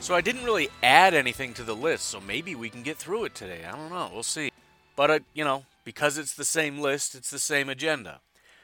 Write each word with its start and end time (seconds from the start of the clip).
So 0.00 0.14
I 0.14 0.20
didn't 0.20 0.44
really 0.44 0.68
add 0.82 1.14
anything 1.14 1.54
to 1.54 1.62
the 1.62 1.76
list, 1.76 2.06
so 2.06 2.20
maybe 2.20 2.54
we 2.54 2.68
can 2.68 2.82
get 2.82 2.96
through 2.96 3.24
it 3.24 3.34
today. 3.34 3.64
I 3.64 3.72
don't 3.72 3.90
know. 3.90 4.10
We'll 4.12 4.22
see. 4.22 4.50
But, 4.96 5.10
uh, 5.10 5.18
you 5.34 5.44
know, 5.44 5.64
because 5.84 6.18
it's 6.18 6.34
the 6.34 6.44
same 6.44 6.78
list, 6.78 7.14
it's 7.14 7.30
the 7.30 7.38
same 7.38 7.68
agenda, 7.68 8.20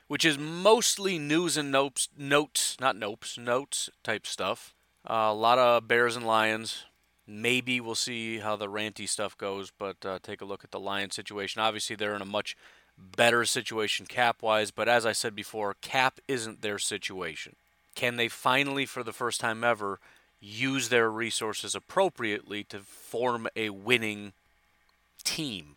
which 0.08 0.24
is 0.24 0.38
mostly 0.38 1.18
news 1.18 1.56
and 1.56 1.70
notes, 1.70 2.08
notes, 2.18 2.76
not 2.80 2.96
nopes, 2.96 3.38
notes 3.38 3.90
type 4.02 4.26
stuff. 4.26 4.74
Uh, 5.08 5.28
a 5.30 5.34
lot 5.34 5.58
of 5.58 5.86
Bears 5.86 6.16
and 6.16 6.26
Lions, 6.26 6.84
Maybe 7.26 7.80
we'll 7.80 7.96
see 7.96 8.38
how 8.38 8.54
the 8.54 8.68
ranty 8.68 9.08
stuff 9.08 9.36
goes, 9.36 9.72
but 9.76 10.06
uh, 10.06 10.20
take 10.22 10.40
a 10.40 10.44
look 10.44 10.62
at 10.62 10.70
the 10.70 10.78
Lions 10.78 11.16
situation. 11.16 11.60
Obviously, 11.60 11.96
they're 11.96 12.14
in 12.14 12.22
a 12.22 12.26
much 12.26 12.56
better 12.96 13.44
situation 13.44 14.06
cap 14.06 14.42
wise, 14.42 14.70
but 14.70 14.88
as 14.88 15.04
I 15.04 15.12
said 15.12 15.34
before, 15.34 15.74
cap 15.80 16.20
isn't 16.28 16.62
their 16.62 16.78
situation. 16.78 17.56
Can 17.96 18.16
they 18.16 18.28
finally, 18.28 18.86
for 18.86 19.02
the 19.02 19.12
first 19.12 19.40
time 19.40 19.64
ever, 19.64 19.98
use 20.40 20.88
their 20.88 21.10
resources 21.10 21.74
appropriately 21.74 22.64
to 22.64 22.80
form 22.80 23.48
a 23.56 23.70
winning 23.70 24.32
team? 25.24 25.76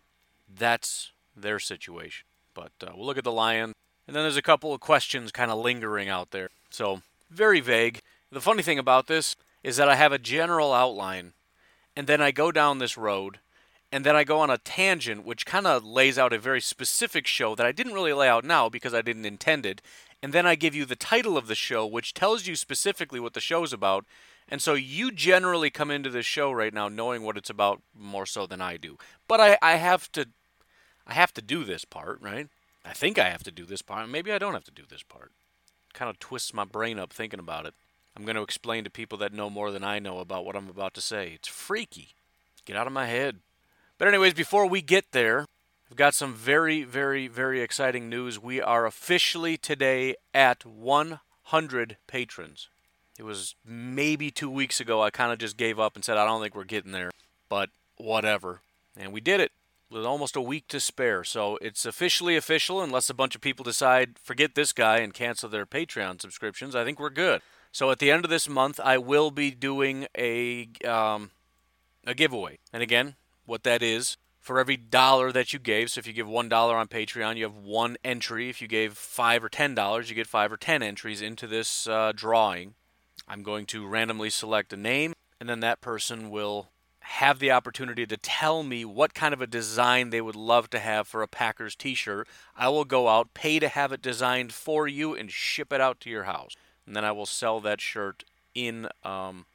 That's 0.52 1.10
their 1.36 1.58
situation. 1.58 2.26
But 2.54 2.72
uh, 2.82 2.92
we'll 2.94 3.06
look 3.06 3.18
at 3.18 3.24
the 3.24 3.32
Lions. 3.32 3.74
And 4.06 4.16
then 4.16 4.24
there's 4.24 4.36
a 4.36 4.42
couple 4.42 4.74
of 4.74 4.80
questions 4.80 5.30
kind 5.30 5.50
of 5.50 5.58
lingering 5.58 6.08
out 6.08 6.32
there. 6.32 6.50
So, 6.70 7.02
very 7.30 7.60
vague. 7.60 8.00
The 8.32 8.40
funny 8.40 8.62
thing 8.62 8.78
about 8.78 9.06
this 9.06 9.36
is 9.62 9.76
that 9.76 9.88
I 9.88 9.94
have 9.94 10.12
a 10.12 10.18
general 10.18 10.72
outline 10.72 11.32
and 11.96 12.06
then 12.06 12.20
I 12.20 12.30
go 12.30 12.52
down 12.52 12.78
this 12.78 12.96
road, 12.96 13.40
and 13.92 14.06
then 14.06 14.14
I 14.14 14.24
go 14.24 14.38
on 14.38 14.50
a 14.50 14.58
tangent, 14.58 15.24
which 15.24 15.44
kind 15.44 15.66
of 15.66 15.84
lays 15.84 16.18
out 16.18 16.32
a 16.32 16.38
very 16.38 16.60
specific 16.60 17.26
show 17.26 17.54
that 17.54 17.66
I 17.66 17.72
didn't 17.72 17.94
really 17.94 18.12
lay 18.12 18.28
out 18.28 18.44
now 18.44 18.68
because 18.68 18.94
I 18.94 19.02
didn't 19.02 19.26
intend 19.26 19.66
it. 19.66 19.82
And 20.22 20.32
then 20.32 20.46
I 20.46 20.54
give 20.54 20.74
you 20.74 20.84
the 20.84 20.96
title 20.96 21.36
of 21.36 21.46
the 21.46 21.54
show, 21.54 21.84
which 21.84 22.14
tells 22.14 22.46
you 22.46 22.54
specifically 22.54 23.18
what 23.18 23.34
the 23.34 23.40
show's 23.40 23.72
about. 23.72 24.04
And 24.50 24.60
so 24.60 24.74
you 24.74 25.12
generally 25.12 25.70
come 25.70 25.90
into 25.90 26.10
this 26.10 26.26
show 26.26 26.50
right 26.50 26.74
now 26.74 26.88
knowing 26.88 27.22
what 27.22 27.36
it's 27.36 27.50
about 27.50 27.82
more 27.94 28.26
so 28.26 28.46
than 28.46 28.60
I 28.60 28.76
do. 28.76 28.98
But 29.28 29.40
I, 29.40 29.58
I 29.62 29.76
have 29.76 30.10
to 30.12 30.26
I 31.06 31.14
have 31.14 31.32
to 31.34 31.42
do 31.42 31.64
this 31.64 31.84
part, 31.84 32.20
right? 32.20 32.48
I 32.84 32.92
think 32.92 33.18
I 33.18 33.28
have 33.30 33.42
to 33.44 33.50
do 33.50 33.64
this 33.64 33.82
part. 33.82 34.08
Maybe 34.08 34.32
I 34.32 34.38
don't 34.38 34.54
have 34.54 34.64
to 34.64 34.70
do 34.70 34.84
this 34.88 35.02
part. 35.02 35.32
Kind 35.92 36.08
of 36.08 36.18
twists 36.18 36.54
my 36.54 36.64
brain 36.64 36.98
up 36.98 37.12
thinking 37.12 37.40
about 37.40 37.66
it. 37.66 37.74
I'm 38.16 38.24
going 38.24 38.36
to 38.36 38.42
explain 38.42 38.84
to 38.84 38.90
people 38.90 39.18
that 39.18 39.32
know 39.32 39.50
more 39.50 39.70
than 39.70 39.84
I 39.84 39.98
know 39.98 40.18
about 40.18 40.44
what 40.44 40.56
I'm 40.56 40.68
about 40.68 40.94
to 40.94 41.00
say. 41.00 41.32
It's 41.34 41.48
freaky. 41.48 42.10
Get 42.64 42.76
out 42.76 42.86
of 42.86 42.92
my 42.92 43.06
head. 43.06 43.38
But, 43.98 44.08
anyways, 44.08 44.34
before 44.34 44.66
we 44.66 44.82
get 44.82 45.12
there, 45.12 45.46
I've 45.90 45.96
got 45.96 46.14
some 46.14 46.34
very, 46.34 46.84
very, 46.84 47.28
very 47.28 47.60
exciting 47.60 48.08
news. 48.08 48.38
We 48.38 48.60
are 48.60 48.86
officially 48.86 49.56
today 49.56 50.14
at 50.32 50.64
100 50.64 51.96
patrons. 52.06 52.68
It 53.20 53.26
was 53.26 53.54
maybe 53.66 54.30
two 54.30 54.48
weeks 54.48 54.80
ago 54.80 55.02
I 55.02 55.10
kind 55.10 55.30
of 55.30 55.38
just 55.38 55.58
gave 55.58 55.78
up 55.78 55.94
and 55.94 56.02
said, 56.02 56.16
I 56.16 56.24
don't 56.24 56.40
think 56.40 56.54
we're 56.54 56.64
getting 56.64 56.92
there, 56.92 57.10
but 57.50 57.68
whatever. 57.98 58.62
And 58.96 59.12
we 59.12 59.20
did 59.20 59.40
it 59.40 59.52
with 59.90 60.06
almost 60.06 60.36
a 60.36 60.40
week 60.40 60.68
to 60.68 60.80
spare. 60.80 61.22
So 61.22 61.58
it's 61.60 61.84
officially 61.84 62.34
official 62.34 62.80
unless 62.80 63.10
a 63.10 63.14
bunch 63.14 63.34
of 63.34 63.42
people 63.42 63.62
decide, 63.62 64.18
forget 64.18 64.54
this 64.54 64.72
guy 64.72 65.00
and 65.00 65.12
cancel 65.12 65.50
their 65.50 65.66
Patreon 65.66 66.18
subscriptions. 66.18 66.74
I 66.74 66.82
think 66.82 66.98
we're 66.98 67.10
good. 67.10 67.42
So 67.72 67.90
at 67.90 67.98
the 67.98 68.10
end 68.10 68.24
of 68.24 68.30
this 68.30 68.48
month, 68.48 68.80
I 68.82 68.96
will 68.96 69.30
be 69.30 69.50
doing 69.50 70.06
a 70.16 70.70
um, 70.88 71.30
a 72.06 72.14
giveaway. 72.14 72.58
And 72.72 72.82
again, 72.82 73.16
what 73.44 73.64
that 73.64 73.82
is 73.82 74.16
for 74.38 74.58
every 74.58 74.78
dollar 74.78 75.30
that 75.30 75.52
you 75.52 75.58
gave. 75.58 75.90
So 75.90 75.98
if 75.98 76.06
you 76.06 76.14
give 76.14 76.26
one 76.26 76.48
dollar 76.48 76.74
on 76.74 76.88
Patreon, 76.88 77.36
you 77.36 77.44
have 77.44 77.58
one 77.58 77.98
entry. 78.02 78.48
If 78.48 78.62
you 78.62 78.66
gave 78.66 78.94
five 78.94 79.44
or 79.44 79.50
ten 79.50 79.74
dollars, 79.74 80.08
you 80.08 80.16
get 80.16 80.26
five 80.26 80.50
or 80.50 80.56
ten 80.56 80.82
entries 80.82 81.20
into 81.20 81.46
this 81.46 81.86
uh, 81.86 82.12
drawing. 82.16 82.76
I'm 83.30 83.42
going 83.42 83.64
to 83.66 83.86
randomly 83.86 84.28
select 84.28 84.72
a 84.72 84.76
name, 84.76 85.14
and 85.38 85.48
then 85.48 85.60
that 85.60 85.80
person 85.80 86.30
will 86.30 86.68
have 87.00 87.38
the 87.38 87.50
opportunity 87.50 88.06
to 88.06 88.16
tell 88.16 88.62
me 88.62 88.84
what 88.84 89.14
kind 89.14 89.32
of 89.32 89.40
a 89.40 89.46
design 89.46 90.10
they 90.10 90.20
would 90.20 90.36
love 90.36 90.68
to 90.70 90.78
have 90.78 91.08
for 91.08 91.22
a 91.22 91.28
Packers 91.28 91.74
t-shirt. 91.74 92.28
I 92.56 92.68
will 92.68 92.84
go 92.84 93.08
out, 93.08 93.32
pay 93.32 93.58
to 93.58 93.68
have 93.68 93.92
it 93.92 94.02
designed 94.02 94.52
for 94.52 94.86
you, 94.86 95.14
and 95.14 95.30
ship 95.30 95.72
it 95.72 95.80
out 95.80 96.00
to 96.00 96.10
your 96.10 96.24
house 96.24 96.54
and 96.90 96.96
then 96.96 97.04
I 97.04 97.12
will 97.12 97.24
sell 97.24 97.60
that 97.60 97.80
shirt 97.80 98.24
in 98.52 98.88
um, 99.04 99.46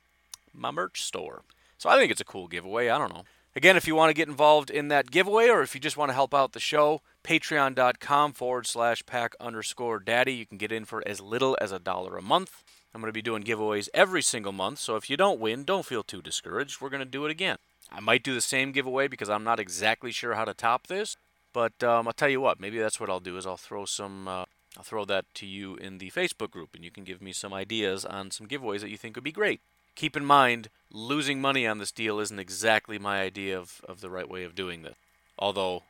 my 0.54 0.72
merch 0.72 1.04
store. 1.04 1.42
So 1.78 1.90
I 1.90 1.98
think 1.98 2.10
it's 2.10 2.22
a 2.22 2.26
cool 2.26 2.48
giveaway. 2.48 2.88
I 2.88 2.98
don't 2.98 3.14
know. 3.14 3.24
Again, 3.58 3.78
if 3.78 3.88
you 3.88 3.96
want 3.96 4.10
to 4.10 4.14
get 4.14 4.28
involved 4.28 4.70
in 4.70 4.90
that 4.90 5.12
giveaway 5.12 5.48
or 5.48 5.62
if 5.62 5.74
you 5.74 5.80
just 5.80 5.96
want 5.96 6.10
to 6.10 6.14
help 6.14 6.34
out 6.34 6.52
the 6.52 6.60
show, 6.60 7.02
patreon.com 7.24 8.34
forward 8.34 8.68
slash 8.68 9.06
pack 9.06 9.34
underscore 9.40 10.00
daddy. 10.00 10.34
You 10.34 10.46
can 10.46 10.58
get 10.58 10.74
in 10.74 10.84
for 10.84 11.02
as 11.08 11.22
little 11.22 11.58
as 11.62 11.72
a 11.72 11.80
dollar 11.80 12.18
a 12.18 12.22
month. 12.22 12.64
I'm 12.94 13.00
going 13.00 13.10
to 13.10 13.14
be 13.14 13.22
doing 13.22 13.44
giveaways 13.44 13.88
every 13.94 14.22
single 14.22 14.52
month, 14.52 14.80
so 14.80 14.98
if 14.98 15.10
you 15.10 15.16
don't 15.16 15.40
win, 15.40 15.64
don't 15.64 15.86
feel 15.86 16.04
too 16.04 16.22
discouraged. 16.22 16.82
We're 16.82 16.90
going 16.90 17.00
to 17.00 17.06
do 17.06 17.26
it 17.26 17.32
again. 17.32 17.58
I 17.90 18.02
might 18.02 18.24
do 18.24 18.34
the 18.34 18.42
same 18.42 18.74
giveaway 18.74 19.08
because 19.08 19.30
I'm 19.30 19.44
not 19.46 19.60
exactly 19.60 20.12
sure 20.12 20.34
how 20.36 20.44
to 20.44 20.54
top 20.54 20.88
this, 20.88 21.16
but 21.54 21.82
um, 21.82 22.08
I'll 22.08 22.14
tell 22.14 22.30
you 22.30 22.42
what, 22.42 22.60
maybe 22.60 22.78
that's 22.78 23.00
what 23.00 23.10
I'll 23.10 23.22
do 23.22 23.38
is 23.38 23.48
I'll 23.48 23.58
throw 23.58 23.86
some 23.86 24.28
uh, 24.28 24.46
I'll 24.78 24.84
throw 24.84 25.06
that 25.06 25.26
to 25.36 25.46
you 25.46 25.76
in 25.76 26.00
the 26.00 26.12
Facebook 26.12 26.52
group, 26.52 26.76
and 26.76 26.84
you 26.84 26.92
can 26.92 27.06
give 27.06 27.22
me 27.22 27.32
some 27.32 27.54
ideas 27.54 28.04
on 28.04 28.32
some 28.32 28.48
giveaways 28.48 28.82
that 28.82 28.90
you 28.90 28.98
think 28.98 29.16
would 29.16 29.24
be 29.24 29.32
great. 29.32 29.62
Keep 29.96 30.18
in 30.18 30.26
mind, 30.26 30.70
losing 30.92 31.40
money 31.42 31.66
on 31.66 31.78
this 31.78 31.92
deal 31.92 32.20
isn't 32.20 32.40
exactly 32.40 33.00
my 33.00 33.22
idea 33.22 33.58
of, 33.58 33.82
of 33.88 34.02
the 34.02 34.10
right 34.10 34.30
way 34.30 34.44
of 34.44 34.56
doing 34.56 34.82
this. 34.84 34.96
Although, 35.40 35.84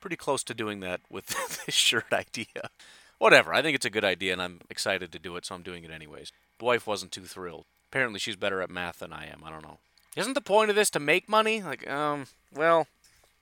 pretty 0.00 0.16
close 0.16 0.42
to 0.44 0.54
doing 0.54 0.80
that 0.80 1.00
with 1.10 1.26
this 1.66 1.74
shirt 1.74 2.12
idea. 2.12 2.70
Whatever, 3.18 3.52
I 3.52 3.60
think 3.60 3.74
it's 3.74 3.84
a 3.84 3.90
good 3.90 4.04
idea, 4.04 4.32
and 4.32 4.40
I'm 4.40 4.60
excited 4.70 5.12
to 5.12 5.18
do 5.18 5.36
it, 5.36 5.44
so 5.44 5.54
I'm 5.54 5.62
doing 5.62 5.84
it 5.84 5.90
anyways. 5.90 6.32
The 6.58 6.64
wife 6.64 6.86
wasn't 6.86 7.12
too 7.12 7.24
thrilled. 7.24 7.66
Apparently, 7.90 8.18
she's 8.18 8.36
better 8.36 8.62
at 8.62 8.70
math 8.70 9.00
than 9.00 9.12
I 9.12 9.26
am. 9.26 9.42
I 9.44 9.50
don't 9.50 9.62
know. 9.62 9.78
Isn't 10.16 10.34
the 10.34 10.40
point 10.40 10.70
of 10.70 10.76
this 10.76 10.90
to 10.90 11.00
make 11.00 11.28
money? 11.28 11.62
Like, 11.62 11.88
um, 11.88 12.26
well, 12.54 12.86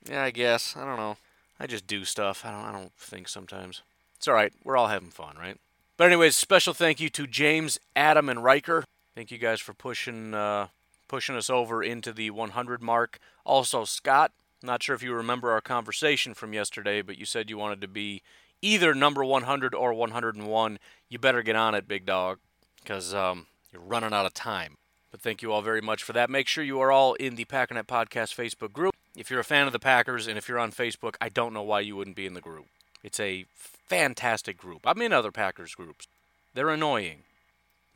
yeah, 0.09 0.23
I 0.23 0.31
guess. 0.31 0.75
I 0.75 0.85
don't 0.85 0.97
know. 0.97 1.17
I 1.59 1.67
just 1.67 1.87
do 1.87 2.03
stuff. 2.03 2.45
I 2.45 2.51
don't. 2.51 2.65
I 2.65 2.71
don't 2.71 2.93
think 2.93 3.27
sometimes. 3.27 3.81
It's 4.17 4.27
all 4.27 4.33
right. 4.33 4.51
We're 4.63 4.77
all 4.77 4.87
having 4.87 5.09
fun, 5.09 5.35
right? 5.37 5.57
But 5.97 6.07
anyways, 6.07 6.35
special 6.35 6.73
thank 6.73 6.99
you 6.99 7.09
to 7.09 7.27
James, 7.27 7.79
Adam, 7.95 8.29
and 8.29 8.43
Riker. 8.43 8.85
Thank 9.19 9.31
you 9.31 9.37
guys 9.37 9.59
for 9.59 9.73
pushing 9.73 10.33
uh, 10.33 10.67
pushing 11.09 11.35
us 11.35 11.49
over 11.49 11.83
into 11.83 12.13
the 12.13 12.29
100 12.29 12.81
mark. 12.81 13.19
Also, 13.43 13.83
Scott. 13.83 14.31
Not 14.63 14.81
sure 14.81 14.95
if 14.95 15.03
you 15.03 15.13
remember 15.13 15.51
our 15.51 15.59
conversation 15.59 16.33
from 16.33 16.53
yesterday, 16.53 17.01
but 17.01 17.17
you 17.17 17.25
said 17.25 17.49
you 17.49 17.57
wanted 17.57 17.81
to 17.81 17.89
be 17.89 18.21
either 18.61 18.93
number 18.93 19.25
100 19.25 19.75
or 19.75 19.93
101. 19.93 20.79
You 21.09 21.19
better 21.19 21.43
get 21.43 21.57
on 21.57 21.75
it, 21.75 21.85
big 21.85 22.05
dog, 22.05 22.39
because 22.81 23.13
um, 23.13 23.47
you're 23.73 23.81
running 23.81 24.13
out 24.13 24.25
of 24.25 24.33
time. 24.33 24.77
But 25.11 25.19
thank 25.19 25.41
you 25.41 25.51
all 25.51 25.61
very 25.61 25.81
much 25.81 26.01
for 26.01 26.13
that. 26.13 26.29
Make 26.29 26.47
sure 26.47 26.63
you 26.63 26.79
are 26.79 26.89
all 26.89 27.15
in 27.15 27.35
the 27.35 27.43
Packernet 27.43 27.87
Podcast 27.87 28.33
Facebook 28.33 28.71
group. 28.71 28.95
If 29.17 29.29
you're 29.29 29.41
a 29.41 29.43
fan 29.43 29.67
of 29.67 29.73
the 29.73 29.79
Packers 29.79 30.27
and 30.27 30.37
if 30.37 30.47
you're 30.47 30.59
on 30.59 30.71
Facebook, 30.71 31.15
I 31.19 31.27
don't 31.27 31.51
know 31.51 31.63
why 31.63 31.81
you 31.81 31.97
wouldn't 31.97 32.15
be 32.15 32.25
in 32.25 32.35
the 32.35 32.39
group. 32.39 32.67
It's 33.03 33.19
a 33.19 33.47
fantastic 33.53 34.57
group. 34.57 34.83
I'm 34.85 35.01
in 35.01 35.11
other 35.11 35.33
Packers 35.33 35.75
groups. 35.75 36.07
They're 36.53 36.69
annoying. 36.69 37.23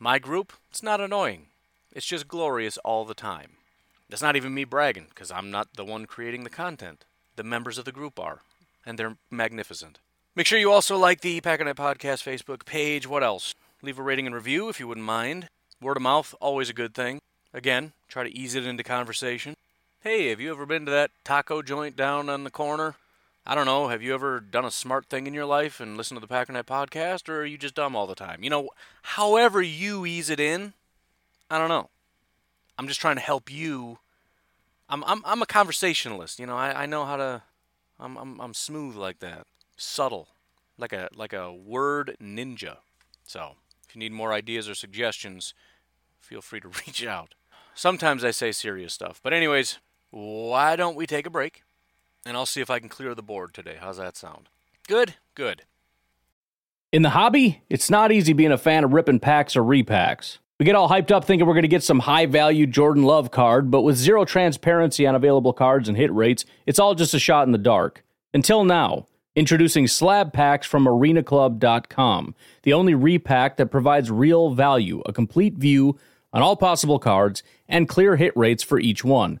My 0.04 0.18
group, 0.18 0.52
it's 0.70 0.82
not 0.82 1.00
annoying. 1.00 1.46
It's 1.90 2.04
just 2.04 2.28
glorious 2.28 2.76
all 2.84 3.06
the 3.06 3.14
time. 3.14 3.52
That's 4.10 4.20
not 4.20 4.36
even 4.36 4.52
me 4.52 4.64
bragging, 4.64 5.06
because 5.08 5.30
I'm 5.30 5.50
not 5.50 5.76
the 5.76 5.84
one 5.86 6.04
creating 6.04 6.44
the 6.44 6.50
content. 6.50 7.06
The 7.36 7.42
members 7.42 7.78
of 7.78 7.86
the 7.86 7.90
group 7.90 8.20
are, 8.20 8.40
and 8.84 8.98
they're 8.98 9.16
magnificent. 9.30 10.00
Make 10.36 10.46
sure 10.46 10.58
you 10.58 10.70
also 10.70 10.98
like 10.98 11.22
the 11.22 11.40
Packernet 11.40 11.76
Podcast 11.76 12.22
Facebook 12.22 12.66
page. 12.66 13.06
What 13.06 13.22
else? 13.22 13.54
Leave 13.80 13.98
a 13.98 14.02
rating 14.02 14.26
and 14.26 14.34
review 14.34 14.68
if 14.68 14.78
you 14.78 14.86
wouldn't 14.86 15.06
mind. 15.06 15.48
Word 15.80 15.96
of 15.96 16.02
mouth, 16.02 16.34
always 16.38 16.68
a 16.68 16.74
good 16.74 16.92
thing. 16.92 17.18
Again, 17.54 17.94
try 18.06 18.24
to 18.24 18.38
ease 18.38 18.54
it 18.54 18.66
into 18.66 18.82
conversation. 18.82 19.54
Hey, 20.02 20.28
have 20.28 20.38
you 20.38 20.50
ever 20.50 20.66
been 20.66 20.84
to 20.84 20.90
that 20.90 21.12
taco 21.24 21.62
joint 21.62 21.96
down 21.96 22.28
on 22.28 22.44
the 22.44 22.50
corner? 22.50 22.96
I 23.46 23.54
don't 23.54 23.66
know. 23.66 23.88
Have 23.88 24.02
you 24.02 24.14
ever 24.14 24.40
done 24.40 24.64
a 24.64 24.70
smart 24.70 25.06
thing 25.06 25.26
in 25.26 25.34
your 25.34 25.44
life 25.44 25.78
and 25.78 25.98
listened 25.98 26.18
to 26.18 26.26
the 26.26 26.32
Packernet 26.32 26.64
podcast, 26.64 27.28
or 27.28 27.42
are 27.42 27.44
you 27.44 27.58
just 27.58 27.74
dumb 27.74 27.94
all 27.94 28.06
the 28.06 28.14
time? 28.14 28.42
You 28.42 28.48
know, 28.48 28.70
however 29.02 29.60
you 29.60 30.06
ease 30.06 30.30
it 30.30 30.40
in, 30.40 30.72
I 31.50 31.58
don't 31.58 31.68
know. 31.68 31.90
I'm 32.78 32.88
just 32.88 33.00
trying 33.00 33.16
to 33.16 33.22
help 33.22 33.52
you. 33.52 33.98
I'm 34.88 35.04
I'm 35.04 35.22
I'm 35.26 35.42
a 35.42 35.46
conversationalist. 35.46 36.38
You 36.38 36.46
know, 36.46 36.56
I, 36.56 36.84
I 36.84 36.86
know 36.86 37.04
how 37.04 37.16
to. 37.16 37.42
I'm 38.00 38.16
I'm 38.16 38.40
I'm 38.40 38.54
smooth 38.54 38.96
like 38.96 39.18
that, 39.18 39.46
subtle, 39.76 40.28
like 40.78 40.94
a 40.94 41.08
like 41.14 41.34
a 41.34 41.52
word 41.52 42.16
ninja. 42.22 42.78
So 43.24 43.56
if 43.86 43.94
you 43.94 43.98
need 43.98 44.12
more 44.12 44.32
ideas 44.32 44.70
or 44.70 44.74
suggestions, 44.74 45.52
feel 46.18 46.40
free 46.40 46.60
to 46.60 46.68
reach 46.86 47.04
out. 47.04 47.34
Sometimes 47.74 48.24
I 48.24 48.30
say 48.30 48.52
serious 48.52 48.94
stuff, 48.94 49.20
but 49.22 49.34
anyways, 49.34 49.78
why 50.10 50.76
don't 50.76 50.96
we 50.96 51.06
take 51.06 51.26
a 51.26 51.30
break? 51.30 51.62
And 52.26 52.36
I'll 52.36 52.46
see 52.46 52.60
if 52.60 52.70
I 52.70 52.78
can 52.78 52.88
clear 52.88 53.14
the 53.14 53.22
board 53.22 53.52
today. 53.52 53.76
How's 53.78 53.98
that 53.98 54.16
sound? 54.16 54.48
Good, 54.88 55.14
good. 55.34 55.62
In 56.92 57.02
the 57.02 57.10
hobby, 57.10 57.62
it's 57.68 57.90
not 57.90 58.12
easy 58.12 58.32
being 58.32 58.52
a 58.52 58.58
fan 58.58 58.84
of 58.84 58.92
ripping 58.92 59.20
packs 59.20 59.56
or 59.56 59.62
repacks. 59.62 60.38
We 60.58 60.64
get 60.64 60.76
all 60.76 60.88
hyped 60.88 61.10
up 61.10 61.24
thinking 61.24 61.46
we're 61.46 61.54
going 61.54 61.62
to 61.62 61.68
get 61.68 61.82
some 61.82 61.98
high 61.98 62.26
value 62.26 62.66
Jordan 62.66 63.02
Love 63.02 63.30
card, 63.32 63.70
but 63.70 63.82
with 63.82 63.96
zero 63.96 64.24
transparency 64.24 65.04
on 65.06 65.16
available 65.16 65.52
cards 65.52 65.88
and 65.88 65.98
hit 65.98 66.14
rates, 66.14 66.44
it's 66.64 66.78
all 66.78 66.94
just 66.94 67.12
a 67.12 67.18
shot 67.18 67.46
in 67.46 67.52
the 67.52 67.58
dark. 67.58 68.04
Until 68.32 68.64
now, 68.64 69.06
introducing 69.34 69.88
slab 69.88 70.32
packs 70.32 70.66
from 70.66 70.84
arenaclub.com, 70.86 72.34
the 72.62 72.72
only 72.72 72.94
repack 72.94 73.56
that 73.56 73.66
provides 73.66 74.10
real 74.12 74.54
value, 74.54 75.02
a 75.06 75.12
complete 75.12 75.54
view 75.54 75.98
on 76.32 76.42
all 76.42 76.56
possible 76.56 77.00
cards, 77.00 77.42
and 77.68 77.88
clear 77.88 78.14
hit 78.16 78.36
rates 78.36 78.62
for 78.62 78.78
each 78.78 79.04
one. 79.04 79.40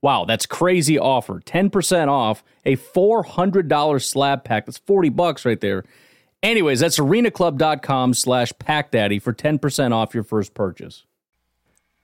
Wow, 0.00 0.24
that's 0.24 0.46
crazy 0.46 0.98
offer. 0.98 1.40
10% 1.40 2.08
off 2.08 2.44
a 2.64 2.76
$400 2.76 4.02
slab 4.02 4.44
pack. 4.44 4.66
That's 4.66 4.78
40 4.78 5.08
bucks 5.10 5.44
right 5.44 5.60
there. 5.60 5.84
Anyways, 6.42 6.80
that's 6.80 6.98
arenaclub.com 6.98 8.14
slash 8.14 8.52
packdaddy 8.52 9.20
for 9.20 9.32
10% 9.32 9.92
off 9.92 10.14
your 10.14 10.22
first 10.22 10.54
purchase. 10.54 11.04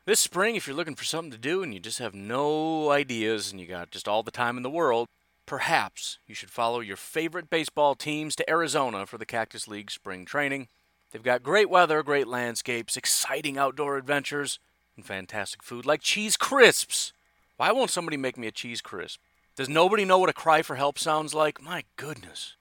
This 0.06 0.20
spring, 0.20 0.56
if 0.56 0.66
you're 0.66 0.76
looking 0.76 0.96
for 0.96 1.04
something 1.04 1.30
to 1.30 1.38
do 1.38 1.62
and 1.62 1.72
you 1.72 1.80
just 1.80 1.98
have 1.98 2.14
no 2.14 2.90
ideas 2.90 3.50
and 3.50 3.60
you 3.60 3.66
got 3.66 3.90
just 3.90 4.08
all 4.08 4.22
the 4.22 4.30
time 4.30 4.56
in 4.56 4.62
the 4.62 4.70
world, 4.70 5.06
perhaps 5.46 6.18
you 6.26 6.34
should 6.34 6.50
follow 6.50 6.80
your 6.80 6.96
favorite 6.96 7.48
baseball 7.48 7.94
teams 7.94 8.34
to 8.36 8.50
Arizona 8.50 9.06
for 9.06 9.18
the 9.18 9.24
Cactus 9.24 9.68
League 9.68 9.90
spring 9.90 10.24
training. 10.24 10.68
They've 11.12 11.22
got 11.22 11.42
great 11.44 11.70
weather, 11.70 12.02
great 12.02 12.26
landscapes, 12.26 12.96
exciting 12.96 13.56
outdoor 13.56 13.96
adventures, 13.96 14.58
and 14.96 15.06
fantastic 15.06 15.62
food 15.62 15.86
like 15.86 16.02
cheese 16.02 16.36
crisps. 16.36 17.12
Why 17.56 17.70
won't 17.70 17.90
somebody 17.90 18.16
make 18.16 18.36
me 18.36 18.48
a 18.48 18.52
cheese 18.52 18.80
crisp? 18.80 19.20
Does 19.56 19.68
nobody 19.68 20.04
know 20.04 20.18
what 20.18 20.28
a 20.28 20.32
cry 20.32 20.62
for 20.62 20.74
help 20.74 20.98
sounds 20.98 21.34
like? 21.34 21.62
My 21.62 21.84
goodness. 21.96 22.56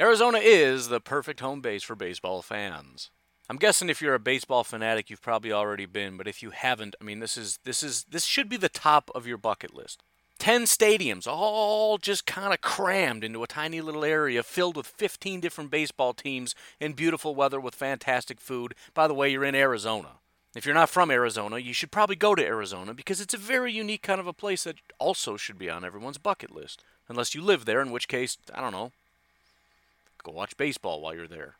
Arizona 0.00 0.38
is 0.38 0.88
the 0.88 1.00
perfect 1.00 1.40
home 1.40 1.60
base 1.60 1.82
for 1.82 1.94
baseball 1.94 2.40
fans. 2.40 3.10
I'm 3.50 3.58
guessing 3.58 3.90
if 3.90 4.00
you're 4.00 4.14
a 4.14 4.18
baseball 4.18 4.64
fanatic, 4.64 5.10
you've 5.10 5.22
probably 5.22 5.52
already 5.52 5.84
been, 5.84 6.16
but 6.16 6.28
if 6.28 6.42
you 6.42 6.50
haven't, 6.50 6.96
I 7.00 7.04
mean, 7.04 7.20
this 7.20 7.36
is 7.36 7.58
this 7.64 7.82
is 7.82 8.04
this 8.04 8.24
should 8.24 8.48
be 8.48 8.56
the 8.56 8.68
top 8.68 9.10
of 9.14 9.26
your 9.26 9.38
bucket 9.38 9.74
list. 9.74 10.02
10 10.38 10.62
stadiums, 10.62 11.26
all 11.26 11.98
just 11.98 12.24
kind 12.24 12.54
of 12.54 12.60
crammed 12.60 13.24
into 13.24 13.42
a 13.42 13.48
tiny 13.48 13.80
little 13.80 14.04
area 14.04 14.42
filled 14.42 14.76
with 14.76 14.86
15 14.86 15.40
different 15.40 15.70
baseball 15.70 16.14
teams 16.14 16.54
in 16.78 16.92
beautiful 16.92 17.34
weather 17.34 17.60
with 17.60 17.74
fantastic 17.74 18.40
food. 18.40 18.74
By 18.94 19.08
the 19.08 19.14
way, 19.14 19.30
you're 19.30 19.44
in 19.44 19.56
Arizona. 19.56 20.20
If 20.58 20.66
you're 20.66 20.74
not 20.74 20.90
from 20.90 21.12
Arizona, 21.12 21.58
you 21.58 21.72
should 21.72 21.92
probably 21.92 22.16
go 22.16 22.34
to 22.34 22.44
Arizona 22.44 22.92
because 22.92 23.20
it's 23.20 23.32
a 23.32 23.38
very 23.38 23.72
unique 23.72 24.02
kind 24.02 24.18
of 24.18 24.26
a 24.26 24.32
place 24.32 24.64
that 24.64 24.74
also 24.98 25.36
should 25.36 25.56
be 25.56 25.70
on 25.70 25.84
everyone's 25.84 26.18
bucket 26.18 26.52
list. 26.52 26.82
Unless 27.08 27.32
you 27.32 27.42
live 27.42 27.64
there, 27.64 27.80
in 27.80 27.92
which 27.92 28.08
case, 28.08 28.36
I 28.52 28.60
don't 28.60 28.72
know, 28.72 28.90
go 30.24 30.32
watch 30.32 30.56
baseball 30.56 31.00
while 31.00 31.14
you're 31.14 31.28
there. 31.28 31.54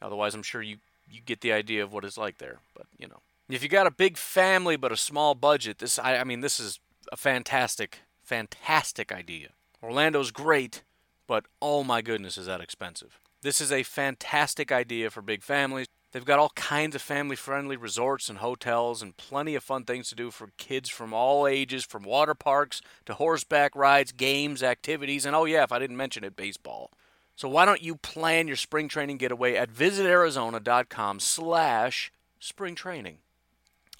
Otherwise, 0.00 0.36
I'm 0.36 0.44
sure 0.44 0.62
you 0.62 0.76
you 1.10 1.20
get 1.20 1.40
the 1.40 1.52
idea 1.52 1.82
of 1.82 1.92
what 1.92 2.04
it's 2.04 2.16
like 2.16 2.38
there. 2.38 2.60
But 2.76 2.86
you 2.96 3.08
know, 3.08 3.22
if 3.48 3.64
you 3.64 3.68
got 3.68 3.88
a 3.88 3.90
big 3.90 4.16
family 4.16 4.76
but 4.76 4.92
a 4.92 4.96
small 4.96 5.34
budget, 5.34 5.80
this 5.80 5.98
I, 5.98 6.18
I 6.18 6.22
mean, 6.24 6.40
this 6.40 6.60
is 6.60 6.78
a 7.10 7.16
fantastic, 7.16 8.02
fantastic 8.22 9.10
idea. 9.10 9.48
Orlando's 9.82 10.30
great, 10.30 10.84
but 11.26 11.46
oh 11.60 11.82
my 11.82 12.02
goodness, 12.02 12.38
is 12.38 12.46
that 12.46 12.60
expensive? 12.60 13.18
This 13.42 13.60
is 13.60 13.72
a 13.72 13.82
fantastic 13.82 14.70
idea 14.70 15.10
for 15.10 15.22
big 15.22 15.42
families. 15.42 15.88
They've 16.14 16.24
got 16.24 16.38
all 16.38 16.50
kinds 16.50 16.94
of 16.94 17.02
family 17.02 17.34
friendly 17.34 17.76
resorts 17.76 18.28
and 18.28 18.38
hotels 18.38 19.02
and 19.02 19.16
plenty 19.16 19.56
of 19.56 19.64
fun 19.64 19.82
things 19.82 20.10
to 20.10 20.14
do 20.14 20.30
for 20.30 20.52
kids 20.58 20.88
from 20.88 21.12
all 21.12 21.44
ages, 21.44 21.84
from 21.84 22.04
water 22.04 22.36
parks 22.36 22.80
to 23.06 23.14
horseback 23.14 23.74
rides, 23.74 24.12
games, 24.12 24.62
activities, 24.62 25.26
and 25.26 25.34
oh, 25.34 25.44
yeah, 25.44 25.64
if 25.64 25.72
I 25.72 25.80
didn't 25.80 25.96
mention 25.96 26.22
it, 26.22 26.36
baseball. 26.36 26.92
So 27.34 27.48
why 27.48 27.64
don't 27.64 27.82
you 27.82 27.96
plan 27.96 28.46
your 28.46 28.54
spring 28.54 28.86
training 28.86 29.16
getaway 29.16 29.56
at 29.56 29.74
visitarizona.com 29.74 31.18
slash 31.18 32.12
spring 32.38 32.76
training. 32.76 33.18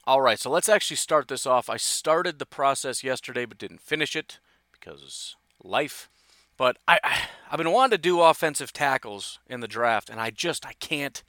All 0.05 0.21
right, 0.21 0.39
so 0.39 0.51
let's 0.51 0.69
actually 0.69 0.99
start 0.99 1.27
this 1.27 1.47
off. 1.47 1.69
I 1.69 1.79
started 1.79 2.39
the 2.39 2.47
process 2.47 3.03
yesterday 3.03 3.45
but 3.45 3.59
didn't 3.59 3.81
finish 3.81 4.15
it 4.15 4.39
because 4.71 5.35
life. 5.65 6.09
But 6.57 6.77
I, 6.87 7.01
I 7.03 7.19
I've 7.51 7.59
been 7.59 7.73
wanting 7.73 7.99
to 7.99 8.01
do 8.01 8.21
offensive 8.21 8.73
tackles 8.73 9.41
in 9.49 9.59
the 9.59 9.67
draft, 9.67 10.09
and 10.09 10.21
I 10.21 10.31
just 10.31 10.65
I 10.65 10.75
can't 10.75 11.25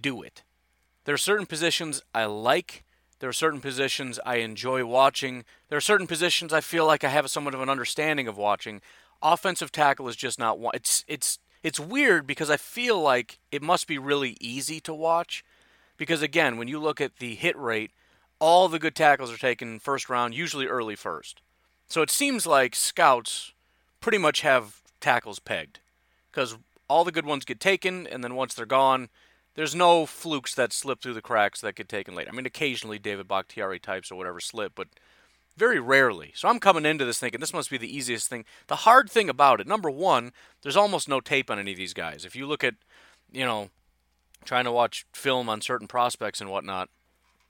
do 0.00 0.22
it. 0.22 0.42
There 1.04 1.14
are 1.14 1.18
certain 1.18 1.46
positions 1.46 2.02
I 2.14 2.26
like. 2.26 2.84
There 3.20 3.28
are 3.28 3.32
certain 3.34 3.60
positions 3.60 4.20
I 4.24 4.36
enjoy 4.36 4.84
watching. 4.84 5.44
There 5.68 5.78
are 5.78 5.80
certain 5.80 6.06
positions 6.06 6.52
I 6.52 6.60
feel 6.60 6.86
like 6.86 7.02
I 7.02 7.08
have 7.08 7.30
somewhat 7.30 7.54
of 7.54 7.60
an 7.60 7.68
understanding 7.68 8.28
of 8.28 8.36
watching. 8.36 8.80
Offensive 9.22 9.72
tackle 9.72 10.08
is 10.08 10.16
just 10.16 10.38
not 10.38 10.58
one. 10.58 10.72
It's 10.74 11.04
it's 11.08 11.38
it's 11.62 11.80
weird 11.80 12.26
because 12.26 12.50
I 12.50 12.56
feel 12.56 13.00
like 13.00 13.38
it 13.50 13.62
must 13.62 13.88
be 13.88 13.98
really 13.98 14.36
easy 14.40 14.80
to 14.80 14.94
watch. 14.94 15.44
Because 15.96 16.22
again, 16.22 16.56
when 16.58 16.68
you 16.68 16.78
look 16.78 17.00
at 17.00 17.16
the 17.16 17.34
hit 17.34 17.58
rate, 17.58 17.90
all 18.38 18.68
the 18.68 18.78
good 18.78 18.94
tackles 18.94 19.32
are 19.32 19.38
taken 19.38 19.80
first 19.80 20.08
round, 20.08 20.34
usually 20.34 20.66
early 20.66 20.94
first. 20.94 21.42
So 21.88 22.02
it 22.02 22.10
seems 22.10 22.46
like 22.46 22.76
scouts 22.76 23.52
pretty 24.00 24.18
much 24.18 24.42
have 24.42 24.80
tackles 25.00 25.40
pegged. 25.40 25.80
Because 26.30 26.56
all 26.88 27.04
the 27.04 27.12
good 27.12 27.26
ones 27.26 27.44
get 27.44 27.58
taken, 27.58 28.06
and 28.06 28.22
then 28.22 28.34
once 28.34 28.54
they're 28.54 28.66
gone, 28.66 29.08
there's 29.58 29.74
no 29.74 30.06
flukes 30.06 30.54
that 30.54 30.72
slip 30.72 31.00
through 31.02 31.14
the 31.14 31.20
cracks 31.20 31.62
that 31.62 31.74
get 31.74 31.88
taken 31.88 32.14
late. 32.14 32.28
I 32.28 32.30
mean, 32.30 32.46
occasionally 32.46 33.00
David 33.00 33.26
Bakhtiari 33.26 33.80
types 33.80 34.12
or 34.12 34.14
whatever 34.14 34.38
slip, 34.38 34.70
but 34.76 34.86
very 35.56 35.80
rarely. 35.80 36.30
So 36.36 36.46
I'm 36.46 36.60
coming 36.60 36.86
into 36.86 37.04
this 37.04 37.18
thinking 37.18 37.40
this 37.40 37.52
must 37.52 37.68
be 37.68 37.76
the 37.76 37.92
easiest 37.92 38.28
thing. 38.28 38.44
The 38.68 38.76
hard 38.76 39.10
thing 39.10 39.28
about 39.28 39.60
it, 39.60 39.66
number 39.66 39.90
one, 39.90 40.30
there's 40.62 40.76
almost 40.76 41.08
no 41.08 41.18
tape 41.18 41.50
on 41.50 41.58
any 41.58 41.72
of 41.72 41.76
these 41.76 41.92
guys. 41.92 42.24
If 42.24 42.36
you 42.36 42.46
look 42.46 42.62
at, 42.62 42.76
you 43.32 43.44
know, 43.44 43.70
trying 44.44 44.62
to 44.62 44.70
watch 44.70 45.04
film 45.12 45.48
on 45.48 45.60
certain 45.60 45.88
prospects 45.88 46.40
and 46.40 46.50
whatnot, 46.50 46.88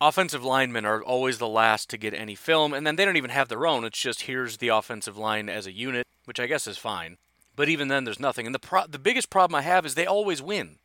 offensive 0.01 0.43
linemen 0.43 0.87
are 0.87 1.03
always 1.03 1.37
the 1.37 1.47
last 1.47 1.91
to 1.91 1.99
get 1.99 2.15
any 2.15 2.35
film, 2.35 2.73
and 2.73 2.87
then 2.87 2.97
they 2.97 3.05
don't 3.05 3.19
even 3.19 3.29
have 3.29 3.49
their 3.49 3.67
own. 3.67 3.85
It's 3.85 4.01
just 4.01 4.23
here's 4.23 4.57
the 4.57 4.69
offensive 4.69 5.19
line 5.19 5.51
as 5.51 5.67
a 5.67 5.73
unit, 5.73 6.07
which 6.25 6.41
I 6.41 6.47
guess 6.47 6.67
is 6.67 6.79
fine. 6.79 7.19
But 7.55 7.69
even 7.69 7.89
then, 7.89 8.05
there's 8.05 8.19
nothing. 8.19 8.47
And 8.47 8.55
the 8.55 8.61
pro- 8.61 8.87
the 8.87 8.99
biggest 8.99 9.29
problem 9.29 9.57
I 9.57 9.63
have 9.63 9.85
is 9.85 9.95
they 9.95 10.07
always 10.07 10.41
win, 10.41 10.77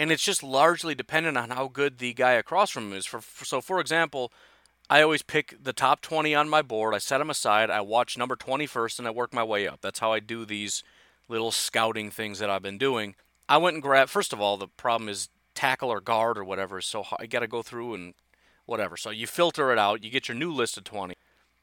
and 0.00 0.10
it's 0.10 0.24
just 0.24 0.42
largely 0.42 0.94
dependent 0.94 1.36
on 1.36 1.50
how 1.50 1.68
good 1.68 1.98
the 1.98 2.14
guy 2.14 2.32
across 2.32 2.70
from 2.70 2.90
him 2.90 2.96
is. 2.96 3.04
For, 3.04 3.20
for 3.20 3.44
so, 3.44 3.60
for 3.60 3.80
example, 3.80 4.32
I 4.88 5.02
always 5.02 5.20
pick 5.20 5.62
the 5.62 5.74
top 5.74 6.00
20 6.00 6.34
on 6.34 6.48
my 6.48 6.62
board. 6.62 6.94
I 6.94 6.98
set 6.98 7.18
them 7.18 7.28
aside. 7.28 7.68
I 7.68 7.82
watch 7.82 8.16
number 8.16 8.34
20 8.34 8.64
first, 8.64 8.98
and 8.98 9.06
I 9.06 9.10
work 9.10 9.34
my 9.34 9.44
way 9.44 9.68
up. 9.68 9.82
That's 9.82 9.98
how 9.98 10.10
I 10.10 10.20
do 10.20 10.46
these 10.46 10.82
little 11.28 11.52
scouting 11.52 12.10
things 12.10 12.38
that 12.38 12.48
I've 12.48 12.62
been 12.62 12.78
doing. 12.78 13.14
I 13.46 13.58
went 13.58 13.74
and 13.74 13.82
grabbed. 13.82 14.10
First 14.10 14.32
of 14.32 14.40
all, 14.40 14.56
the 14.56 14.68
problem 14.68 15.06
is 15.06 15.28
tackle 15.54 15.90
or 15.90 16.00
guard 16.00 16.38
or 16.38 16.44
whatever 16.44 16.80
so. 16.80 17.04
I 17.18 17.26
got 17.26 17.40
to 17.40 17.46
go 17.46 17.60
through 17.60 17.92
and 17.92 18.14
whatever. 18.64 18.96
So 18.96 19.10
you 19.10 19.26
filter 19.26 19.70
it 19.70 19.78
out. 19.78 20.02
You 20.02 20.10
get 20.10 20.28
your 20.28 20.36
new 20.36 20.50
list 20.50 20.78
of 20.78 20.84
20, 20.84 21.14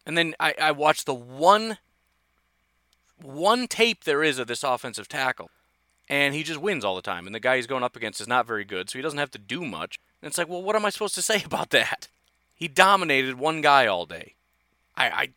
and 0.06 0.15
then 0.15 0.36
I, 0.39 0.53
I 0.62 0.72
watch 0.74 1.06
the 1.06 1.15
one 1.15 1.79
one 3.20 3.67
tape 3.67 4.03
there 4.03 4.22
is 4.22 4.38
of 4.38 4.46
this 4.46 4.63
offensive 4.63 5.08
tackle, 5.08 5.50
and 6.10 6.34
he 6.34 6.44
just 6.44 6.62
wins 6.62 6.86
all 6.86 6.96
the 6.96 7.02
time. 7.02 7.26
And 7.26 7.36
the 7.36 7.40
guy 7.40 7.58
he's 7.58 7.68
going 7.68 7.84
up 7.84 7.96
against 7.96 8.22
is 8.22 8.28
not 8.28 8.48
very 8.48 8.64
good, 8.64 8.90
so 8.90 8.98
he 8.98 9.04
doesn't 9.04 9.20
have 9.20 9.32
to 9.32 9.40
do 9.40 9.66
much. 9.66 10.00
And 10.22 10.30
it's 10.30 10.38
like, 10.38 10.50
well, 10.50 10.64
what 10.64 10.76
am 10.76 10.86
I 10.86 10.90
supposed 10.90 11.16
to 11.16 11.22
say 11.24 11.44
about 11.44 11.70
that? 11.72 12.08
He 12.56 12.68
dominated 12.68 13.38
one 13.38 13.62
guy 13.62 13.86
all 13.86 14.06
day. 14.06 14.34
I, 14.96 15.10
I 15.10 15.30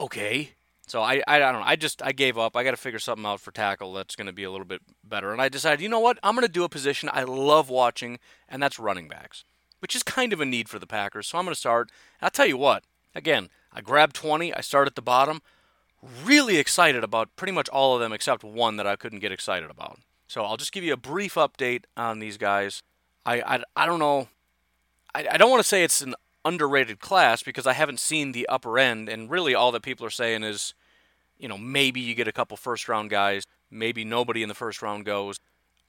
okay. 0.00 0.50
So 0.88 1.02
I, 1.02 1.22
I, 1.26 1.36
I 1.36 1.38
don't 1.38 1.60
know. 1.60 1.66
I 1.66 1.76
just 1.76 2.02
I 2.02 2.12
gave 2.12 2.38
up. 2.38 2.56
I 2.56 2.64
got 2.64 2.70
to 2.72 2.76
figure 2.76 2.98
something 2.98 3.26
out 3.26 3.40
for 3.40 3.50
tackle 3.50 3.92
that's 3.92 4.16
going 4.16 4.28
to 4.28 4.32
be 4.32 4.44
a 4.44 4.50
little 4.50 4.66
bit 4.66 4.82
better. 5.02 5.32
And 5.32 5.40
I 5.40 5.48
decided, 5.48 5.80
you 5.80 5.88
know 5.88 6.00
what? 6.00 6.18
I'm 6.22 6.34
going 6.34 6.46
to 6.46 6.52
do 6.52 6.64
a 6.64 6.68
position 6.68 7.10
I 7.12 7.24
love 7.24 7.68
watching, 7.68 8.18
and 8.48 8.62
that's 8.62 8.78
running 8.78 9.08
backs, 9.08 9.44
which 9.80 9.96
is 9.96 10.02
kind 10.02 10.32
of 10.32 10.40
a 10.40 10.44
need 10.44 10.68
for 10.68 10.78
the 10.78 10.86
Packers. 10.86 11.26
So 11.26 11.38
I'm 11.38 11.44
going 11.44 11.54
to 11.54 11.58
start. 11.58 11.90
I'll 12.22 12.30
tell 12.30 12.46
you 12.46 12.56
what. 12.56 12.84
Again, 13.14 13.48
I 13.72 13.80
grabbed 13.80 14.14
20. 14.14 14.54
I 14.54 14.60
start 14.60 14.86
at 14.86 14.94
the 14.94 15.02
bottom. 15.02 15.42
Really 16.24 16.56
excited 16.58 17.02
about 17.02 17.34
pretty 17.36 17.52
much 17.52 17.68
all 17.68 17.94
of 17.94 18.00
them 18.00 18.12
except 18.12 18.44
one 18.44 18.76
that 18.76 18.86
I 18.86 18.96
couldn't 18.96 19.20
get 19.20 19.32
excited 19.32 19.70
about. 19.70 19.98
So 20.26 20.44
I'll 20.44 20.56
just 20.56 20.72
give 20.72 20.84
you 20.84 20.92
a 20.92 20.96
brief 20.96 21.34
update 21.34 21.84
on 21.96 22.18
these 22.18 22.36
guys. 22.36 22.82
I 23.24 23.40
I, 23.40 23.62
I 23.76 23.86
don't 23.86 23.98
know. 23.98 24.28
I, 25.14 25.26
I 25.32 25.36
don't 25.36 25.50
want 25.50 25.62
to 25.62 25.68
say 25.68 25.82
it's 25.82 26.02
an 26.02 26.14
underrated 26.44 27.00
class 27.00 27.42
because 27.42 27.66
I 27.66 27.72
haven't 27.72 28.00
seen 28.00 28.32
the 28.32 28.48
upper 28.48 28.78
end, 28.78 29.08
and 29.08 29.30
really 29.30 29.54
all 29.54 29.72
that 29.72 29.82
people 29.82 30.06
are 30.06 30.10
saying 30.10 30.44
is, 30.44 30.74
you 31.38 31.48
know, 31.48 31.58
maybe 31.58 32.00
you 32.00 32.14
get 32.14 32.28
a 32.28 32.32
couple 32.32 32.56
first 32.56 32.88
round 32.88 33.10
guys, 33.10 33.44
maybe 33.70 34.04
nobody 34.04 34.42
in 34.42 34.48
the 34.48 34.54
first 34.54 34.82
round 34.82 35.04
goes. 35.04 35.38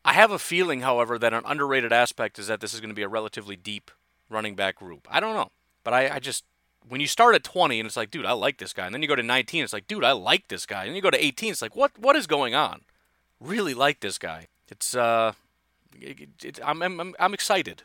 I 0.03 0.13
have 0.13 0.31
a 0.31 0.39
feeling, 0.39 0.81
however, 0.81 1.19
that 1.19 1.33
an 1.33 1.43
underrated 1.45 1.91
aspect 1.91 2.39
is 2.39 2.47
that 2.47 2.62
this 2.62 2.74
is 2.74 2.79
going 2.79 2.89
to 2.89 2.95
be 2.95 3.03
a 3.03 3.09
relatively 3.09 3.55
deep 3.55 3.91
running 4.29 4.55
back 4.55 4.77
group. 4.77 5.07
I 5.12 5.19
don't 5.19 5.36
know, 5.36 5.51
but 5.83 5.93
I, 5.93 6.15
I 6.15 6.19
just 6.19 6.43
when 6.89 7.01
you 7.01 7.08
start 7.08 7.36
at 7.36 7.44
20 7.44 7.79
and 7.79 7.88
it's 7.88 7.98
like, 7.98 8.12
dude, 8.12 8.25
I 8.25 8.34
like 8.34 8.58
this 8.58 8.74
guy, 8.74 8.86
and 8.86 8.94
then 8.94 9.01
you 9.01 9.08
go 9.08 9.15
to 9.15 9.24
19, 9.24 9.63
it's 9.63 9.74
like, 9.74 9.88
dude, 9.88 10.03
I 10.03 10.12
like 10.12 10.48
this 10.48 10.65
guy, 10.65 10.82
and 10.82 10.89
then 10.89 10.96
you 10.96 11.01
go 11.01 11.10
to 11.10 11.24
18, 11.24 11.51
it's 11.51 11.62
like, 11.62 11.75
what 11.75 11.98
what 11.98 12.15
is 12.15 12.27
going 12.27 12.56
on? 12.56 12.82
Really 13.39 13.74
like 13.74 14.00
this 14.00 14.17
guy. 14.17 14.48
It's 14.70 14.96
uh, 14.96 15.34
it, 16.00 16.29
it, 16.44 16.60
I'm, 16.63 16.82
I'm 16.82 17.15
I'm 17.20 17.34
excited. 17.34 17.84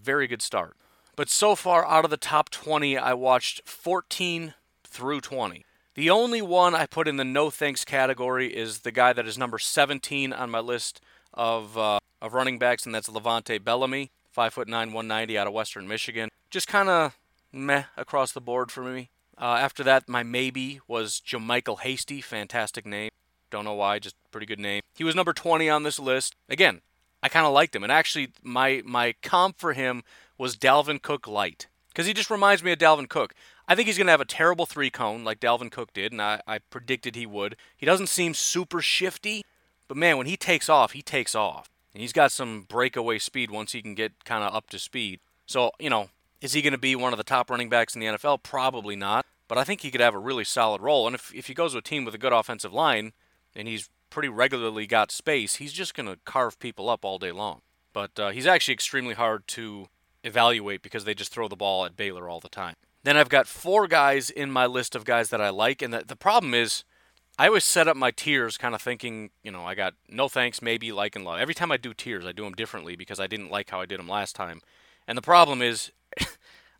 Very 0.00 0.26
good 0.26 0.42
start. 0.42 0.76
But 1.14 1.28
so 1.28 1.54
far, 1.54 1.86
out 1.86 2.04
of 2.04 2.10
the 2.10 2.16
top 2.16 2.48
20, 2.50 2.96
I 2.96 3.12
watched 3.12 3.68
14 3.68 4.54
through 4.84 5.20
20. 5.20 5.64
The 5.94 6.08
only 6.08 6.40
one 6.40 6.74
I 6.74 6.86
put 6.86 7.06
in 7.06 7.16
the 7.16 7.24
no 7.24 7.50
thanks 7.50 7.84
category 7.84 8.48
is 8.48 8.80
the 8.80 8.92
guy 8.92 9.12
that 9.12 9.26
is 9.26 9.36
number 9.36 9.58
17 9.58 10.32
on 10.32 10.50
my 10.50 10.60
list 10.60 11.02
of 11.34 11.76
uh, 11.76 11.98
of 12.20 12.34
running 12.34 12.58
backs, 12.58 12.86
and 12.86 12.94
that's 12.94 13.08
LeVante 13.08 13.62
Bellamy, 13.62 14.10
five 14.30 14.54
foot 14.54 14.68
nine, 14.68 14.92
190 14.92 15.36
out 15.36 15.46
of 15.46 15.52
Western 15.52 15.86
Michigan. 15.86 16.30
Just 16.50 16.68
kind 16.68 16.88
of 16.88 17.18
meh 17.52 17.84
across 17.96 18.32
the 18.32 18.40
board 18.40 18.70
for 18.70 18.82
me. 18.82 19.10
Uh, 19.40 19.56
after 19.60 19.82
that, 19.84 20.08
my 20.08 20.22
maybe 20.22 20.80
was 20.86 21.20
JaMycal 21.26 21.80
Hasty, 21.80 22.20
fantastic 22.20 22.86
name. 22.86 23.10
Don't 23.50 23.64
know 23.64 23.74
why, 23.74 23.98
just 23.98 24.16
pretty 24.30 24.46
good 24.46 24.60
name. 24.60 24.82
He 24.94 25.04
was 25.04 25.14
number 25.14 25.32
20 25.32 25.68
on 25.68 25.82
this 25.82 25.98
list. 25.98 26.34
Again, 26.48 26.80
I 27.22 27.28
kind 27.28 27.46
of 27.46 27.52
liked 27.52 27.74
him, 27.76 27.82
and 27.82 27.92
actually, 27.92 28.32
my 28.42 28.82
my 28.84 29.14
comp 29.22 29.58
for 29.58 29.74
him 29.74 30.02
was 30.38 30.56
Dalvin 30.56 31.00
Cook 31.00 31.28
light 31.28 31.68
because 31.88 32.06
he 32.06 32.12
just 32.12 32.30
reminds 32.30 32.64
me 32.64 32.72
of 32.72 32.78
Dalvin 32.78 33.08
Cook. 33.08 33.34
I 33.68 33.74
think 33.74 33.86
he's 33.86 33.96
going 33.96 34.06
to 34.08 34.12
have 34.12 34.20
a 34.20 34.26
terrible 34.26 34.66
three 34.66 34.90
cone 34.90 35.22
like 35.22 35.38
Dalvin 35.38 35.70
Cook 35.70 35.92
did, 35.92 36.12
and 36.12 36.20
I, 36.20 36.40
I 36.46 36.58
predicted 36.58 37.14
he 37.14 37.26
would. 37.26 37.56
He 37.76 37.86
doesn't 37.86 38.08
seem 38.08 38.34
super 38.34 38.80
shifty, 38.80 39.44
but 39.86 39.96
man, 39.96 40.18
when 40.18 40.26
he 40.26 40.36
takes 40.36 40.68
off, 40.68 40.92
he 40.92 41.02
takes 41.02 41.34
off. 41.34 41.68
And 41.94 42.00
he's 42.00 42.12
got 42.12 42.32
some 42.32 42.62
breakaway 42.62 43.18
speed 43.18 43.50
once 43.50 43.72
he 43.72 43.82
can 43.82 43.94
get 43.94 44.24
kind 44.24 44.42
of 44.42 44.54
up 44.54 44.70
to 44.70 44.78
speed. 44.78 45.20
So, 45.46 45.72
you 45.78 45.90
know, 45.90 46.08
is 46.42 46.52
he 46.52 46.60
going 46.60 46.72
to 46.72 46.78
be 46.78 46.94
one 46.96 47.14
of 47.14 47.16
the 47.16 47.24
top 47.24 47.48
running 47.48 47.70
backs 47.70 47.94
in 47.94 48.00
the 48.00 48.06
NFL? 48.06 48.42
Probably 48.42 48.96
not. 48.96 49.24
But 49.48 49.58
I 49.58 49.64
think 49.64 49.80
he 49.80 49.90
could 49.90 50.00
have 50.00 50.14
a 50.14 50.18
really 50.18 50.44
solid 50.44 50.82
role. 50.82 51.06
And 51.06 51.14
if, 51.14 51.32
if 51.34 51.46
he 51.46 51.54
goes 51.54 51.72
to 51.72 51.78
a 51.78 51.82
team 51.82 52.04
with 52.04 52.14
a 52.14 52.18
good 52.18 52.32
offensive 52.32 52.72
line 52.72 53.12
and 53.54 53.68
he's 53.68 53.88
pretty 54.10 54.28
regularly 54.28 54.86
got 54.86 55.10
space, 55.10 55.56
he's 55.56 55.72
just 55.72 55.94
going 55.94 56.06
to 56.06 56.18
carve 56.24 56.58
people 56.58 56.90
up 56.90 57.04
all 57.04 57.18
day 57.18 57.32
long. 57.32 57.60
But 57.92 58.18
uh, 58.18 58.30
he's 58.30 58.46
actually 58.46 58.74
extremely 58.74 59.14
hard 59.14 59.46
to 59.48 59.86
evaluate 60.24 60.82
because 60.82 61.04
they 61.04 61.14
just 61.14 61.32
throw 61.32 61.48
the 61.48 61.56
ball 61.56 61.84
at 61.84 61.96
Baylor 61.96 62.28
all 62.28 62.40
the 62.40 62.48
time. 62.48 62.74
Then 63.04 63.16
I've 63.16 63.28
got 63.28 63.46
four 63.46 63.86
guys 63.86 64.30
in 64.30 64.50
my 64.50 64.66
list 64.66 64.94
of 64.94 65.04
guys 65.04 65.30
that 65.30 65.40
I 65.40 65.50
like, 65.50 65.82
and 65.82 65.92
the, 65.92 66.04
the 66.06 66.16
problem 66.16 66.54
is 66.54 66.84
I 67.38 67.48
always 67.48 67.64
set 67.64 67.88
up 67.88 67.96
my 67.96 68.10
tiers 68.10 68.56
kind 68.56 68.74
of 68.74 68.82
thinking, 68.82 69.30
you 69.42 69.50
know, 69.50 69.64
I 69.64 69.74
got 69.74 69.94
no 70.08 70.28
thanks, 70.28 70.62
maybe, 70.62 70.92
like, 70.92 71.16
and 71.16 71.24
love. 71.24 71.40
Every 71.40 71.54
time 71.54 71.72
I 71.72 71.76
do 71.76 71.92
tiers, 71.92 72.24
I 72.24 72.32
do 72.32 72.44
them 72.44 72.52
differently 72.52 72.94
because 72.94 73.18
I 73.18 73.26
didn't 73.26 73.50
like 73.50 73.70
how 73.70 73.80
I 73.80 73.86
did 73.86 73.98
them 73.98 74.08
last 74.08 74.36
time. 74.36 74.60
And 75.06 75.16
the 75.16 75.22
problem 75.22 75.62
is 75.62 75.90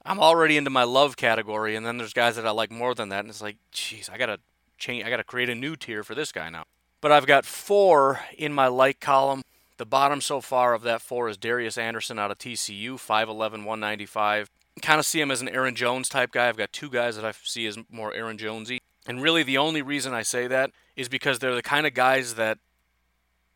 I'm 0.05 0.21
already 0.21 0.57
into 0.57 0.71
my 0.71 0.85
love 0.85 1.17
category, 1.17 1.77
and 1.77 1.87
then 1.87 1.99
there's 1.99 2.13
guys 2.13 2.37
that 2.37 2.47
I 2.47 2.51
like 2.51 2.71
more 2.71 2.95
than 2.95 3.09
that, 3.11 3.21
and 3.21 3.29
it's 3.29 3.43
like, 3.43 3.57
jeez, 3.73 4.11
I 4.11 4.19
gotta 4.19 4.39
change, 4.79 5.05
I 5.05 5.11
gotta 5.11 5.25
create 5.25 5.51
a 5.51 5.55
new 5.55 5.77
tier 5.77 6.03
for 6.03 6.15
this 6.15 6.33
guy 6.33 6.51
now. 6.51 6.65
But 7.01 7.13
I've 7.13 7.27
got 7.27 7.45
four 7.45 8.21
in 8.39 8.53
my 8.53 8.69
like 8.69 9.01
column. 9.01 9.43
The 9.77 9.87
bottom 9.87 10.21
so 10.21 10.41
far 10.41 10.75
of 10.75 10.83
that 10.83 11.03
four 11.03 11.29
is 11.29 11.37
Darius 11.37 11.77
Anderson 11.77 12.19
out 12.19 12.31
of 12.31 12.39
TCU, 12.39 12.95
5'11, 12.95 13.37
195. 13.65 14.49
Kind 14.81 15.01
of 15.01 15.07
see 15.07 15.21
him 15.21 15.31
as 15.31 15.43
an 15.43 15.49
Aaron 15.49 15.75
Jones 15.75 16.09
type 16.09 16.31
guy. 16.31 16.49
I've 16.49 16.57
got 16.57 16.73
two 16.73 16.89
guys 16.89 17.17
that 17.17 17.25
I 17.25 17.33
see 17.43 17.67
as 17.67 17.77
more 17.91 18.15
Aaron 18.15 18.39
Jonesy. 18.39 18.79
And 19.07 19.21
really, 19.21 19.43
the 19.43 19.59
only 19.59 19.83
reason 19.83 20.15
I 20.15 20.23
say 20.23 20.47
that 20.47 20.71
is 20.95 21.09
because 21.09 21.41
they're 21.41 21.55
the 21.55 21.63
kind 21.63 21.87
of 21.87 21.95
guys 21.95 22.37
that, 22.37 22.59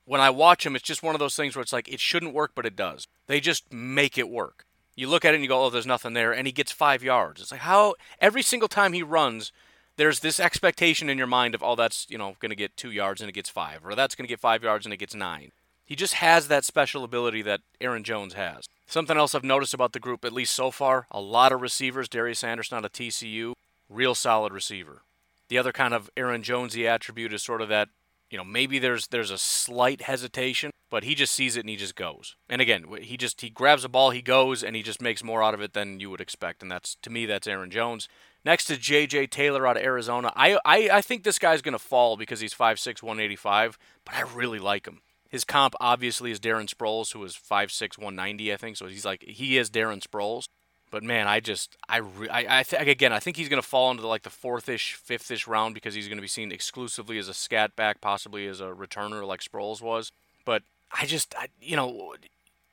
when 0.07 0.21
I 0.21 0.31
watch 0.31 0.65
them, 0.65 0.77
it's 0.77 0.85
just 0.85 1.03
one 1.03 1.15
of 1.15 1.19
those 1.19 1.37
things 1.37 1.55
where 1.55 1.63
it's 1.63 1.73
like, 1.73 1.89
it 1.89 2.01
shouldn't 2.01 2.33
work, 2.33 2.53
but 2.55 2.65
it 2.65 2.77
does. 2.77 3.07
They 3.27 3.41
just 3.41 3.73
make 3.73 4.17
it 4.17 4.31
work. 4.31 4.65
You 4.95 5.09
look 5.09 5.25
at 5.25 5.35
it 5.35 5.37
and 5.37 5.45
you 5.45 5.49
go, 5.49 5.65
oh, 5.65 5.71
there's 5.71 5.87
nothing 5.87 6.15
there. 6.15 6.33
And 6.33 6.47
he 6.47 6.53
gets 6.53 6.73
five 6.73 7.03
yards. 7.03 7.43
It's 7.43 7.53
like, 7.53 7.61
how, 7.61 7.97
every 8.21 8.43
single 8.43 8.69
time 8.69 8.95
he 8.95 9.03
runs, 9.03 9.53
there's 9.97 10.21
this 10.21 10.41
expectation 10.41 11.11
in 11.11 11.19
your 11.19 11.27
mind 11.27 11.55
of, 11.55 11.63
oh, 11.63 11.75
that's, 11.75 12.07
you 12.09 12.17
know, 12.17 12.37
going 12.41 12.51
to 12.51 12.57
get 12.57 12.77
two 12.77 12.91
yards 12.91 13.21
and 13.21 13.29
it 13.29 13.35
gets 13.35 13.51
five, 13.51 13.85
or 13.85 13.95
that's 13.95 14.15
going 14.15 14.27
to 14.27 14.33
get 14.33 14.41
five 14.41 14.63
yards 14.63 14.87
and 14.87 14.93
it 14.93 14.99
gets 14.99 15.15
nine. 15.15 15.53
He 15.85 15.95
just 15.95 16.15
has 16.15 16.49
that 16.49 16.65
special 16.65 17.05
ability 17.05 17.43
that 17.43 17.61
Aaron 17.81 18.05
Jones 18.05 18.35
has. 18.35 18.69
Something 18.87 19.17
else 19.17 19.35
I've 19.35 19.45
noticed 19.45 19.75
about 19.75 19.93
the 19.93 20.01
group, 20.01 20.25
at 20.25 20.33
least 20.33 20.55
so 20.55 20.71
far, 20.71 21.07
a 21.11 21.21
lot 21.21 21.53
of 21.53 21.61
receivers. 21.61 22.09
Darius 22.09 22.45
Anderson 22.45 22.79
out 22.79 22.85
of 22.85 22.93
TCU, 22.93 23.55
real 23.89 24.15
solid 24.15 24.53
receiver. 24.53 25.03
The 25.49 25.59
other 25.59 25.73
kind 25.73 25.95
of 25.95 26.11
Aaron 26.17 26.43
Jonesy 26.43 26.89
attribute 26.89 27.33
is 27.33 27.43
sort 27.43 27.61
of 27.61 27.69
that, 27.69 27.89
you 28.37 28.43
know, 28.43 28.45
maybe 28.45 28.79
there's 28.79 29.07
there's 29.07 29.31
a 29.31 29.39
slight 29.39 30.03
hesitation, 30.03 30.71
but 30.91 31.05
he 31.05 31.15
just 31.15 31.33
sees 31.33 31.57
it 31.57 31.61
and 31.61 31.71
he 31.71 31.77
just 31.77 31.97
goes. 31.97 32.37
And 32.51 32.61
again, 32.61 32.85
he 33.01 33.17
just 33.17 33.41
he 33.41 33.49
grabs 33.49 33.83
a 33.83 33.89
ball, 33.89 34.11
he 34.11 34.21
goes, 34.21 34.63
and 34.63 34.77
he 34.77 34.83
just 34.83 35.01
makes 35.01 35.25
more 35.25 35.43
out 35.43 35.55
of 35.55 35.63
it 35.63 35.73
than 35.73 36.01
you 36.01 36.11
would 36.11 36.21
expect. 36.21 36.61
And 36.61 36.71
that's 36.71 36.97
to 36.97 37.09
me, 37.09 37.25
that's 37.25 37.47
Aaron 37.47 37.71
Jones. 37.71 38.11
Next 38.45 38.67
to 38.67 38.77
J.J. 38.77 39.29
Taylor 39.29 39.67
out 39.67 39.79
of 39.79 39.83
Arizona. 39.83 40.35
I 40.37 40.59
I, 40.67 40.91
I 40.93 41.01
think 41.01 41.23
this 41.23 41.39
guy's 41.39 41.63
going 41.63 41.73
to 41.73 41.79
fall 41.79 42.19
because 42.19 42.41
he's 42.41 42.53
5'6", 42.53 43.03
185, 43.03 43.79
but 44.05 44.15
I 44.15 44.21
really 44.21 44.59
like 44.59 44.87
him. 44.87 45.01
His 45.31 45.45
comp 45.45 45.75
obviously 45.81 46.31
is 46.31 46.39
Darren 46.39 46.69
Sproles, 46.69 47.15
who 47.15 47.25
is 47.25 47.33
5'6", 47.33 47.97
190, 47.97 48.53
I 48.53 48.57
think. 48.59 48.77
So 48.77 48.85
he's 48.87 49.07
like 49.07 49.23
he 49.23 49.57
is 49.57 49.71
Darren 49.71 50.07
Sproles. 50.07 50.45
But 50.91 51.03
man, 51.03 51.27
I 51.27 51.41
just 51.41 51.77
I 51.89 52.01
I, 52.31 52.47
I 52.61 52.65
again 52.79 53.13
I 53.13 53.19
think 53.19 53.37
he's 53.37 53.49
going 53.49 53.63
to 53.63 53.69
fall 53.69 53.91
into 53.91 54.03
the, 54.03 54.09
like 54.09 54.23
the 54.23 54.31
fourth-ish, 54.31 54.95
fifth-ish 54.95 55.47
round 55.47 55.75
because 55.75 55.95
he's 55.95 56.07
going 56.09 56.19
to 56.19 56.23
be 56.23 56.29
seen 56.29 56.53
exclusively 56.53 57.19
as 57.19 57.29
a 57.29 57.35
scat 57.35 57.75
back, 57.77 58.01
possibly 58.01 58.47
as 58.47 58.61
a 58.61 58.67
returner 58.67 59.27
like 59.27 59.41
Sproles 59.41 59.83
was. 59.83 60.13
But 60.45 60.63
I 60.93 61.07
just 61.07 61.35
I, 61.37 61.49
you 61.61 61.77
know 61.77 62.15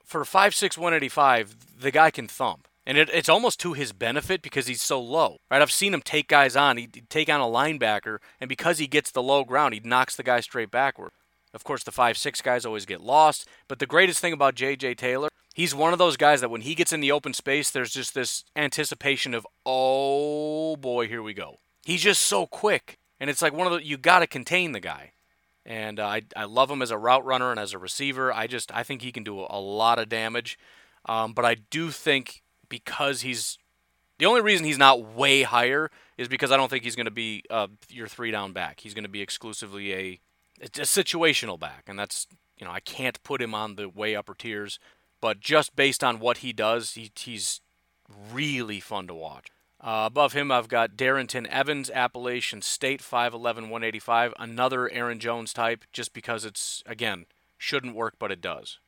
for 0.03 0.22
5'6", 0.22 0.77
185, 0.77 1.55
the 1.79 1.89
guy 1.89 2.12
can 2.12 2.27
thump. 2.27 2.67
And 2.86 2.98
it, 2.98 3.10
it's 3.12 3.29
almost 3.29 3.60
to 3.62 3.74
his 3.74 3.93
benefit 3.93 4.41
because 4.41 4.67
he's 4.67 4.82
so 4.82 5.01
low, 5.01 5.38
right? 5.50 5.62
I've 5.62 5.72
seen 5.72 5.93
him 5.93 6.01
take 6.01 6.27
guys 6.27 6.55
on. 6.55 6.77
He'd 6.77 7.10
take 7.10 7.29
on 7.29 7.41
a 7.41 7.46
linebacker, 7.46 8.17
and 8.39 8.50
because 8.50 8.77
he 8.77 8.88
gets 8.88 9.10
the 9.10 9.24
low 9.24 9.43
ground, 9.43 9.74
he 9.74 9.79
knocks 9.79 10.15
the 10.15 10.24
guy 10.24 10.41
straight 10.41 10.70
backward. 10.70 11.12
Of 11.53 11.63
course, 11.63 11.84
the 11.84 11.91
five 11.91 12.17
six 12.17 12.41
guys 12.41 12.65
always 12.65 12.86
get 12.86 13.01
lost. 13.01 13.48
But 13.67 13.79
the 13.79 13.86
greatest 13.86 14.20
thing 14.20 14.34
about 14.34 14.55
J.J. 14.55 14.96
Taylor, 14.96 15.29
he's 15.54 15.74
one 15.74 15.94
of 15.94 16.00
those 16.00 16.18
guys 16.18 16.42
that 16.42 16.50
when 16.50 16.62
he 16.62 16.76
gets 16.76 16.92
in 16.92 17.00
the 17.00 17.12
open 17.12 17.34
space, 17.34 17.70
there's 17.70 17.92
just 17.92 18.14
this 18.14 18.44
anticipation 18.56 19.34
of, 19.34 19.48
oh 19.66 20.76
boy, 20.76 21.08
here 21.08 21.24
we 21.24 21.34
go. 21.34 21.60
He's 21.86 22.02
just 22.02 22.24
so 22.24 22.46
quick, 22.48 22.98
and 23.20 23.30
it's 23.30 23.42
like 23.42 23.54
one 23.54 23.68
of 23.68 23.74
the 23.74 23.86
you 23.86 23.98
got 23.98 24.20
to 24.20 24.28
contain 24.28 24.72
the 24.72 24.80
guy. 24.80 25.12
And 25.66 26.00
uh, 26.00 26.06
I 26.06 26.22
I 26.36 26.44
love 26.46 26.70
him 26.70 26.82
as 26.82 26.92
a 26.92 26.98
route 26.98 27.24
runner 27.24 27.52
and 27.52 27.60
as 27.60 27.74
a 27.74 27.78
receiver. 27.78 28.34
I 28.34 28.48
just 28.48 28.74
I 28.74 28.84
think 28.84 29.02
he 29.02 29.12
can 29.12 29.24
do 29.24 29.40
a 29.40 29.60
lot 29.60 30.00
of 30.00 30.10
damage. 30.10 30.58
Um, 31.06 31.34
but 31.34 31.46
I 31.46 31.56
do 31.56 31.92
think 31.92 32.44
because 32.70 33.22
he's 33.22 33.58
the 34.20 34.26
only 34.26 34.42
reason 34.42 34.66
he's 34.66 34.78
not 34.78 35.04
way 35.04 35.44
higher 35.44 35.90
is 36.18 36.28
because 36.28 36.52
I 36.52 36.58
don't 36.58 36.70
think 36.70 36.84
he's 36.84 36.96
going 36.96 37.06
to 37.06 37.12
be 37.12 37.44
uh, 37.50 37.68
your 37.90 38.08
three 38.08 38.32
down 38.32 38.54
back. 38.54 38.80
He's 38.80 38.94
going 38.94 39.04
to 39.04 39.10
be 39.10 39.22
exclusively 39.22 39.94
a 39.94 40.20
a 40.62 40.68
situational 40.68 41.60
back, 41.60 41.84
and 41.88 42.00
that's 42.00 42.28
you 42.58 42.66
know 42.66 42.72
I 42.72 42.80
can't 42.80 43.22
put 43.24 43.42
him 43.42 43.54
on 43.54 43.76
the 43.76 43.90
way 43.90 44.16
upper 44.16 44.34
tiers, 44.34 44.80
but 45.24 45.39
just 45.39 45.74
based 45.77 46.03
on 46.03 46.20
what 46.20 46.39
he 46.39 46.51
does, 46.51 46.96
he, 46.96 47.10
he's 47.18 47.62
really 48.34 48.82
fun 48.82 49.08
to 49.08 49.13
watch. 49.13 49.48
Uh, 49.80 50.03
above 50.06 50.34
him, 50.34 50.51
I've 50.51 50.68
got 50.68 50.98
Darrynton 50.98 51.46
Evans, 51.48 51.89
Appalachian 51.89 52.62
State, 52.62 53.01
5'11", 53.01 53.42
185, 53.42 54.34
another 54.38 54.92
Aaron 54.92 55.20
Jones 55.20 55.53
type, 55.53 55.86
just 55.94 56.13
because 56.13 56.44
it's 56.44 56.84
again 56.86 57.25
shouldn't 57.58 57.96
work, 57.96 58.15
but 58.20 58.34
it 58.34 58.42
does. 58.42 58.80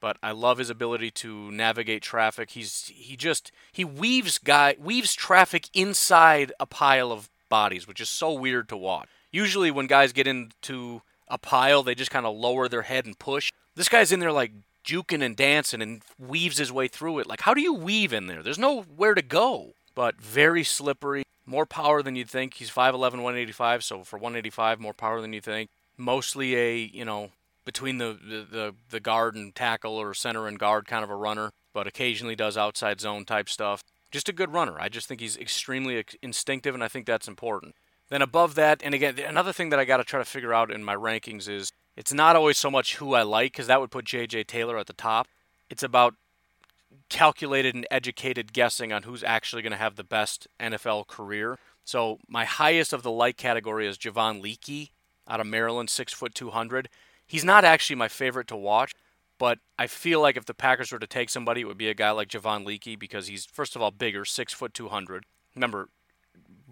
But 0.00 0.16
I 0.22 0.30
love 0.30 0.56
his 0.56 0.70
ability 0.70 1.10
to 1.10 1.50
navigate 1.50 2.00
traffic. 2.00 2.52
He's 2.52 2.90
he 2.94 3.14
just 3.14 3.52
he 3.70 3.84
weaves 3.84 4.38
guy 4.38 4.76
weaves 4.80 5.12
traffic 5.12 5.68
inside 5.74 6.50
a 6.58 6.64
pile 6.64 7.12
of 7.12 7.28
bodies, 7.50 7.86
which 7.86 8.00
is 8.00 8.08
so 8.08 8.32
weird 8.32 8.70
to 8.70 8.76
watch. 8.78 9.10
Usually, 9.30 9.70
when 9.70 9.86
guys 9.86 10.14
get 10.14 10.26
into 10.26 11.02
a 11.28 11.36
pile, 11.36 11.82
they 11.82 11.94
just 11.94 12.10
kind 12.10 12.24
of 12.24 12.34
lower 12.34 12.68
their 12.68 12.82
head 12.82 13.04
and 13.04 13.18
push. 13.18 13.52
This 13.74 13.90
guy's 13.90 14.12
in 14.12 14.20
there 14.20 14.32
like 14.32 14.52
juking 14.84 15.22
and 15.22 15.36
dancing 15.36 15.82
and 15.82 16.02
weaves 16.18 16.58
his 16.58 16.72
way 16.72 16.88
through 16.88 17.18
it. 17.20 17.26
Like, 17.26 17.42
how 17.42 17.54
do 17.54 17.60
you 17.60 17.74
weave 17.74 18.12
in 18.12 18.26
there? 18.26 18.42
There's 18.42 18.58
nowhere 18.58 19.14
to 19.14 19.22
go. 19.22 19.72
But 19.94 20.20
very 20.20 20.64
slippery. 20.64 21.24
more 21.44 21.66
power 21.66 22.02
than 22.02 22.16
you'd 22.16 22.30
think. 22.30 22.54
He's 22.54 22.70
5'11", 22.70 22.94
185, 22.94 23.84
so 23.84 24.04
for 24.04 24.16
185, 24.16 24.80
more 24.80 24.94
power 24.94 25.20
than 25.20 25.32
you 25.32 25.40
think. 25.40 25.68
Mostly 25.98 26.56
a, 26.56 26.76
you 26.78 27.04
know, 27.04 27.30
between 27.64 27.98
the, 27.98 28.18
the, 28.22 28.46
the, 28.50 28.74
the 28.90 29.00
guard 29.00 29.34
and 29.34 29.54
tackle 29.54 29.96
or 29.96 30.14
center 30.14 30.46
and 30.46 30.58
guard 30.58 30.86
kind 30.86 31.04
of 31.04 31.10
a 31.10 31.16
runner, 31.16 31.50
but 31.74 31.86
occasionally 31.86 32.34
does 32.34 32.56
outside 32.56 33.00
zone 33.00 33.24
type 33.24 33.48
stuff. 33.48 33.82
Just 34.10 34.28
a 34.28 34.32
good 34.32 34.52
runner. 34.52 34.78
I 34.78 34.88
just 34.88 35.08
think 35.08 35.20
he's 35.20 35.36
extremely 35.36 36.04
instinctive, 36.22 36.74
and 36.74 36.84
I 36.84 36.88
think 36.88 37.06
that's 37.06 37.28
important. 37.28 37.74
Then 38.08 38.22
above 38.22 38.54
that, 38.56 38.82
and 38.84 38.94
again, 38.94 39.18
another 39.18 39.52
thing 39.52 39.70
that 39.70 39.78
I 39.78 39.84
got 39.84 39.98
to 39.98 40.04
try 40.04 40.20
to 40.20 40.24
figure 40.24 40.52
out 40.52 40.70
in 40.70 40.84
my 40.84 40.94
rankings 40.94 41.48
is 41.48 41.70
it's 41.96 42.12
not 42.12 42.36
always 42.36 42.58
so 42.58 42.70
much 42.70 42.96
who 42.96 43.14
I 43.14 43.22
like, 43.22 43.52
because 43.52 43.66
that 43.66 43.80
would 43.80 43.90
put 43.90 44.04
J.J. 44.04 44.44
Taylor 44.44 44.78
at 44.78 44.86
the 44.86 44.92
top. 44.92 45.28
It's 45.68 45.82
about 45.82 46.14
calculated 47.08 47.74
and 47.74 47.86
educated 47.90 48.52
guessing 48.52 48.92
on 48.92 49.02
who's 49.02 49.24
actually 49.24 49.62
going 49.62 49.72
to 49.72 49.78
have 49.78 49.96
the 49.96 50.04
best 50.04 50.46
NFL 50.60 51.06
career. 51.06 51.58
So 51.84 52.18
my 52.28 52.44
highest 52.44 52.92
of 52.92 53.02
the 53.02 53.10
like 53.10 53.36
category 53.36 53.86
is 53.86 53.98
Javon 53.98 54.42
Leakey 54.42 54.90
out 55.28 55.40
of 55.40 55.46
Maryland, 55.46 55.90
six 55.90 56.12
foot 56.12 56.34
two 56.34 56.50
hundred. 56.50 56.88
He's 57.26 57.44
not 57.44 57.64
actually 57.64 57.96
my 57.96 58.08
favorite 58.08 58.48
to 58.48 58.56
watch, 58.56 58.94
but 59.38 59.58
I 59.78 59.86
feel 59.86 60.20
like 60.20 60.36
if 60.36 60.44
the 60.44 60.54
Packers 60.54 60.92
were 60.92 60.98
to 60.98 61.06
take 61.06 61.30
somebody, 61.30 61.62
it 61.62 61.64
would 61.66 61.78
be 61.78 61.88
a 61.88 61.94
guy 61.94 62.10
like 62.10 62.28
Javon 62.28 62.66
Leakey 62.66 62.98
because 62.98 63.26
he's 63.26 63.46
first 63.46 63.74
of 63.76 63.82
all 63.82 63.90
bigger, 63.90 64.24
six 64.24 64.52
foot 64.52 64.74
two 64.74 64.88
hundred. 64.88 65.24
Remember, 65.54 65.88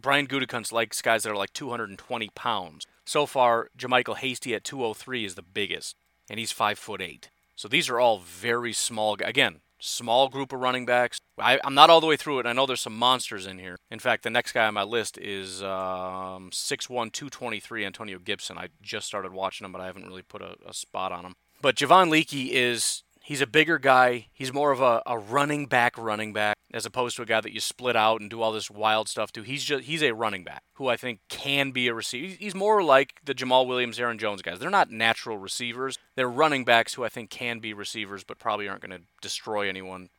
Brian 0.01 0.27
Gutekunst 0.27 0.73
likes 0.73 1.03
guys 1.03 1.23
that 1.23 1.33
are 1.33 1.37
like 1.37 1.53
220 1.53 2.31
pounds. 2.35 2.87
So 3.11 3.27
far, 3.27 3.71
JaMycal 3.77 4.19
Hasty 4.19 4.55
at 4.55 4.63
203 4.63 5.25
is 5.25 5.35
the 5.35 5.43
biggest, 5.43 5.97
and 6.31 6.39
he's 6.39 6.53
five 6.53 6.79
foot 6.79 7.03
eight. 7.03 7.29
So 7.57 7.67
these 7.67 7.89
are 7.89 7.99
all 7.99 8.21
very 8.21 8.73
small. 8.73 9.17
Again, 9.25 9.63
small 9.81 10.29
group 10.29 10.53
of 10.53 10.61
running 10.61 10.87
backs. 10.87 11.19
I, 11.37 11.59
am 11.65 11.75
not 11.75 11.91
all 11.91 12.01
the 12.01 12.07
way 12.07 12.17
through 12.17 12.39
it. 12.39 12.47
I 12.47 12.53
know 12.53 12.67
there's 12.67 12.83
some 12.83 12.97
monsters 12.97 13.49
in 13.49 13.59
here. 13.59 13.79
In 13.91 13.99
fact, 13.99 14.23
the 14.23 14.31
next 14.31 14.53
guy 14.53 14.65
on 14.65 14.75
my 14.75 14.85
list 14.85 15.19
is 15.19 15.61
um, 15.61 16.51
6'1", 16.53 17.11
223, 17.11 17.85
Antonio 17.85 18.21
Gibson. 18.21 18.57
I 18.57 18.69
just 18.81 19.09
started 19.09 19.33
watching 19.33 19.65
him, 19.65 19.73
but 19.73 19.81
I 19.81 19.87
haven't 19.87 20.07
really 20.07 20.23
put 20.23 20.41
a, 20.41 20.55
a 20.65 20.73
spot 20.73 21.11
on 21.11 21.27
him. 21.27 21.35
But 21.61 21.75
Javon 21.75 22.11
Leakey 22.11 22.51
is 22.53 23.03
He's 23.25 23.41
a 23.41 23.47
bigger 23.47 23.79
guy. 23.79 24.27
He's 24.33 24.53
more 24.53 24.71
of 24.71 24.81
a, 24.81 25.03
a 25.05 25.19
running 25.19 25.67
back 25.67 25.99
running 25.99 26.33
back 26.33 26.57
as 26.73 26.87
opposed 26.87 27.17
to 27.17 27.23
a 27.23 27.27
guy 27.27 27.41
that 27.41 27.53
you 27.53 27.61
split 27.61 27.97
out 27.97 28.21
and 28.21 28.31
do 28.31 28.41
all 28.41 28.53
this 28.53 28.71
wild 28.71 29.09
stuff 29.09 29.33
to. 29.33 29.43
He's 29.43 29.65
just 29.65 29.85
he's 29.85 30.03
a 30.03 30.13
running 30.13 30.45
back 30.45 30.63
who 30.75 30.89
I 30.89 30.97
think 30.97 31.21
can 31.29 31.71
be 31.71 31.89
a 31.89 31.95
receiver. 31.95 32.37
He's 32.39 32.55
more 32.55 32.83
like 32.83 33.21
the 33.25 33.35
Jamaal 33.35 33.67
Williams, 33.67 33.99
Aaron 33.99 34.19
Jones 34.19 34.43
guys. 34.43 34.59
They're 34.59 34.71
not 34.71 34.91
natural 34.91 35.39
receivers. 35.39 35.99
They're 36.17 36.29
running 36.29 36.65
backs 36.65 36.95
who 36.95 37.05
I 37.05 37.09
think 37.09 37.31
can 37.31 37.59
be 37.59 37.73
receivers, 37.73 38.25
but 38.25 38.39
probably 38.39 38.69
aren't 38.69 38.83
going 38.83 38.99
to 38.99 39.07
destroy 39.21 39.69
anyone, 39.69 40.11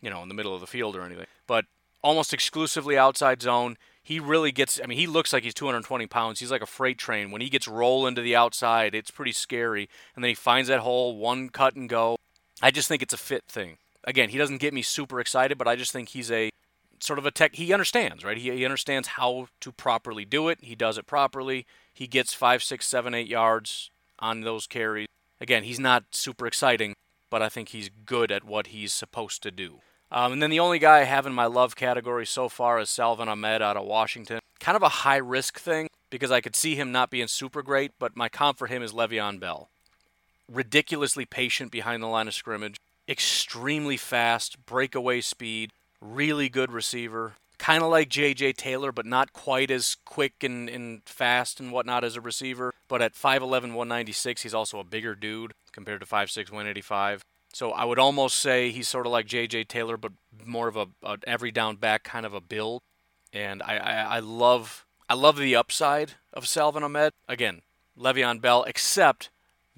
you 0.00 0.10
know, 0.10 0.22
in 0.22 0.28
the 0.28 0.34
middle 0.34 0.54
of 0.54 0.60
the 0.60 0.66
field 0.66 0.96
or 0.96 1.02
anything. 1.02 1.26
But 1.46 1.66
almost 2.02 2.34
exclusively 2.34 2.98
outside 2.98 3.40
zone 3.40 3.78
he 4.02 4.20
really 4.20 4.52
gets 4.52 4.78
I 4.82 4.86
mean 4.86 4.98
he 4.98 5.06
looks 5.06 5.32
like 5.32 5.42
he's 5.42 5.54
220 5.54 6.06
pounds 6.06 6.38
he's 6.38 6.50
like 6.50 6.60
a 6.60 6.66
freight 6.66 6.98
train 6.98 7.30
when 7.30 7.40
he 7.40 7.48
gets 7.48 7.66
rolling 7.66 8.14
to 8.16 8.20
the 8.20 8.36
outside 8.36 8.94
it's 8.94 9.10
pretty 9.10 9.32
scary 9.32 9.88
and 10.14 10.22
then 10.22 10.28
he 10.28 10.34
finds 10.34 10.68
that 10.68 10.80
hole 10.80 11.16
one 11.16 11.48
cut 11.48 11.76
and 11.76 11.88
go 11.88 12.16
I 12.62 12.70
just 12.70 12.88
think 12.88 13.02
it's 13.02 13.14
a 13.14 13.18
fit 13.18 13.44
thing. 13.48 13.78
Again, 14.04 14.28
he 14.28 14.38
doesn't 14.38 14.58
get 14.58 14.74
me 14.74 14.82
super 14.82 15.20
excited, 15.20 15.58
but 15.58 15.68
I 15.68 15.76
just 15.76 15.92
think 15.92 16.10
he's 16.10 16.30
a 16.30 16.50
sort 17.00 17.18
of 17.18 17.26
a 17.26 17.30
tech. 17.30 17.54
He 17.54 17.72
understands, 17.72 18.24
right? 18.24 18.36
He, 18.36 18.50
he 18.50 18.64
understands 18.64 19.08
how 19.08 19.48
to 19.60 19.72
properly 19.72 20.24
do 20.24 20.48
it. 20.48 20.58
He 20.60 20.74
does 20.74 20.98
it 20.98 21.06
properly. 21.06 21.66
He 21.92 22.06
gets 22.06 22.34
five, 22.34 22.62
six, 22.62 22.86
seven, 22.86 23.14
eight 23.14 23.28
yards 23.28 23.90
on 24.18 24.42
those 24.42 24.66
carries. 24.66 25.08
Again, 25.40 25.64
he's 25.64 25.80
not 25.80 26.04
super 26.12 26.46
exciting, 26.46 26.94
but 27.30 27.42
I 27.42 27.48
think 27.48 27.70
he's 27.70 27.90
good 28.06 28.30
at 28.30 28.44
what 28.44 28.68
he's 28.68 28.92
supposed 28.92 29.42
to 29.42 29.50
do. 29.50 29.80
Um, 30.12 30.32
and 30.34 30.42
then 30.42 30.50
the 30.50 30.60
only 30.60 30.78
guy 30.78 30.98
I 30.98 31.04
have 31.04 31.26
in 31.26 31.32
my 31.32 31.46
love 31.46 31.74
category 31.74 32.26
so 32.26 32.48
far 32.48 32.78
is 32.78 32.88
Salvon 32.88 33.28
Ahmed 33.28 33.62
out 33.62 33.76
of 33.76 33.86
Washington. 33.86 34.38
Kind 34.60 34.76
of 34.76 34.82
a 34.82 34.88
high 34.88 35.16
risk 35.16 35.58
thing 35.58 35.88
because 36.10 36.30
I 36.30 36.40
could 36.40 36.54
see 36.54 36.76
him 36.76 36.92
not 36.92 37.10
being 37.10 37.26
super 37.26 37.62
great, 37.62 37.92
but 37.98 38.16
my 38.16 38.28
comp 38.28 38.58
for 38.58 38.68
him 38.68 38.82
is 38.82 38.92
Le'Veon 38.92 39.40
Bell 39.40 39.68
ridiculously 40.50 41.24
patient 41.24 41.70
behind 41.70 42.02
the 42.02 42.06
line 42.06 42.28
of 42.28 42.34
scrimmage, 42.34 42.76
extremely 43.08 43.96
fast, 43.96 44.64
breakaway 44.66 45.20
speed, 45.20 45.72
really 46.00 46.48
good 46.48 46.72
receiver. 46.72 47.34
Kind 47.58 47.82
of 47.82 47.90
like 47.90 48.08
J.J. 48.08 48.54
Taylor, 48.54 48.92
but 48.92 49.06
not 49.06 49.32
quite 49.32 49.70
as 49.70 49.96
quick 50.04 50.42
and, 50.42 50.68
and 50.68 51.02
fast 51.06 51.60
and 51.60 51.72
whatnot 51.72 52.04
as 52.04 52.16
a 52.16 52.20
receiver. 52.20 52.74
But 52.88 53.00
at 53.00 53.14
5'11, 53.14 53.50
196, 53.50 54.42
he's 54.42 54.54
also 54.54 54.80
a 54.80 54.84
bigger 54.84 55.14
dude 55.14 55.52
compared 55.72 56.00
to 56.00 56.06
5'6, 56.06 56.36
185. 56.50 57.24
So 57.52 57.70
I 57.70 57.84
would 57.84 58.00
almost 58.00 58.36
say 58.36 58.70
he's 58.70 58.88
sort 58.88 59.06
of 59.06 59.12
like 59.12 59.26
J.J. 59.26 59.64
Taylor, 59.64 59.96
but 59.96 60.12
more 60.44 60.66
of 60.66 60.76
a, 60.76 60.88
a 61.02 61.18
every 61.26 61.52
down 61.52 61.76
back 61.76 62.02
kind 62.02 62.26
of 62.26 62.34
a 62.34 62.40
build. 62.40 62.82
And 63.32 63.62
I, 63.62 63.76
I, 63.76 63.92
I 64.16 64.18
love 64.18 64.84
I 65.08 65.14
love 65.14 65.36
the 65.36 65.54
upside 65.54 66.12
of 66.32 66.48
Salvon 66.48 66.82
Ahmed. 66.82 67.12
Again, 67.28 67.62
Le'Veon 67.98 68.40
Bell, 68.40 68.64
except 68.64 69.30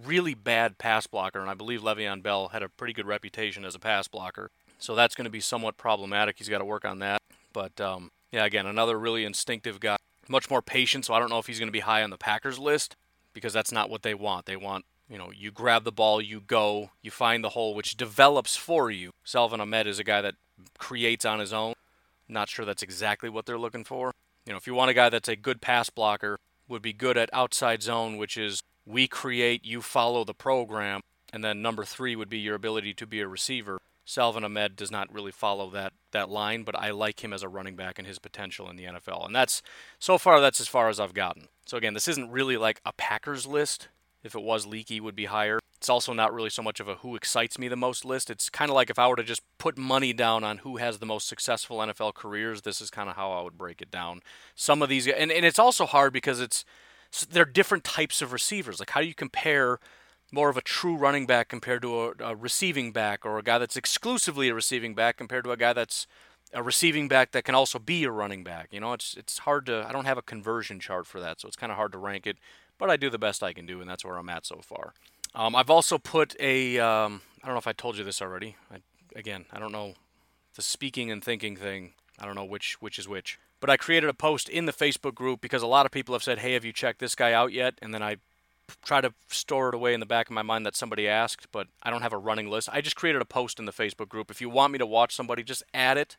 really 0.02 0.34
bad 0.34 0.78
pass 0.78 1.06
blocker, 1.06 1.40
and 1.40 1.50
I 1.50 1.54
believe 1.54 1.82
Le'Veon 1.82 2.22
Bell 2.22 2.48
had 2.48 2.62
a 2.62 2.68
pretty 2.68 2.92
good 2.92 3.06
reputation 3.06 3.64
as 3.64 3.74
a 3.74 3.78
pass 3.78 4.08
blocker. 4.08 4.50
So 4.78 4.94
that's 4.94 5.14
going 5.14 5.24
to 5.24 5.30
be 5.30 5.40
somewhat 5.40 5.76
problematic. 5.76 6.36
He's 6.38 6.48
got 6.48 6.58
to 6.58 6.64
work 6.64 6.84
on 6.84 6.98
that. 6.98 7.22
But 7.52 7.80
um, 7.80 8.10
yeah, 8.30 8.44
again, 8.44 8.66
another 8.66 8.98
really 8.98 9.24
instinctive 9.24 9.80
guy, 9.80 9.96
much 10.28 10.50
more 10.50 10.60
patient. 10.60 11.06
So 11.06 11.14
I 11.14 11.18
don't 11.18 11.30
know 11.30 11.38
if 11.38 11.46
he's 11.46 11.58
going 11.58 11.68
to 11.68 11.72
be 11.72 11.80
high 11.80 12.02
on 12.02 12.10
the 12.10 12.18
Packers 12.18 12.58
list 12.58 12.96
because 13.32 13.52
that's 13.52 13.72
not 13.72 13.88
what 13.88 14.02
they 14.02 14.14
want. 14.14 14.46
They 14.46 14.56
want 14.56 14.84
you 15.08 15.18
know, 15.18 15.30
you 15.34 15.50
grab 15.50 15.84
the 15.84 15.92
ball, 15.92 16.20
you 16.20 16.40
go, 16.40 16.90
you 17.00 17.10
find 17.10 17.44
the 17.44 17.50
hole, 17.50 17.74
which 17.74 17.96
develops 17.96 18.56
for 18.56 18.90
you. 18.90 19.10
Salvon 19.24 19.60
Ahmed 19.60 19.86
is 19.86 19.98
a 19.98 20.04
guy 20.04 20.20
that 20.20 20.34
creates 20.78 21.24
on 21.24 21.38
his 21.38 21.52
own. 21.52 21.74
Not 22.28 22.48
sure 22.48 22.64
that's 22.64 22.82
exactly 22.82 23.28
what 23.28 23.46
they're 23.46 23.58
looking 23.58 23.84
for. 23.84 24.12
You 24.44 24.52
know, 24.52 24.56
if 24.56 24.66
you 24.66 24.74
want 24.74 24.90
a 24.90 24.94
guy 24.94 25.08
that's 25.08 25.28
a 25.28 25.36
good 25.36 25.60
pass 25.60 25.90
blocker, 25.90 26.38
would 26.68 26.82
be 26.82 26.92
good 26.92 27.16
at 27.16 27.30
outside 27.32 27.82
zone, 27.82 28.16
which 28.16 28.36
is 28.36 28.62
we 28.84 29.08
create, 29.08 29.64
you 29.64 29.82
follow 29.82 30.24
the 30.24 30.34
program, 30.34 31.00
and 31.32 31.44
then 31.44 31.62
number 31.62 31.84
three 31.84 32.16
would 32.16 32.28
be 32.28 32.38
your 32.38 32.54
ability 32.54 32.94
to 32.94 33.06
be 33.06 33.20
a 33.20 33.28
receiver. 33.28 33.78
Salvon 34.04 34.44
Ahmed 34.44 34.76
does 34.76 34.90
not 34.90 35.12
really 35.12 35.32
follow 35.32 35.68
that 35.70 35.92
that 36.12 36.30
line, 36.30 36.62
but 36.62 36.78
I 36.78 36.90
like 36.90 37.24
him 37.24 37.32
as 37.32 37.42
a 37.42 37.48
running 37.48 37.74
back 37.74 37.98
and 37.98 38.06
his 38.06 38.20
potential 38.20 38.70
in 38.70 38.76
the 38.76 38.84
NFL. 38.84 39.26
And 39.26 39.34
that's 39.34 39.62
so 39.98 40.16
far 40.16 40.40
that's 40.40 40.60
as 40.60 40.68
far 40.68 40.88
as 40.88 41.00
I've 41.00 41.12
gotten. 41.12 41.48
So 41.66 41.76
again, 41.76 41.92
this 41.92 42.06
isn't 42.06 42.30
really 42.30 42.56
like 42.56 42.80
a 42.86 42.92
Packers 42.92 43.46
list. 43.46 43.88
If 44.26 44.34
it 44.34 44.42
was 44.42 44.66
leaky 44.66 45.00
would 45.00 45.16
be 45.16 45.26
higher. 45.26 45.58
It's 45.76 45.88
also 45.88 46.12
not 46.12 46.32
really 46.32 46.50
so 46.50 46.62
much 46.62 46.80
of 46.80 46.88
a 46.88 46.96
who 46.96 47.16
excites 47.16 47.58
me 47.58 47.68
the 47.68 47.76
most 47.76 48.04
list. 48.04 48.30
It's 48.30 48.48
kind 48.48 48.70
of 48.70 48.74
like 48.74 48.90
if 48.90 48.98
I 48.98 49.08
were 49.08 49.16
to 49.16 49.22
just 49.22 49.42
put 49.58 49.78
money 49.78 50.12
down 50.12 50.42
on 50.42 50.58
who 50.58 50.78
has 50.78 50.98
the 50.98 51.06
most 51.06 51.28
successful 51.28 51.78
NFL 51.78 52.14
careers, 52.14 52.62
this 52.62 52.80
is 52.80 52.90
kind 52.90 53.08
of 53.08 53.16
how 53.16 53.30
I 53.32 53.42
would 53.42 53.58
break 53.58 53.82
it 53.82 53.90
down. 53.90 54.20
Some 54.54 54.82
of 54.82 54.88
these 54.88 55.06
and, 55.06 55.30
and 55.30 55.44
it's 55.44 55.58
also 55.58 55.86
hard 55.86 56.12
because 56.12 56.40
it's 56.40 56.64
they're 57.30 57.44
different 57.44 57.84
types 57.84 58.20
of 58.20 58.32
receivers. 58.32 58.80
Like 58.80 58.90
how 58.90 59.00
do 59.00 59.06
you 59.06 59.14
compare 59.14 59.78
more 60.32 60.48
of 60.48 60.56
a 60.56 60.62
true 60.62 60.96
running 60.96 61.26
back 61.26 61.48
compared 61.48 61.82
to 61.82 62.00
a, 62.00 62.12
a, 62.20 62.34
receiving 62.34 62.92
back, 62.92 63.24
or 63.24 63.38
a 63.38 63.42
guy 63.42 63.58
that's 63.58 63.76
exclusively 63.76 64.48
a 64.48 64.54
receiving 64.54 64.94
back 64.94 65.16
compared 65.16 65.44
to 65.44 65.52
a 65.52 65.56
guy 65.56 65.72
that's 65.72 66.06
a 66.52 66.62
receiving 66.62 67.08
back 67.08 67.32
that 67.32 67.44
can 67.44 67.54
also 67.54 67.78
be 67.78 68.04
a 68.04 68.10
running 68.10 68.44
back. 68.44 68.68
You 68.70 68.80
know, 68.80 68.92
it's 68.92 69.16
it's 69.16 69.38
hard 69.38 69.66
to. 69.66 69.86
I 69.88 69.92
don't 69.92 70.04
have 70.04 70.18
a 70.18 70.22
conversion 70.22 70.80
chart 70.80 71.06
for 71.06 71.20
that, 71.20 71.40
so 71.40 71.48
it's 71.48 71.56
kind 71.56 71.70
of 71.70 71.76
hard 71.76 71.92
to 71.92 71.98
rank 71.98 72.26
it. 72.26 72.38
But 72.78 72.90
I 72.90 72.96
do 72.96 73.10
the 73.10 73.18
best 73.18 73.42
I 73.42 73.52
can 73.52 73.66
do, 73.66 73.80
and 73.80 73.88
that's 73.88 74.04
where 74.04 74.16
I'm 74.16 74.28
at 74.28 74.46
so 74.46 74.60
far. 74.62 74.92
Um, 75.34 75.54
I've 75.54 75.70
also 75.70 75.98
put 75.98 76.34
a. 76.40 76.78
Um, 76.78 77.22
I 77.42 77.46
don't 77.46 77.54
know 77.54 77.58
if 77.58 77.66
I 77.66 77.72
told 77.72 77.96
you 77.96 78.04
this 78.04 78.20
already. 78.20 78.56
I, 78.72 78.78
again, 79.14 79.46
I 79.52 79.58
don't 79.58 79.72
know 79.72 79.94
the 80.54 80.62
speaking 80.62 81.10
and 81.10 81.22
thinking 81.22 81.56
thing. 81.56 81.92
I 82.18 82.24
don't 82.24 82.34
know 82.34 82.44
which 82.44 82.80
which 82.80 82.98
is 82.98 83.08
which. 83.08 83.38
But 83.60 83.70
I 83.70 83.76
created 83.76 84.10
a 84.10 84.14
post 84.14 84.48
in 84.48 84.66
the 84.66 84.72
Facebook 84.72 85.14
group 85.14 85.40
because 85.40 85.62
a 85.62 85.66
lot 85.66 85.86
of 85.86 85.92
people 85.92 86.14
have 86.14 86.22
said, 86.22 86.38
"Hey, 86.38 86.52
have 86.54 86.64
you 86.64 86.72
checked 86.72 86.98
this 86.98 87.14
guy 87.14 87.32
out 87.32 87.52
yet?" 87.52 87.74
And 87.80 87.94
then 87.94 88.02
I 88.02 88.16
try 88.84 89.00
to 89.00 89.14
store 89.28 89.68
it 89.68 89.74
away 89.74 89.94
in 89.94 90.00
the 90.00 90.06
back 90.06 90.28
of 90.28 90.32
my 90.32 90.42
mind 90.42 90.66
that 90.66 90.76
somebody 90.76 91.06
asked, 91.06 91.46
but 91.52 91.68
I 91.82 91.90
don't 91.90 92.02
have 92.02 92.12
a 92.12 92.18
running 92.18 92.50
list. 92.50 92.68
I 92.72 92.80
just 92.80 92.96
created 92.96 93.22
a 93.22 93.26
post 93.26 93.58
in 93.58 93.64
the 93.64 93.72
Facebook 93.72 94.08
group. 94.08 94.30
If 94.30 94.40
you 94.40 94.50
want 94.50 94.72
me 94.72 94.78
to 94.78 94.86
watch 94.86 95.14
somebody, 95.14 95.42
just 95.42 95.62
add 95.72 95.96
it. 95.96 96.16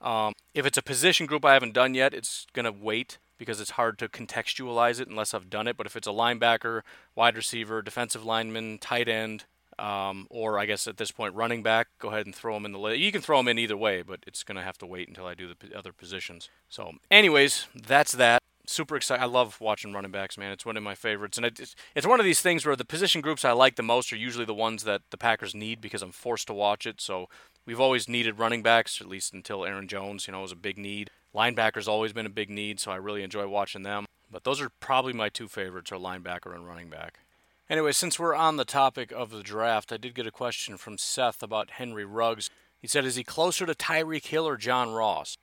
Um, 0.00 0.34
if 0.52 0.66
it's 0.66 0.78
a 0.78 0.82
position 0.82 1.26
group 1.26 1.44
I 1.44 1.54
haven't 1.54 1.74
done 1.74 1.94
yet, 1.94 2.12
it's 2.12 2.46
gonna 2.52 2.72
wait 2.72 3.18
because 3.38 3.60
it's 3.60 3.72
hard 3.72 3.98
to 3.98 4.08
contextualize 4.08 5.00
it 5.00 5.08
unless 5.08 5.34
I've 5.34 5.50
done 5.50 5.66
it. 5.66 5.76
But 5.76 5.86
if 5.86 5.96
it's 5.96 6.06
a 6.06 6.10
linebacker, 6.10 6.82
wide 7.14 7.36
receiver, 7.36 7.82
defensive 7.82 8.24
lineman, 8.24 8.78
tight 8.78 9.08
end, 9.08 9.44
um, 9.78 10.26
or 10.30 10.58
I 10.58 10.66
guess 10.66 10.86
at 10.86 10.96
this 10.96 11.10
point 11.10 11.34
running 11.34 11.62
back. 11.62 11.88
Go 11.98 12.08
ahead 12.08 12.26
and 12.26 12.34
throw 12.34 12.54
them 12.54 12.64
in 12.64 12.72
the 12.72 12.78
list. 12.78 12.98
You 12.98 13.12
can 13.12 13.20
throw 13.20 13.38
them 13.38 13.48
in 13.48 13.58
either 13.58 13.76
way, 13.76 14.02
but 14.02 14.20
it's 14.26 14.42
going 14.42 14.56
to 14.56 14.62
have 14.62 14.78
to 14.78 14.86
wait 14.86 15.08
until 15.08 15.26
I 15.26 15.34
do 15.34 15.48
the 15.48 15.76
other 15.76 15.92
positions. 15.92 16.48
So, 16.68 16.92
anyways, 17.10 17.66
that's 17.74 18.12
that. 18.12 18.42
Super 18.68 18.96
excited. 18.96 19.22
I 19.22 19.26
love 19.26 19.60
watching 19.60 19.92
running 19.92 20.10
backs, 20.10 20.36
man. 20.36 20.50
It's 20.50 20.66
one 20.66 20.76
of 20.76 20.82
my 20.82 20.96
favorites, 20.96 21.36
and 21.36 21.46
it's 21.46 21.76
it's 21.94 22.06
one 22.06 22.18
of 22.18 22.24
these 22.26 22.40
things 22.40 22.66
where 22.66 22.74
the 22.74 22.84
position 22.84 23.20
groups 23.20 23.44
I 23.44 23.52
like 23.52 23.76
the 23.76 23.82
most 23.84 24.12
are 24.12 24.16
usually 24.16 24.44
the 24.44 24.54
ones 24.54 24.82
that 24.82 25.02
the 25.10 25.16
Packers 25.16 25.54
need 25.54 25.80
because 25.80 26.02
I'm 26.02 26.10
forced 26.10 26.48
to 26.48 26.52
watch 26.52 26.84
it. 26.84 27.00
So 27.00 27.28
we've 27.64 27.80
always 27.80 28.08
needed 28.08 28.40
running 28.40 28.64
backs, 28.64 29.00
at 29.00 29.06
least 29.06 29.32
until 29.32 29.64
Aaron 29.64 29.86
Jones, 29.86 30.26
you 30.26 30.32
know, 30.32 30.40
was 30.40 30.50
a 30.50 30.56
big 30.56 30.78
need. 30.78 31.10
Linebackers 31.36 31.86
always 31.86 32.12
been 32.12 32.26
a 32.26 32.30
big 32.30 32.48
need, 32.48 32.80
so 32.80 32.90
I 32.90 32.96
really 32.96 33.22
enjoy 33.22 33.46
watching 33.46 33.82
them. 33.82 34.06
But 34.30 34.44
those 34.44 34.60
are 34.60 34.70
probably 34.80 35.12
my 35.12 35.28
two 35.28 35.48
favorites: 35.48 35.92
are 35.92 35.98
linebacker 35.98 36.54
and 36.54 36.66
running 36.66 36.88
back. 36.88 37.20
Anyway, 37.68 37.92
since 37.92 38.18
we're 38.18 38.34
on 38.34 38.56
the 38.56 38.64
topic 38.64 39.12
of 39.12 39.30
the 39.30 39.42
draft, 39.42 39.92
I 39.92 39.96
did 39.96 40.14
get 40.14 40.26
a 40.26 40.30
question 40.30 40.76
from 40.76 40.98
Seth 40.98 41.42
about 41.42 41.72
Henry 41.72 42.04
Ruggs. 42.04 42.48
He 42.80 42.86
said, 42.86 43.04
Is 43.04 43.16
he 43.16 43.24
closer 43.24 43.66
to 43.66 43.74
Tyreek 43.74 44.26
Hill 44.26 44.46
or 44.46 44.56
John 44.56 44.92
Ross? 44.92 45.36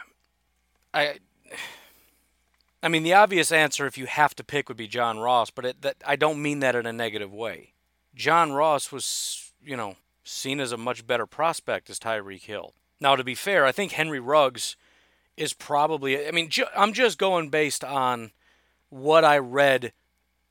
I 0.94 1.18
I 2.82 2.88
mean, 2.88 3.02
the 3.02 3.14
obvious 3.14 3.50
answer, 3.50 3.86
if 3.86 3.96
you 3.96 4.04
have 4.04 4.34
to 4.36 4.44
pick, 4.44 4.68
would 4.68 4.76
be 4.76 4.86
John 4.86 5.18
Ross, 5.18 5.50
but 5.50 5.64
it, 5.64 5.82
that, 5.82 5.96
I 6.06 6.16
don't 6.16 6.42
mean 6.42 6.60
that 6.60 6.76
in 6.76 6.84
a 6.84 6.92
negative 6.92 7.32
way. 7.32 7.72
John 8.14 8.52
Ross 8.52 8.92
was, 8.92 9.52
you 9.64 9.74
know, 9.74 9.96
seen 10.22 10.60
as 10.60 10.70
a 10.70 10.76
much 10.76 11.06
better 11.06 11.26
prospect 11.26 11.88
as 11.88 11.98
Tyreek 11.98 12.42
Hill. 12.42 12.74
Now, 13.00 13.16
to 13.16 13.24
be 13.24 13.34
fair, 13.34 13.64
I 13.64 13.72
think 13.72 13.92
Henry 13.92 14.20
Ruggs 14.20 14.76
is 15.36 15.52
probably. 15.52 16.26
I 16.26 16.30
mean, 16.30 16.48
ju- 16.48 16.66
I'm 16.76 16.92
just 16.92 17.18
going 17.18 17.50
based 17.50 17.84
on 17.84 18.30
what 18.90 19.24
I 19.24 19.38
read 19.38 19.92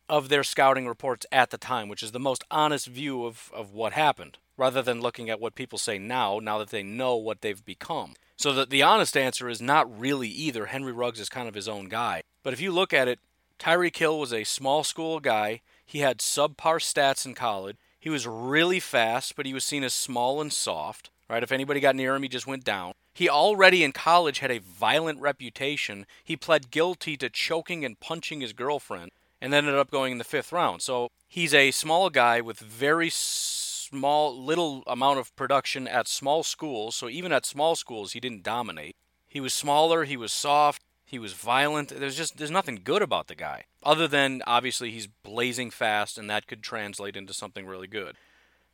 of 0.09 0.29
their 0.29 0.43
scouting 0.43 0.87
reports 0.87 1.25
at 1.31 1.49
the 1.49 1.57
time, 1.57 1.87
which 1.87 2.03
is 2.03 2.11
the 2.11 2.19
most 2.19 2.43
honest 2.51 2.87
view 2.87 3.25
of, 3.25 3.51
of 3.53 3.73
what 3.73 3.93
happened, 3.93 4.37
rather 4.57 4.81
than 4.81 5.01
looking 5.01 5.29
at 5.29 5.39
what 5.39 5.55
people 5.55 5.79
say 5.79 5.97
now, 5.97 6.39
now 6.39 6.57
that 6.57 6.69
they 6.69 6.83
know 6.83 7.15
what 7.15 7.41
they've 7.41 7.63
become. 7.65 8.13
So 8.35 8.53
the, 8.53 8.65
the 8.65 8.83
honest 8.83 9.15
answer 9.15 9.47
is 9.47 9.61
not 9.61 9.99
really 9.99 10.27
either. 10.27 10.67
Henry 10.67 10.91
Ruggs 10.91 11.19
is 11.19 11.29
kind 11.29 11.47
of 11.47 11.55
his 11.55 11.69
own 11.69 11.87
guy. 11.87 12.23
But 12.43 12.53
if 12.53 12.59
you 12.59 12.71
look 12.71 12.93
at 12.93 13.07
it, 13.07 13.19
Tyreek 13.59 13.95
Hill 13.95 14.19
was 14.19 14.33
a 14.33 14.43
small 14.43 14.83
school 14.83 15.19
guy. 15.19 15.61
He 15.85 15.99
had 15.99 16.17
subpar 16.17 16.79
stats 16.79 17.25
in 17.25 17.33
college. 17.33 17.77
He 17.99 18.09
was 18.09 18.27
really 18.27 18.81
fast, 18.81 19.35
but 19.37 19.45
he 19.45 19.53
was 19.53 19.63
seen 19.63 19.83
as 19.83 19.93
small 19.93 20.41
and 20.41 20.51
soft. 20.51 21.09
Right? 21.29 21.43
If 21.43 21.51
anybody 21.51 21.79
got 21.79 21.95
near 21.95 22.15
him, 22.15 22.23
he 22.23 22.29
just 22.29 22.47
went 22.47 22.63
down. 22.63 22.93
He 23.13 23.29
already 23.29 23.83
in 23.83 23.91
college 23.91 24.39
had 24.39 24.51
a 24.51 24.59
violent 24.59 25.19
reputation. 25.19 26.05
He 26.23 26.35
pled 26.35 26.71
guilty 26.71 27.15
to 27.17 27.29
choking 27.29 27.85
and 27.85 27.99
punching 27.99 28.41
his 28.41 28.53
girlfriend 28.53 29.11
and 29.41 29.53
ended 29.53 29.75
up 29.75 29.91
going 29.91 30.13
in 30.13 30.17
the 30.17 30.23
fifth 30.23 30.51
round. 30.51 30.81
So 30.81 31.09
he's 31.27 31.53
a 31.53 31.71
small 31.71 32.09
guy 32.09 32.41
with 32.41 32.59
very 32.59 33.09
small, 33.11 34.35
little 34.35 34.83
amount 34.87 35.19
of 35.19 35.35
production 35.35 35.87
at 35.87 36.07
small 36.07 36.43
schools. 36.43 36.95
So 36.95 37.09
even 37.09 37.31
at 37.31 37.45
small 37.45 37.75
schools, 37.75 38.13
he 38.13 38.19
didn't 38.19 38.43
dominate. 38.43 38.95
He 39.27 39.39
was 39.39 39.53
smaller. 39.53 40.05
He 40.05 40.17
was 40.17 40.31
soft. 40.31 40.81
He 41.05 41.19
was 41.19 41.33
violent. 41.33 41.89
There's 41.89 42.17
just 42.17 42.37
there's 42.37 42.49
nothing 42.49 42.81
good 42.83 43.03
about 43.03 43.27
the 43.27 43.35
guy, 43.35 43.65
other 43.83 44.07
than 44.07 44.41
obviously 44.47 44.89
he's 44.89 45.07
blazing 45.07 45.69
fast, 45.69 46.17
and 46.17 46.27
that 46.29 46.47
could 46.47 46.63
translate 46.63 47.15
into 47.15 47.33
something 47.33 47.67
really 47.67 47.85
good. 47.87 48.15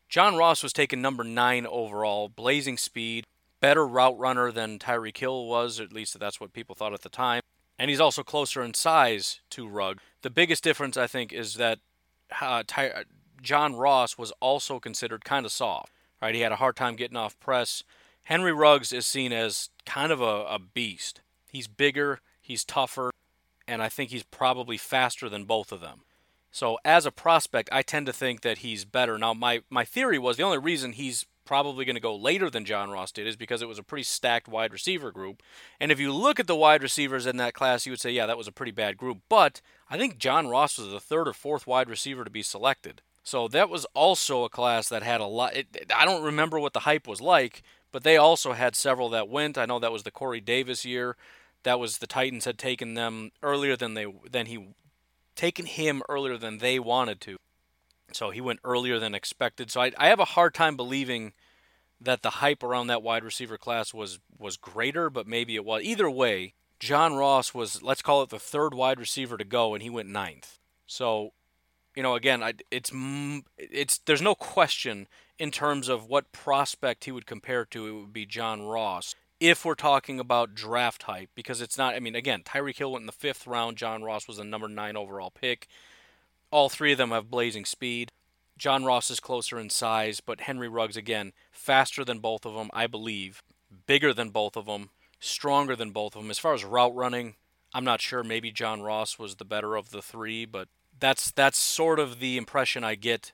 John 0.09 0.35
Ross 0.35 0.63
was 0.63 0.73
taken 0.73 1.03
number 1.03 1.23
nine 1.23 1.67
overall, 1.67 2.29
blazing 2.29 2.77
speed, 2.77 3.25
better 3.59 3.87
route 3.87 4.17
runner 4.17 4.51
than 4.51 4.79
Tyreek 4.79 5.17
Hill 5.17 5.45
was, 5.45 5.79
at 5.79 5.93
least 5.93 6.19
that's 6.19 6.41
what 6.41 6.51
people 6.51 6.73
thought 6.73 6.93
at 6.93 7.01
the 7.01 7.09
time. 7.09 7.41
And 7.77 7.89
he's 7.89 7.99
also 7.99 8.23
closer 8.23 8.63
in 8.63 8.73
size 8.73 9.39
to 9.51 9.67
Rugg. 9.67 9.99
The 10.23 10.31
biggest 10.31 10.63
difference, 10.63 10.97
I 10.97 11.05
think, 11.05 11.31
is 11.31 11.53
that 11.55 11.79
uh, 12.41 12.63
Ty- 12.65 13.05
John 13.41 13.75
Ross 13.75 14.17
was 14.17 14.33
also 14.39 14.79
considered 14.79 15.23
kind 15.23 15.45
of 15.45 15.51
soft. 15.51 15.93
Right, 16.21 16.35
he 16.35 16.41
had 16.41 16.51
a 16.51 16.57
hard 16.57 16.75
time 16.75 16.97
getting 16.97 17.15
off 17.15 17.39
press. 17.39 17.83
Henry 18.23 18.51
Ruggs 18.51 18.91
is 18.91 19.05
seen 19.05 19.31
as 19.31 19.69
kind 19.85 20.11
of 20.11 20.19
a, 20.19 20.43
a 20.49 20.59
beast. 20.59 21.21
He's 21.49 21.67
bigger, 21.67 22.19
he's 22.41 22.65
tougher, 22.65 23.11
and 23.65 23.81
I 23.81 23.87
think 23.87 24.09
he's 24.09 24.23
probably 24.23 24.77
faster 24.77 25.29
than 25.29 25.45
both 25.45 25.71
of 25.71 25.79
them. 25.79 26.01
So 26.51 26.77
as 26.83 27.05
a 27.05 27.12
prospect, 27.12 27.69
I 27.71 27.81
tend 27.81 28.05
to 28.07 28.13
think 28.13 28.41
that 28.41 28.59
he's 28.59 28.85
better. 28.85 29.17
Now, 29.17 29.33
my, 29.33 29.62
my 29.69 29.85
theory 29.85 30.17
was 30.17 30.38
the 30.38 30.43
only 30.43 30.57
reason 30.57 30.93
he's 30.93 31.25
probably 31.45 31.83
going 31.83 31.95
to 31.95 31.99
go 31.99 32.15
later 32.15 32.49
than 32.49 32.63
John 32.63 32.91
Ross 32.91 33.12
did 33.12 33.25
is 33.25 33.35
because 33.35 33.62
it 33.62 33.67
was 33.67 33.79
a 33.79 33.83
pretty 33.83 34.03
stacked 34.03 34.47
wide 34.47 34.71
receiver 34.71 35.12
group. 35.12 35.41
And 35.79 35.91
if 35.91 35.99
you 35.99 36.13
look 36.13 36.39
at 36.39 36.45
the 36.47 36.55
wide 36.55 36.83
receivers 36.83 37.25
in 37.25 37.38
that 37.38 37.55
class, 37.55 37.85
you 37.85 37.91
would 37.91 37.99
say, 37.99 38.12
yeah, 38.12 38.27
that 38.27 38.38
was 38.38 38.47
a 38.47 38.51
pretty 38.51 38.71
bad 38.71 38.97
group. 38.97 39.19
But 39.29 39.62
I 39.89 39.97
think 39.97 40.19
John 40.19 40.47
Ross 40.47 40.77
was 40.77 40.91
the 40.91 40.99
third 40.99 41.27
or 41.27 41.33
fourth 41.33 41.65
wide 41.65 41.89
receiver 41.89 42.23
to 42.23 42.29
be 42.29 42.43
selected. 42.43 43.01
So 43.23 43.47
that 43.47 43.69
was 43.69 43.85
also 43.93 44.43
a 44.43 44.49
class 44.49 44.89
that 44.89 45.03
had 45.03 45.21
a 45.21 45.25
lot. 45.25 45.55
It, 45.55 45.91
I 45.95 46.05
don't 46.05 46.23
remember 46.23 46.59
what 46.59 46.73
the 46.73 46.81
hype 46.81 47.07
was 47.07 47.21
like, 47.21 47.63
but 47.91 48.03
they 48.03 48.17
also 48.17 48.53
had 48.53 48.75
several 48.75 49.09
that 49.09 49.29
went. 49.29 49.57
I 49.57 49.65
know 49.65 49.79
that 49.79 49.91
was 49.91 50.03
the 50.03 50.12
Corey 50.12 50.41
Davis 50.41 50.85
year. 50.85 51.15
That 51.63 51.79
was 51.79 51.97
the 51.97 52.07
Titans 52.07 52.45
had 52.45 52.57
taken 52.57 52.93
them 52.93 53.31
earlier 53.43 53.75
than 53.75 53.93
they 53.93 54.05
than 54.29 54.45
he 54.45 54.67
taken 55.39 55.65
him 55.65 56.04
earlier 56.10 56.36
than 56.36 56.58
they 56.58 56.80
wanted 56.80 57.21
to. 57.21 57.38
So 58.12 58.30
he 58.30 58.41
went 58.41 58.60
earlier 58.65 58.99
than 58.99 59.15
expected. 59.15 59.71
So 59.71 59.80
I, 59.80 59.93
I 59.97 60.08
have 60.10 60.19
a 60.19 60.25
hard 60.25 60.54
time 60.54 60.75
believing 60.75 61.32
that 62.02 62.23
the 62.23 62.30
hype 62.30 62.62
around 62.62 62.88
that 62.88 63.02
wide 63.02 63.23
receiver 63.23 63.58
class 63.58 63.93
was 63.93 64.19
was 64.38 64.58
greater, 64.58 65.10
but 65.10 65.28
maybe 65.28 65.56
it 65.56 65.63
was. 65.63 65.82
Either 65.84 66.10
way, 66.10 66.56
John 66.78 67.13
Ross 67.15 67.54
was 67.54 67.82
let's 67.82 68.02
call 68.02 68.21
it 68.21 68.30
the 68.30 68.38
third 68.39 68.73
wide 68.73 68.99
receiver 68.99 69.38
to 69.38 69.45
go, 69.45 69.73
and 69.73 69.82
he 69.82 69.89
went 69.89 70.10
ninth. 70.10 70.60
So 70.88 71.32
you 71.95 72.04
know, 72.04 72.15
again, 72.15 72.43
I, 72.43 72.56
it's 72.69 72.91
it's 73.58 73.99
there's 73.99 74.21
no 74.21 74.36
question 74.36 75.08
in 75.38 75.52
terms 75.52 75.88
of 75.88 76.08
what 76.08 76.34
prospect 76.34 77.06
he 77.06 77.13
would 77.13 77.25
compare 77.25 77.63
to. 77.65 77.88
It 77.88 77.91
would 77.91 78.13
be 78.13 78.25
John 78.25 78.63
Ross 78.63 79.15
if 79.39 79.63
we're 79.63 79.75
talking 79.75 80.19
about 80.19 80.54
draft 80.54 81.04
hype, 81.04 81.30
because 81.36 81.62
it's 81.62 81.78
not. 81.78 81.95
I 81.95 81.99
mean, 81.99 82.15
again, 82.15 82.43
Tyreek 82.43 82.78
Hill 82.78 82.91
went 82.91 83.04
in 83.04 83.08
the 83.08 83.12
fifth 83.12 83.47
round. 83.47 83.78
John 83.78 84.04
Ross 84.04 84.28
was 84.28 84.38
the 84.38 84.43
number 84.43 84.67
nine 84.67 84.97
overall 84.97 85.32
pick. 85.32 85.67
All 86.52 86.69
three 86.69 86.91
of 86.91 86.97
them 86.97 87.12
have 87.12 87.30
blazing 87.30 87.65
speed. 87.65 88.12
John 88.58 88.84
Ross 88.84 89.10
is 89.10 89.21
closer 89.21 89.58
in 89.58 89.69
size, 89.69 90.19
but 90.19 90.41
Henry 90.41 90.67
Ruggs 90.67 90.97
again 90.97 91.32
faster 91.52 92.04
than 92.04 92.19
both 92.19 92.45
of 92.45 92.56
them, 92.56 92.69
I 92.73 92.88
believe, 92.88 93.41
bigger 93.88 94.13
than 94.13 94.32
both 94.32 94.58
of 94.58 94.65
them, 94.65 94.89
stronger 95.19 95.75
than 95.75 95.91
both 95.91 96.15
of 96.15 96.21
them. 96.21 96.32
As 96.32 96.39
far 96.39 96.54
as 96.54 96.65
route 96.65 96.93
running, 96.93 97.36
I'm 97.73 97.86
not 97.86 98.02
sure. 98.02 98.23
Maybe 98.23 98.52
John 98.52 98.82
Ross 98.82 99.17
was 99.17 99.36
the 99.36 99.45
better 99.45 99.75
of 99.78 99.91
the 99.91 100.02
three, 100.02 100.45
but 100.45 100.67
that's 100.99 101.32
that's 101.32 101.58
sort 101.58 101.99
of 101.99 102.19
the 102.19 102.36
impression 102.36 102.84
I 102.84 102.95
get 102.95 103.32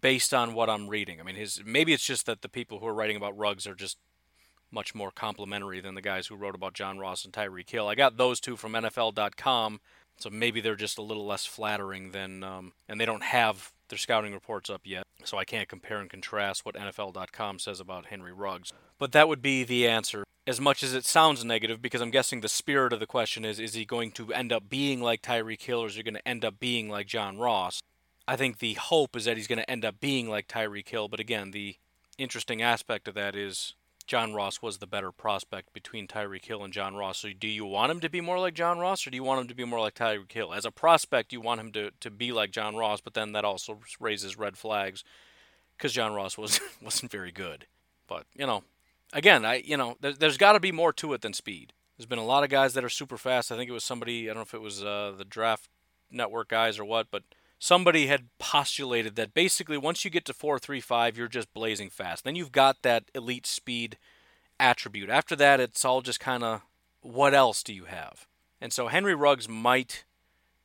based 0.00 0.34
on 0.34 0.54
what 0.54 0.68
I'm 0.68 0.88
reading. 0.88 1.20
I 1.20 1.22
mean, 1.22 1.36
his 1.36 1.62
maybe 1.64 1.92
it's 1.92 2.04
just 2.04 2.26
that 2.26 2.42
the 2.42 2.48
people 2.48 2.80
who 2.80 2.86
are 2.86 2.94
writing 2.94 3.16
about 3.16 3.38
Ruggs 3.38 3.66
are 3.66 3.74
just 3.74 3.98
much 4.70 4.94
more 4.94 5.10
complimentary 5.10 5.80
than 5.80 5.94
the 5.94 6.00
guys 6.00 6.26
who 6.26 6.36
wrote 6.36 6.54
about 6.54 6.74
John 6.74 6.98
Ross 6.98 7.24
and 7.24 7.32
Tyreek 7.32 7.70
Hill. 7.70 7.88
I 7.88 7.94
got 7.94 8.16
those 8.16 8.40
two 8.40 8.56
from 8.56 8.72
NFL.com, 8.72 9.80
so 10.18 10.30
maybe 10.30 10.60
they're 10.60 10.76
just 10.76 10.98
a 10.98 11.02
little 11.02 11.26
less 11.26 11.46
flattering 11.46 12.12
than, 12.12 12.44
um, 12.44 12.72
and 12.88 13.00
they 13.00 13.06
don't 13.06 13.22
have 13.22 13.72
their 13.88 13.98
scouting 13.98 14.32
reports 14.32 14.70
up 14.70 14.82
yet, 14.84 15.04
so 15.24 15.38
I 15.38 15.44
can't 15.44 15.68
compare 15.68 15.98
and 15.98 16.08
contrast 16.08 16.64
what 16.64 16.76
NFL.com 16.76 17.58
says 17.58 17.80
about 17.80 18.06
Henry 18.06 18.32
Ruggs. 18.32 18.72
But 18.98 19.12
that 19.12 19.28
would 19.28 19.42
be 19.42 19.64
the 19.64 19.88
answer 19.88 20.24
as 20.46 20.60
much 20.60 20.82
as 20.82 20.94
it 20.94 21.04
sounds 21.04 21.44
negative, 21.44 21.80
because 21.80 22.00
I'm 22.00 22.10
guessing 22.10 22.40
the 22.40 22.48
spirit 22.48 22.92
of 22.92 23.00
the 23.00 23.06
question 23.06 23.44
is 23.44 23.60
is 23.60 23.74
he 23.74 23.84
going 23.84 24.10
to 24.12 24.32
end 24.32 24.52
up 24.52 24.68
being 24.68 25.00
like 25.00 25.22
Tyreek 25.22 25.62
Hill 25.62 25.80
or 25.80 25.86
is 25.86 25.94
he 25.94 26.02
going 26.02 26.14
to 26.14 26.28
end 26.28 26.44
up 26.44 26.58
being 26.58 26.88
like 26.88 27.06
John 27.06 27.38
Ross? 27.38 27.80
I 28.26 28.36
think 28.36 28.58
the 28.58 28.74
hope 28.74 29.16
is 29.16 29.24
that 29.24 29.36
he's 29.36 29.46
going 29.46 29.58
to 29.58 29.70
end 29.70 29.84
up 29.84 30.00
being 30.00 30.28
like 30.28 30.48
Tyreek 30.48 30.88
Hill, 30.88 31.08
but 31.08 31.20
again, 31.20 31.50
the 31.50 31.76
interesting 32.18 32.62
aspect 32.62 33.08
of 33.08 33.14
that 33.14 33.34
is 33.34 33.74
John 34.10 34.34
Ross 34.34 34.60
was 34.60 34.78
the 34.78 34.88
better 34.88 35.12
prospect 35.12 35.72
between 35.72 36.08
Tyreek 36.08 36.44
Hill 36.44 36.64
and 36.64 36.72
John 36.72 36.96
Ross. 36.96 37.18
So 37.18 37.28
do 37.32 37.46
you 37.46 37.64
want 37.64 37.92
him 37.92 38.00
to 38.00 38.08
be 38.08 38.20
more 38.20 38.40
like 38.40 38.54
John 38.54 38.80
Ross 38.80 39.06
or 39.06 39.10
do 39.10 39.16
you 39.16 39.22
want 39.22 39.42
him 39.42 39.46
to 39.46 39.54
be 39.54 39.64
more 39.64 39.78
like 39.78 39.94
Tyreek 39.94 40.32
Hill? 40.32 40.52
As 40.52 40.64
a 40.64 40.72
prospect, 40.72 41.32
you 41.32 41.40
want 41.40 41.60
him 41.60 41.70
to, 41.70 41.92
to 42.00 42.10
be 42.10 42.32
like 42.32 42.50
John 42.50 42.74
Ross, 42.74 43.00
but 43.00 43.14
then 43.14 43.30
that 43.34 43.44
also 43.44 43.78
raises 44.00 44.36
red 44.36 44.58
flags 44.58 45.04
because 45.78 45.92
John 45.92 46.12
Ross 46.12 46.36
was 46.36 46.58
wasn't 46.82 47.12
very 47.12 47.30
good. 47.30 47.66
But, 48.08 48.26
you 48.34 48.48
know, 48.48 48.64
again, 49.12 49.44
I 49.44 49.62
you 49.64 49.76
know, 49.76 49.96
there, 50.00 50.12
has 50.20 50.36
got 50.36 50.54
to 50.54 50.60
be 50.60 50.72
more 50.72 50.92
to 50.94 51.12
it 51.12 51.20
than 51.20 51.32
speed. 51.32 51.72
There's 51.96 52.06
been 52.06 52.18
a 52.18 52.24
lot 52.24 52.42
of 52.42 52.50
guys 52.50 52.74
that 52.74 52.82
are 52.82 52.88
super 52.88 53.16
fast. 53.16 53.52
I 53.52 53.56
think 53.56 53.70
it 53.70 53.74
was 53.74 53.84
somebody. 53.84 54.24
I 54.24 54.34
don't 54.34 54.38
know 54.38 54.42
if 54.42 54.54
it 54.54 54.60
was 54.60 54.82
uh, 54.82 55.12
the 55.16 55.24
draft 55.24 55.68
network 56.10 56.48
guys 56.48 56.80
or 56.80 56.84
what, 56.84 57.12
but 57.12 57.22
somebody 57.60 58.06
had 58.08 58.24
postulated 58.38 59.14
that 59.14 59.34
basically 59.34 59.78
once 59.78 60.04
you 60.04 60.10
get 60.10 60.24
to 60.24 60.32
435 60.32 61.16
you're 61.16 61.28
just 61.28 61.52
blazing 61.54 61.90
fast 61.90 62.24
then 62.24 62.34
you've 62.34 62.50
got 62.50 62.82
that 62.82 63.04
elite 63.14 63.46
speed 63.46 63.96
attribute 64.58 65.10
after 65.10 65.36
that 65.36 65.60
it's 65.60 65.84
all 65.84 66.00
just 66.00 66.18
kind 66.18 66.42
of 66.42 66.62
what 67.02 67.34
else 67.34 67.62
do 67.62 67.72
you 67.72 67.84
have 67.84 68.26
and 68.60 68.72
so 68.72 68.88
henry 68.88 69.14
ruggs 69.14 69.48
might 69.48 70.04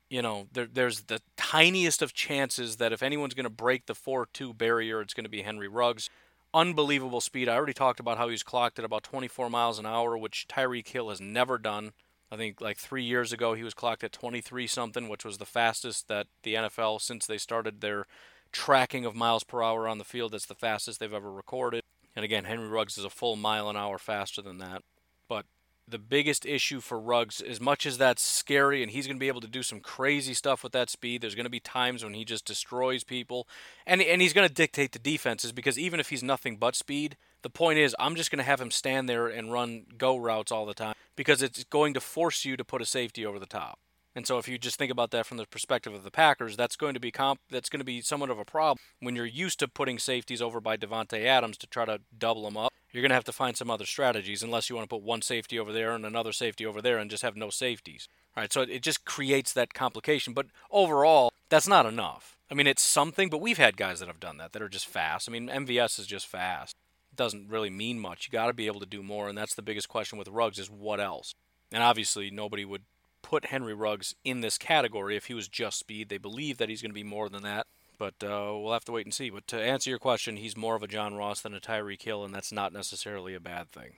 you 0.09 0.21
know 0.21 0.47
there, 0.53 0.67
there's 0.71 1.01
the 1.01 1.21
tiniest 1.37 2.01
of 2.01 2.13
chances 2.13 2.77
that 2.77 2.93
if 2.93 3.03
anyone's 3.03 3.33
going 3.33 3.43
to 3.43 3.49
break 3.49 3.85
the 3.85 3.93
4-2 3.93 4.57
barrier 4.57 5.01
it's 5.01 5.13
going 5.13 5.25
to 5.25 5.29
be 5.29 5.43
henry 5.43 5.67
ruggs 5.67 6.09
unbelievable 6.55 7.19
speed. 7.19 7.49
I 7.49 7.55
already 7.55 7.73
talked 7.73 7.99
about 7.99 8.17
how 8.17 8.29
he's 8.29 8.41
clocked 8.41 8.79
at 8.79 8.85
about 8.85 9.03
24 9.03 9.49
miles 9.49 9.77
an 9.77 9.85
hour, 9.85 10.17
which 10.17 10.47
Tyreek 10.47 10.87
Hill 10.87 11.09
has 11.09 11.19
never 11.19 11.57
done. 11.57 11.91
I 12.31 12.37
think 12.37 12.59
like 12.59 12.77
three 12.77 13.03
years 13.03 13.31
ago 13.31 13.53
he 13.53 13.63
was 13.63 13.73
clocked 13.73 14.03
at 14.03 14.11
23 14.11 14.67
something, 14.67 15.07
which 15.09 15.25
was 15.25 15.37
the 15.37 15.45
fastest 15.45 16.07
that 16.07 16.27
the 16.43 16.55
NFL 16.55 17.01
since 17.01 17.25
they 17.25 17.37
started 17.37 17.81
their 17.81 18.05
tracking 18.51 19.05
of 19.05 19.15
miles 19.15 19.43
per 19.43 19.61
hour 19.61 19.87
on 19.87 19.97
the 19.97 20.03
field. 20.03 20.31
That's 20.31 20.45
the 20.45 20.55
fastest 20.55 20.99
they've 20.99 21.13
ever 21.13 21.31
recorded. 21.31 21.83
And 22.15 22.23
again, 22.23 22.45
Henry 22.45 22.67
Ruggs 22.67 22.97
is 22.97 23.05
a 23.05 23.09
full 23.09 23.35
mile 23.35 23.69
an 23.69 23.75
hour 23.75 23.97
faster 23.97 24.41
than 24.41 24.59
that. 24.59 24.81
But 25.27 25.45
the 25.87 25.99
biggest 25.99 26.45
issue 26.45 26.79
for 26.79 26.99
Ruggs, 26.99 27.41
as 27.41 27.59
much 27.59 27.85
as 27.85 27.97
that's 27.97 28.23
scary 28.23 28.81
and 28.81 28.91
he's 28.91 29.05
going 29.05 29.17
to 29.17 29.19
be 29.19 29.27
able 29.27 29.41
to 29.41 29.47
do 29.47 29.61
some 29.61 29.79
crazy 29.79 30.33
stuff 30.33 30.63
with 30.63 30.71
that 30.71 30.89
speed, 30.89 31.21
there's 31.21 31.35
going 31.35 31.45
to 31.45 31.49
be 31.49 31.59
times 31.59 32.03
when 32.03 32.13
he 32.13 32.25
just 32.25 32.45
destroys 32.45 33.03
people. 33.03 33.47
And, 33.85 34.01
and 34.01 34.21
he's 34.21 34.33
going 34.33 34.47
to 34.47 34.53
dictate 34.53 34.93
the 34.93 34.99
defenses 34.99 35.51
because 35.51 35.77
even 35.77 35.99
if 35.99 36.09
he's 36.09 36.23
nothing 36.23 36.57
but 36.57 36.75
speed, 36.75 37.17
the 37.45 37.49
point 37.51 37.77
is 37.77 37.95
I'm 37.99 38.15
just 38.15 38.31
going 38.31 38.39
to 38.39 38.43
have 38.43 38.59
him 38.59 38.71
stand 38.71 39.07
there 39.07 39.27
and 39.27 39.51
run 39.51 39.85
go 39.99 40.17
routes 40.17 40.51
all 40.51 40.65
the 40.65 40.73
time 40.73 40.95
because 41.15 41.43
it's 41.43 41.63
going 41.65 41.93
to 41.93 42.01
force 42.01 42.43
you 42.43 42.57
to 42.57 42.65
put 42.65 42.81
a 42.81 42.87
safety 42.87 43.23
over 43.23 43.37
the 43.37 43.45
top. 43.45 43.77
And 44.15 44.25
so 44.25 44.39
if 44.39 44.47
you 44.47 44.57
just 44.57 44.79
think 44.79 44.91
about 44.91 45.11
that 45.11 45.27
from 45.27 45.37
the 45.37 45.45
perspective 45.45 45.93
of 45.93 46.03
the 46.03 46.09
Packers, 46.09 46.57
that's 46.57 46.75
going 46.75 46.95
to 46.95 46.99
be 46.99 47.11
comp- 47.11 47.41
that's 47.51 47.69
going 47.69 47.81
to 47.81 47.85
be 47.85 48.01
somewhat 48.01 48.31
of 48.31 48.39
a 48.39 48.45
problem 48.45 48.79
when 48.99 49.15
you're 49.15 49.27
used 49.27 49.59
to 49.59 49.67
putting 49.67 49.99
safeties 49.99 50.41
over 50.41 50.59
by 50.59 50.75
Davante 50.75 51.23
Adams 51.23 51.55
to 51.59 51.67
try 51.67 51.85
to 51.85 52.01
double 52.17 52.45
them 52.45 52.57
up. 52.57 52.73
You're 52.91 53.03
going 53.03 53.11
to 53.11 53.15
have 53.15 53.25
to 53.25 53.31
find 53.31 53.55
some 53.55 53.69
other 53.69 53.85
strategies 53.85 54.41
unless 54.41 54.67
you 54.67 54.75
want 54.75 54.89
to 54.89 54.95
put 54.95 55.03
one 55.03 55.21
safety 55.21 55.59
over 55.59 55.71
there 55.71 55.91
and 55.91 56.03
another 56.03 56.31
safety 56.31 56.65
over 56.65 56.81
there 56.81 56.97
and 56.97 57.11
just 57.11 57.21
have 57.21 57.35
no 57.35 57.51
safeties. 57.51 58.07
All 58.35 58.41
right, 58.41 58.51
so 58.51 58.61
it 58.61 58.81
just 58.81 59.05
creates 59.05 59.53
that 59.53 59.75
complication, 59.75 60.33
but 60.33 60.47
overall, 60.71 61.31
that's 61.49 61.67
not 61.67 61.85
enough. 61.85 62.37
I 62.49 62.55
mean, 62.55 62.65
it's 62.65 62.81
something, 62.81 63.29
but 63.29 63.39
we've 63.39 63.59
had 63.59 63.77
guys 63.77 63.99
that 63.99 64.07
have 64.07 64.19
done 64.19 64.37
that 64.37 64.53
that 64.53 64.63
are 64.63 64.69
just 64.69 64.87
fast. 64.87 65.29
I 65.29 65.31
mean, 65.31 65.47
MVS 65.47 65.99
is 65.99 66.07
just 66.07 66.25
fast. 66.25 66.75
Doesn't 67.15 67.49
really 67.49 67.69
mean 67.69 67.99
much. 67.99 68.27
You 68.27 68.31
got 68.31 68.47
to 68.47 68.53
be 68.53 68.67
able 68.67 68.79
to 68.81 68.85
do 68.85 69.01
more, 69.01 69.29
and 69.29 69.37
that's 69.37 69.55
the 69.55 69.61
biggest 69.61 69.89
question 69.89 70.17
with 70.17 70.27
Ruggs 70.27 70.59
is 70.59 70.69
what 70.69 70.99
else. 70.99 71.33
And 71.71 71.81
obviously, 71.81 72.29
nobody 72.29 72.65
would 72.65 72.83
put 73.21 73.45
Henry 73.45 73.73
Ruggs 73.73 74.15
in 74.23 74.41
this 74.41 74.57
category 74.57 75.15
if 75.15 75.25
he 75.25 75.33
was 75.33 75.47
just 75.47 75.79
speed. 75.79 76.09
They 76.09 76.17
believe 76.17 76.57
that 76.57 76.69
he's 76.69 76.81
going 76.81 76.91
to 76.91 76.95
be 76.95 77.03
more 77.03 77.27
than 77.27 77.43
that, 77.43 77.67
but 77.97 78.13
uh, 78.23 78.53
we'll 78.53 78.73
have 78.73 78.85
to 78.85 78.91
wait 78.91 79.05
and 79.05 79.13
see. 79.13 79.29
But 79.29 79.47
to 79.47 79.61
answer 79.61 79.89
your 79.89 79.99
question, 79.99 80.37
he's 80.37 80.55
more 80.55 80.75
of 80.75 80.83
a 80.83 80.87
John 80.87 81.15
Ross 81.15 81.41
than 81.41 81.55
a 81.55 81.59
Tyreek 81.59 82.03
Hill, 82.03 82.23
and 82.23 82.33
that's 82.33 82.51
not 82.51 82.73
necessarily 82.73 83.33
a 83.33 83.39
bad 83.39 83.71
thing. 83.71 83.93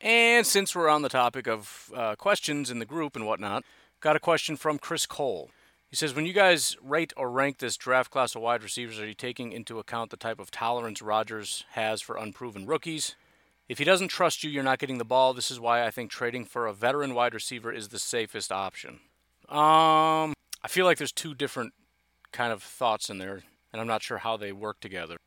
And 0.00 0.46
since 0.46 0.74
we're 0.74 0.90
on 0.90 1.02
the 1.02 1.08
topic 1.08 1.46
of 1.46 1.90
uh, 1.96 2.16
questions 2.16 2.70
in 2.70 2.80
the 2.80 2.84
group 2.84 3.16
and 3.16 3.26
whatnot, 3.26 3.64
got 4.00 4.16
a 4.16 4.20
question 4.20 4.56
from 4.56 4.78
Chris 4.78 5.06
Cole. 5.06 5.50
He 5.94 5.96
says, 5.96 6.12
when 6.12 6.26
you 6.26 6.32
guys 6.32 6.76
rate 6.82 7.12
or 7.16 7.30
rank 7.30 7.58
this 7.58 7.76
draft 7.76 8.10
class 8.10 8.34
of 8.34 8.42
wide 8.42 8.64
receivers, 8.64 8.98
are 8.98 9.06
you 9.06 9.14
taking 9.14 9.52
into 9.52 9.78
account 9.78 10.10
the 10.10 10.16
type 10.16 10.40
of 10.40 10.50
tolerance 10.50 11.00
Rodgers 11.00 11.64
has 11.74 12.02
for 12.02 12.16
unproven 12.16 12.66
rookies? 12.66 13.14
If 13.68 13.78
he 13.78 13.84
doesn't 13.84 14.08
trust 14.08 14.42
you, 14.42 14.50
you're 14.50 14.64
not 14.64 14.80
getting 14.80 14.98
the 14.98 15.04
ball. 15.04 15.34
This 15.34 15.52
is 15.52 15.60
why 15.60 15.86
I 15.86 15.92
think 15.92 16.10
trading 16.10 16.46
for 16.46 16.66
a 16.66 16.72
veteran 16.72 17.14
wide 17.14 17.32
receiver 17.32 17.72
is 17.72 17.90
the 17.90 18.00
safest 18.00 18.50
option. 18.50 18.98
Um, 19.48 20.34
I 20.64 20.68
feel 20.68 20.84
like 20.84 20.98
there's 20.98 21.12
two 21.12 21.32
different 21.32 21.74
kind 22.32 22.52
of 22.52 22.60
thoughts 22.60 23.08
in 23.08 23.18
there, 23.18 23.44
and 23.72 23.80
I'm 23.80 23.86
not 23.86 24.02
sure 24.02 24.18
how 24.18 24.36
they 24.36 24.50
work 24.50 24.80
together. 24.80 25.18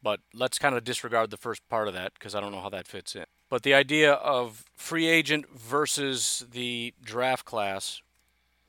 But 0.00 0.20
let's 0.32 0.60
kind 0.60 0.76
of 0.76 0.84
disregard 0.84 1.30
the 1.30 1.36
first 1.36 1.68
part 1.68 1.88
of 1.88 1.94
that 1.94 2.14
because 2.14 2.36
I 2.36 2.40
don't 2.40 2.52
know 2.52 2.60
how 2.60 2.70
that 2.70 2.86
fits 2.86 3.16
in. 3.16 3.24
But 3.50 3.64
the 3.64 3.74
idea 3.74 4.12
of 4.12 4.64
free 4.76 5.08
agent 5.08 5.46
versus 5.50 6.46
the 6.52 6.94
draft 7.02 7.44
class 7.44 8.00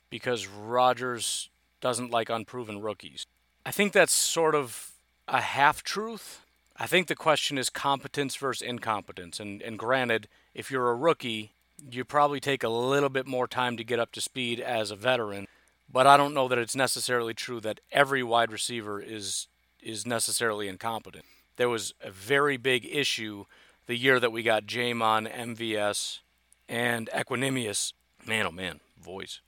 because 0.09 0.47
Rodgers 0.47 1.49
doesn't 1.81 2.11
like 2.11 2.29
unproven 2.29 2.81
rookies. 2.81 3.25
I 3.65 3.71
think 3.71 3.93
that's 3.93 4.13
sort 4.13 4.55
of 4.55 4.91
a 5.27 5.41
half 5.41 5.83
truth 5.83 6.45
I 6.77 6.87
think 6.87 7.07
the 7.07 7.15
question 7.15 7.57
is 7.57 7.69
competence 7.69 8.35
versus 8.35 8.67
incompetence. 8.67 9.39
And, 9.39 9.61
and 9.61 9.79
granted, 9.79 10.27
if 10.53 10.69
you're 10.69 10.89
a 10.89 10.95
rookie, 10.95 11.53
you 11.89 12.03
probably 12.03 12.39
take 12.39 12.63
a 12.63 12.69
little 12.69 13.09
bit 13.09 13.25
more 13.25 13.47
time 13.47 13.77
to 13.77 13.83
get 13.83 13.99
up 13.99 14.11
to 14.13 14.21
speed 14.21 14.59
as 14.59 14.91
a 14.91 14.95
veteran. 14.95 15.47
But 15.91 16.05
I 16.05 16.17
don't 16.17 16.33
know 16.33 16.47
that 16.49 16.57
it's 16.57 16.75
necessarily 16.75 17.33
true 17.33 17.61
that 17.61 17.79
every 17.91 18.23
wide 18.23 18.51
receiver 18.51 18.99
is 19.01 19.47
is 19.81 20.05
necessarily 20.05 20.67
incompetent. 20.67 21.25
There 21.57 21.69
was 21.69 21.93
a 22.01 22.09
very 22.09 22.57
big 22.57 22.85
issue 22.91 23.45
the 23.85 23.95
year 23.95 24.19
that 24.19 24.31
we 24.31 24.41
got 24.41 24.65
J'Mon, 24.65 25.31
MVS, 25.31 26.19
and 26.67 27.07
Equanimeous. 27.13 27.93
Man, 28.25 28.47
oh 28.47 28.51
man, 28.51 28.79
voice. 28.99 29.41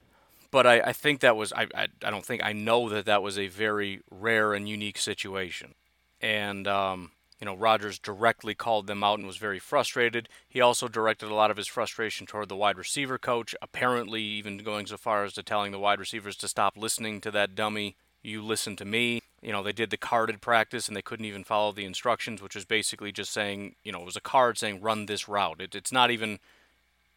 But 0.52 0.66
I, 0.66 0.80
I 0.80 0.94
think 0.94 1.20
that 1.22 1.36
was, 1.36 1.52
I, 1.54 1.68
I, 1.76 1.88
I 2.04 2.10
don't 2.10 2.26
think, 2.26 2.44
I 2.44 2.54
know 2.54 2.90
that 2.90 3.06
that 3.06 3.22
was 3.22 3.38
a 3.38 3.48
very 3.48 4.02
rare 4.10 4.54
and 4.54 4.68
unique 4.68 4.98
situation. 4.98 5.76
And 6.22 6.68
um, 6.68 7.12
you 7.40 7.46
know, 7.46 7.56
Rodgers 7.56 8.00
directly 8.00 8.56
called 8.56 8.88
them 8.88 9.04
out 9.04 9.20
and 9.20 9.28
was 9.28 9.38
very 9.38 9.60
frustrated. 9.60 10.28
He 10.48 10.60
also 10.60 10.88
directed 10.88 11.30
a 11.30 11.36
lot 11.36 11.52
of 11.52 11.58
his 11.58 11.68
frustration 11.68 12.26
toward 12.26 12.50
the 12.50 12.56
wide 12.56 12.78
receiver 12.78 13.18
coach, 13.18 13.54
apparently 13.62 14.22
even 14.24 14.58
going 14.58 14.88
so 14.88 14.98
far 14.98 15.24
as 15.24 15.34
to 15.34 15.44
telling 15.44 15.72
the 15.72 15.80
wide 15.80 16.00
receivers 16.00 16.36
to 16.38 16.48
stop 16.48 16.76
listening 16.76 17.22
to 17.22 17.32
that 17.32 17.54
dummy. 17.54 17.96
You 18.24 18.42
listen 18.42 18.76
to 18.78 18.86
me. 18.86 19.22
You 19.42 19.52
know, 19.52 19.62
they 19.62 19.72
did 19.72 19.92
the 19.92 19.98
carded 19.98 20.42
practice 20.42 20.88
and 20.88 20.98
they 20.98 21.04
couldn't 21.04 21.26
even 21.26 21.44
follow 21.44 21.72
the 21.72 21.86
instructions, 21.86 22.42
which 22.42 22.56
was 22.56 22.66
basically 22.66 23.12
just 23.12 23.32
saying, 23.32 23.76
you 23.84 23.92
know, 23.92 24.02
it 24.02 24.06
was 24.06 24.16
a 24.16 24.22
card 24.22 24.58
saying 24.58 24.82
run 24.82 25.06
this 25.06 25.28
route. 25.28 25.62
It, 25.62 25.76
it's 25.76 25.92
not 25.92 26.10
even, 26.10 26.40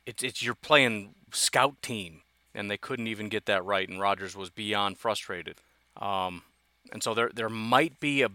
it's, 0.04 0.22
it's 0.22 0.42
you're 0.42 0.54
playing 0.54 1.14
scout 1.32 1.80
team, 1.80 2.20
and 2.54 2.70
they 2.70 2.76
couldn't 2.76 3.06
even 3.06 3.28
get 3.28 3.46
that 3.46 3.64
right, 3.64 3.88
and 3.88 4.00
Rodgers 4.00 4.36
was 4.36 4.50
beyond 4.50 4.98
frustrated. 4.98 5.56
Um, 5.96 6.42
and 6.92 7.02
so 7.02 7.14
there 7.14 7.30
there 7.34 7.48
might 7.48 8.00
be 8.00 8.22
a 8.22 8.30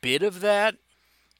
bit 0.00 0.22
of 0.22 0.40
that 0.40 0.76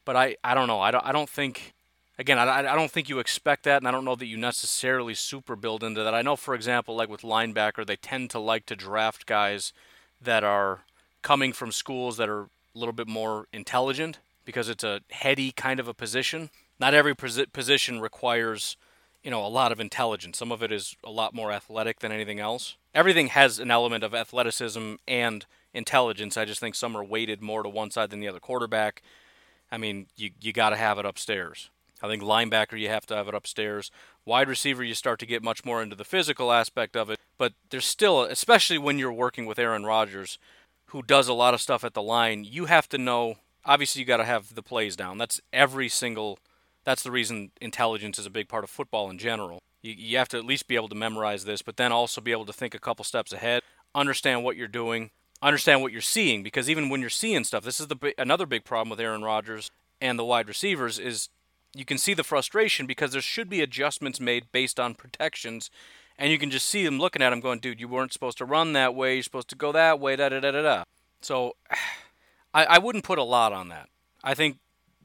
but 0.05 0.17
I, 0.17 0.37
I 0.43 0.55
don't 0.55 0.67
know. 0.67 0.81
I 0.81 0.91
don't, 0.91 1.05
I 1.07 1.13
don't 1.13 1.29
think, 1.29 1.75
again, 2.19 2.39
I, 2.39 2.59
I 2.59 2.75
don't 2.75 2.91
think 2.91 3.09
you 3.09 3.19
expect 3.19 3.65
that, 3.65 3.79
and 3.79 3.89
I 3.89 3.91
don't 3.91 4.05
know 4.05 4.17
that 4.17 4.27
you 4.27 4.37
necessarily 4.37 5.15
super 5.15 5.57
build 5.57 5.85
into 5.85 6.03
that. 6.03 6.15
I 6.15 6.23
know, 6.23 6.37
for 6.37 6.55
example, 6.55 6.97
like 6.97 7.09
with 7.09 7.23
linebacker, 7.23 7.87
they 7.87 7.97
tend 7.97 8.31
to 8.31 8.39
like 8.39 8.67
to 8.67 8.77
draft 8.77 9.27
guys 9.27 9.73
that 10.21 10.45
are 10.45 10.81
coming 11.23 11.53
from 11.53 11.71
schools 11.71 12.17
that 12.17 12.29
are 12.29 12.43
a 12.43 12.49
little 12.79 12.93
bit 12.93 13.09
more 13.09 13.47
intelligent 13.53 14.19
because 14.45 14.69
it's 14.69 14.85
a 14.85 15.01
heady 15.11 15.53
kind 15.53 15.79
of 15.79 15.87
a 15.87 15.95
position. 15.95 16.51
Not 16.81 16.95
every 16.95 17.15
position 17.15 18.01
requires, 18.01 18.77
you 19.23 19.31
know, 19.31 19.45
a 19.45 19.49
lot 19.49 19.73
of 19.73 19.81
intelligence. 19.81 20.39
Some 20.39 20.53
of 20.53 20.63
it 20.63 20.73
is 20.73 20.97
a 21.05 21.11
lot 21.11 21.35
more 21.35 21.53
athletic 21.53 22.01
than 22.01 22.13
anything 22.13 22.41
else. 22.41 22.77
Everything 22.95 23.29
has 23.29 23.59
an 23.59 23.71
element 23.71 24.05
of 24.05 24.15
athleticism 24.15 24.95
and 25.07 25.47
intelligence. 25.73 26.37
I 26.37 26.45
just 26.45 26.61
think 26.61 26.75
some 26.75 26.97
are 26.97 27.05
weighted 27.05 27.41
more 27.41 27.63
to 27.63 27.69
one 27.69 27.91
side 27.91 28.11
than 28.11 28.21
the 28.21 28.29
other. 28.29 28.41
Quarterback, 28.41 29.03
I 29.71 29.79
mean, 29.79 30.07
you 30.17 30.31
you 30.41 30.53
got 30.53 30.71
to 30.71 30.77
have 30.77 30.99
it 30.99 31.07
upstairs. 31.07 31.71
I 32.03 32.09
think 32.09 32.23
linebacker 32.23 32.79
you 32.79 32.89
have 32.89 33.07
to 33.07 33.17
have 33.17 33.29
it 33.29 33.35
upstairs. 33.35 33.91
Wide 34.25 34.49
receiver 34.49 34.83
you 34.83 34.95
start 34.95 35.21
to 35.21 35.27
get 35.27 35.43
much 35.43 35.65
more 35.65 35.83
into 35.83 35.95
the 35.95 36.05
physical 36.05 36.53
aspect 36.53 36.97
of 36.97 37.11
it, 37.11 37.19
but 37.39 37.53
there's 37.71 37.87
still 37.87 38.23
especially 38.23 38.79
when 38.79 38.99
you're 38.99 39.13
working 39.13 39.47
with 39.47 39.59
Aaron 39.59 39.85
Rodgers 39.85 40.39
who 40.87 41.03
does 41.03 41.27
a 41.27 41.33
lot 41.33 41.55
of 41.55 41.61
stuff 41.61 41.85
at 41.85 41.95
the 41.95 42.03
line, 42.03 42.45
you 42.45 42.67
have 42.67 42.87
to 42.87 42.99
know 42.99 43.37
obviously 43.65 44.01
you 44.01 44.07
got 44.07 44.19
to 44.19 44.25
have 44.25 44.55
the 44.55 44.63
plays 44.63 44.95
down. 44.95 45.17
That's 45.17 45.41
every 45.53 45.89
single 45.89 46.39
that's 46.85 47.03
the 47.03 47.11
reason 47.11 47.51
intelligence 47.61 48.19
is 48.19 48.27
a 48.27 48.31
big 48.31 48.49
part 48.49 48.65
of 48.65 48.71
football 48.71 49.11
in 49.11 49.19
general. 49.19 49.63
You, 49.83 49.95
you 49.97 50.19
have 50.19 50.29
to 50.31 50.39
at 50.39 50.45
least 50.45 50.69
be 50.69 50.77
able 50.77 50.89
to 50.89 50.95
memorize 50.95 51.45
this, 51.45 51.63
but 51.63 51.77
then 51.77 51.93
also 51.93 52.21
be 52.21 52.33
able 52.33 52.47
to 52.47 52.53
think 52.53 52.75
a 52.75 52.79
couple 52.79 53.05
steps 53.05 53.33
ahead, 53.33 53.63
understand 53.95 54.45
what 54.45 54.57
you're 54.57 54.69
doing, 54.69 55.11
understand 55.41 55.83
what 55.83 55.93
you're 55.93 56.01
seeing 56.01 56.43
because 56.43 56.71
even 56.71 56.89
when 56.89 57.01
you're 57.01 57.11
seeing 57.11 57.45
stuff, 57.45 57.65
this 57.65 57.81
is 57.81 57.89
the 57.89 58.15
another 58.19 58.47
big 58.47 58.65
problem 58.65 58.91
with 58.91 59.01
Aaron 59.01 59.23
Rodgers 59.23 59.71
and 60.01 60.19
the 60.19 60.25
wide 60.25 60.49
receivers 60.49 60.99
is 60.99 61.29
you 61.75 61.85
can 61.85 61.99
see 61.99 62.15
the 62.15 62.25
frustration 62.25 62.87
because 62.87 63.13
there 63.13 63.23
should 63.23 63.49
be 63.49 63.61
adjustments 63.61 64.21
made 64.21 64.53
based 64.53 64.79
on 64.79 64.95
protections, 64.95 65.71
and 66.19 66.31
you 66.31 66.39
can 66.39 66.51
just 66.51 66.69
see 66.69 66.85
them 66.85 66.99
looking 66.99 67.23
at 67.23 67.33
him 67.33 67.41
going, 67.41 67.61
"Dude, 67.61 67.81
you 67.81 67.89
weren't 67.89 68.13
supposed 68.13 68.39
to 68.39 68.45
run 68.45 68.75
that 68.75 68.95
way. 68.95 69.15
You're 69.15 69.23
supposed 69.23 69.49
to 69.49 69.57
go 69.57 69.73
that 69.73 69.99
way." 69.99 70.17
Da 70.17 70.29
da 70.29 70.41
da 70.41 70.51
da 70.51 70.63
da. 70.63 70.85
So, 71.23 71.57
I, 72.55 72.65
I 72.65 72.79
wouldn't 72.79 73.05
put 73.05 73.19
a 73.19 73.23
lot 73.23 73.53
on 73.53 73.69
that. 73.69 73.89
I 74.23 74.35
think 74.35 74.59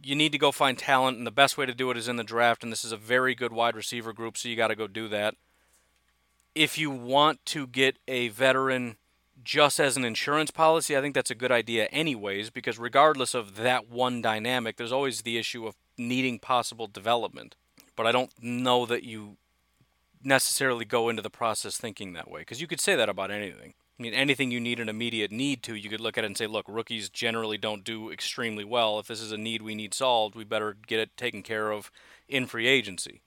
you 0.07 0.15
need 0.15 0.31
to 0.31 0.37
go 0.37 0.53
find 0.53 0.77
talent, 0.77 1.17
and 1.17 1.27
the 1.27 1.31
best 1.31 1.57
way 1.57 1.65
to 1.65 1.73
do 1.73 1.91
it 1.91 1.97
is 1.97 2.07
in 2.07 2.15
the 2.15 2.23
draft. 2.23 2.63
And 2.63 2.71
this 2.71 2.85
is 2.85 2.93
a 2.93 2.97
very 2.97 3.35
good 3.35 3.51
wide 3.51 3.75
receiver 3.75 4.13
group, 4.13 4.37
so 4.37 4.47
you 4.47 4.55
got 4.55 4.69
to 4.69 4.75
go 4.75 4.87
do 4.87 5.09
that. 5.09 5.35
If 6.55 6.77
you 6.77 6.89
want 6.89 7.45
to 7.47 7.67
get 7.67 7.97
a 8.07 8.29
veteran 8.29 8.95
just 9.43 9.81
as 9.81 9.97
an 9.97 10.05
insurance 10.05 10.49
policy, 10.49 10.95
I 10.95 11.01
think 11.01 11.13
that's 11.13 11.29
a 11.29 11.35
good 11.35 11.51
idea, 11.51 11.87
anyways, 11.87 12.49
because 12.51 12.79
regardless 12.79 13.33
of 13.33 13.57
that 13.57 13.89
one 13.89 14.21
dynamic, 14.21 14.77
there's 14.77 14.93
always 14.93 15.23
the 15.23 15.37
issue 15.37 15.67
of 15.67 15.75
needing 15.97 16.39
possible 16.39 16.87
development. 16.87 17.57
But 17.97 18.07
I 18.07 18.13
don't 18.13 18.31
know 18.41 18.85
that 18.85 19.03
you 19.03 19.35
necessarily 20.23 20.85
go 20.85 21.09
into 21.09 21.21
the 21.21 21.29
process 21.29 21.77
thinking 21.77 22.13
that 22.13 22.31
way, 22.31 22.41
because 22.41 22.61
you 22.61 22.67
could 22.67 22.79
say 22.79 22.95
that 22.95 23.09
about 23.09 23.29
anything. 23.29 23.73
I 23.99 24.03
mean, 24.03 24.13
anything 24.13 24.51
you 24.51 24.59
need 24.59 24.79
an 24.79 24.89
immediate 24.89 25.31
need 25.31 25.63
to, 25.63 25.75
you 25.75 25.89
could 25.89 25.99
look 25.99 26.17
at 26.17 26.23
it 26.23 26.27
and 26.27 26.37
say, 26.37 26.45
look, 26.45 26.65
rookies 26.67 27.09
generally 27.09 27.57
don't 27.57 27.83
do 27.83 28.11
extremely 28.11 28.63
well. 28.63 28.99
If 28.99 29.07
this 29.07 29.21
is 29.21 29.31
a 29.31 29.37
need 29.37 29.63
we 29.63 29.73
need 29.73 29.93
solved, 29.93 30.35
we 30.35 30.43
better 30.43 30.77
get 30.85 30.99
it 30.99 31.17
taken 31.17 31.41
care 31.41 31.71
of 31.71 31.91
in 32.27 32.45
free 32.45 32.67
agency. 32.67 33.21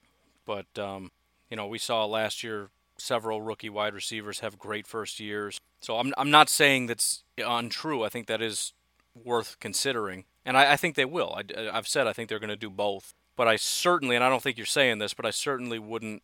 But, 0.46 0.66
um, 0.78 1.10
you 1.50 1.56
know, 1.56 1.66
we 1.66 1.78
saw 1.78 2.04
last 2.04 2.44
year 2.44 2.70
several 3.00 3.42
rookie 3.42 3.70
wide 3.70 3.94
receivers 3.94 4.40
have 4.40 4.58
great 4.58 4.86
first 4.86 5.18
years. 5.18 5.60
So 5.80 5.98
I'm 5.98 6.12
I'm 6.16 6.30
not 6.30 6.48
saying 6.48 6.86
that's 6.86 7.24
untrue. 7.38 8.04
I 8.04 8.08
think 8.08 8.26
that 8.26 8.42
is 8.42 8.72
worth 9.14 9.56
considering, 9.60 10.24
and 10.44 10.56
I, 10.56 10.72
I 10.72 10.76
think 10.76 10.94
they 10.94 11.04
will. 11.04 11.34
I, 11.34 11.70
I've 11.72 11.88
said 11.88 12.06
I 12.06 12.12
think 12.12 12.28
they're 12.28 12.38
going 12.38 12.50
to 12.50 12.56
do 12.56 12.70
both. 12.70 13.14
But 13.36 13.48
I 13.48 13.56
certainly, 13.56 14.16
and 14.16 14.24
I 14.24 14.28
don't 14.28 14.42
think 14.42 14.58
you're 14.58 14.66
saying 14.66 14.98
this, 14.98 15.14
but 15.14 15.24
I 15.24 15.30
certainly 15.30 15.78
wouldn't 15.78 16.22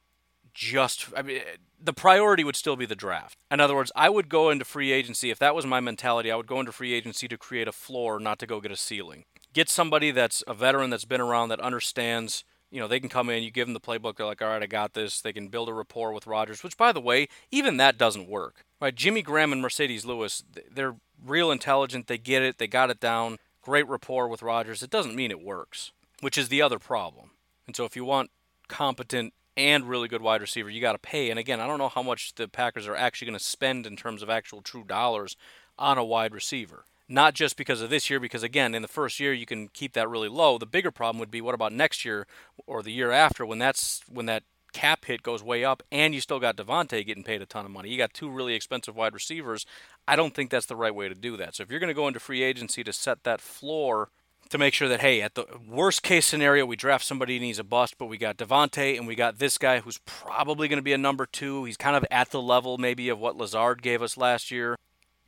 just 0.56 1.06
I 1.14 1.22
mean 1.22 1.40
the 1.80 1.92
priority 1.92 2.42
would 2.42 2.56
still 2.56 2.76
be 2.76 2.86
the 2.86 2.96
draft. 2.96 3.36
In 3.50 3.60
other 3.60 3.74
words, 3.74 3.92
I 3.94 4.08
would 4.08 4.28
go 4.28 4.50
into 4.50 4.64
free 4.64 4.90
agency 4.92 5.30
if 5.30 5.38
that 5.38 5.54
was 5.54 5.66
my 5.66 5.80
mentality, 5.80 6.30
I 6.30 6.36
would 6.36 6.46
go 6.46 6.58
into 6.60 6.72
free 6.72 6.94
agency 6.94 7.28
to 7.28 7.36
create 7.36 7.68
a 7.68 7.72
floor, 7.72 8.18
not 8.18 8.38
to 8.40 8.46
go 8.46 8.60
get 8.60 8.72
a 8.72 8.76
ceiling. 8.76 9.24
Get 9.52 9.68
somebody 9.68 10.10
that's 10.10 10.42
a 10.46 10.54
veteran 10.54 10.90
that's 10.90 11.04
been 11.04 11.20
around 11.20 11.50
that 11.50 11.60
understands 11.60 12.44
you 12.70 12.80
know, 12.80 12.88
they 12.88 13.00
can 13.00 13.08
come 13.08 13.30
in, 13.30 13.42
you 13.42 13.50
give 13.50 13.66
them 13.66 13.74
the 13.74 13.80
playbook, 13.80 14.16
they're 14.16 14.26
like, 14.26 14.42
all 14.42 14.48
right, 14.48 14.62
I 14.62 14.66
got 14.66 14.94
this. 14.94 15.20
They 15.20 15.32
can 15.32 15.48
build 15.48 15.68
a 15.68 15.72
rapport 15.72 16.12
with 16.12 16.26
Rodgers, 16.26 16.62
which, 16.62 16.76
by 16.76 16.92
the 16.92 17.00
way, 17.00 17.28
even 17.50 17.76
that 17.76 17.96
doesn't 17.96 18.28
work. 18.28 18.64
Right? 18.80 18.94
Jimmy 18.94 19.22
Graham 19.22 19.52
and 19.52 19.64
Marcedes 19.64 20.04
Lewis, 20.04 20.42
they're 20.70 20.96
real 21.24 21.50
intelligent. 21.50 22.06
They 22.06 22.18
get 22.18 22.42
it. 22.42 22.58
They 22.58 22.66
got 22.66 22.90
it 22.90 23.00
down. 23.00 23.38
Great 23.62 23.88
rapport 23.88 24.28
with 24.28 24.42
Rodgers. 24.42 24.82
It 24.82 24.90
doesn't 24.90 25.14
mean 25.14 25.30
it 25.30 25.42
works, 25.42 25.92
which 26.20 26.36
is 26.36 26.48
the 26.48 26.60
other 26.60 26.78
problem. 26.78 27.30
And 27.66 27.76
so 27.76 27.84
if 27.84 27.96
you 27.96 28.04
want 28.04 28.30
competent 28.68 29.32
and 29.56 29.88
really 29.88 30.08
good 30.08 30.22
wide 30.22 30.40
receiver, 30.40 30.70
you 30.70 30.80
got 30.80 30.92
to 30.92 30.98
pay. 30.98 31.30
And 31.30 31.38
again, 31.38 31.60
I 31.60 31.66
don't 31.66 31.78
know 31.78 31.88
how 31.88 32.02
much 32.02 32.34
the 32.34 32.48
Packers 32.48 32.86
are 32.86 32.96
actually 32.96 33.26
going 33.26 33.38
to 33.38 33.44
spend 33.44 33.86
in 33.86 33.96
terms 33.96 34.22
of 34.22 34.30
actual 34.30 34.60
true 34.60 34.84
dollars 34.84 35.36
on 35.78 35.98
a 35.98 36.04
wide 36.04 36.34
receiver. 36.34 36.84
Not 37.08 37.34
just 37.34 37.56
because 37.56 37.80
of 37.80 37.90
this 37.90 38.10
year, 38.10 38.18
because 38.18 38.42
again, 38.42 38.74
in 38.74 38.82
the 38.82 38.88
first 38.88 39.20
year 39.20 39.32
you 39.32 39.46
can 39.46 39.68
keep 39.68 39.92
that 39.92 40.08
really 40.08 40.28
low. 40.28 40.58
The 40.58 40.66
bigger 40.66 40.90
problem 40.90 41.20
would 41.20 41.30
be 41.30 41.40
what 41.40 41.54
about 41.54 41.72
next 41.72 42.04
year 42.04 42.26
or 42.66 42.82
the 42.82 42.92
year 42.92 43.12
after 43.12 43.46
when 43.46 43.58
that's 43.58 44.02
when 44.08 44.26
that 44.26 44.42
cap 44.72 45.06
hit 45.06 45.22
goes 45.22 45.42
way 45.42 45.64
up 45.64 45.82
and 45.90 46.14
you 46.14 46.20
still 46.20 46.40
got 46.40 46.56
Davante 46.56 47.06
getting 47.06 47.22
paid 47.22 47.40
a 47.40 47.46
ton 47.46 47.64
of 47.64 47.70
money. 47.70 47.88
You 47.88 47.96
got 47.96 48.12
two 48.12 48.28
really 48.28 48.54
expensive 48.54 48.94
wide 48.94 49.14
receivers. 49.14 49.64
I 50.06 50.16
don't 50.16 50.34
think 50.34 50.50
that's 50.50 50.66
the 50.66 50.76
right 50.76 50.94
way 50.94 51.08
to 51.08 51.14
do 51.14 51.36
that. 51.38 51.54
So 51.54 51.62
if 51.62 51.70
you're 51.70 51.80
going 51.80 51.88
to 51.88 51.94
go 51.94 52.08
into 52.08 52.20
free 52.20 52.42
agency 52.42 52.84
to 52.84 52.92
set 52.92 53.24
that 53.24 53.40
floor 53.40 54.10
to 54.50 54.58
make 54.58 54.74
sure 54.74 54.88
that 54.88 55.00
hey, 55.00 55.22
at 55.22 55.34
the 55.34 55.46
worst 55.68 56.02
case 56.02 56.26
scenario, 56.26 56.64
we 56.64 56.76
draft 56.76 57.04
somebody 57.04 57.36
and 57.36 57.44
he's 57.44 57.58
a 57.58 57.64
bust, 57.64 57.96
but 57.98 58.06
we 58.06 58.18
got 58.18 58.36
Davante 58.36 58.96
and 58.96 59.06
we 59.06 59.14
got 59.14 59.38
this 59.38 59.58
guy 59.58 59.80
who's 59.80 59.98
probably 60.06 60.68
going 60.68 60.78
to 60.78 60.82
be 60.82 60.92
a 60.92 60.98
number 60.98 61.26
two. 61.26 61.64
He's 61.64 61.76
kind 61.76 61.96
of 61.96 62.04
at 62.10 62.30
the 62.30 62.40
level 62.40 62.78
maybe 62.78 63.08
of 63.08 63.18
what 63.18 63.36
Lazard 63.36 63.82
gave 63.82 64.02
us 64.02 64.16
last 64.16 64.50
year. 64.50 64.76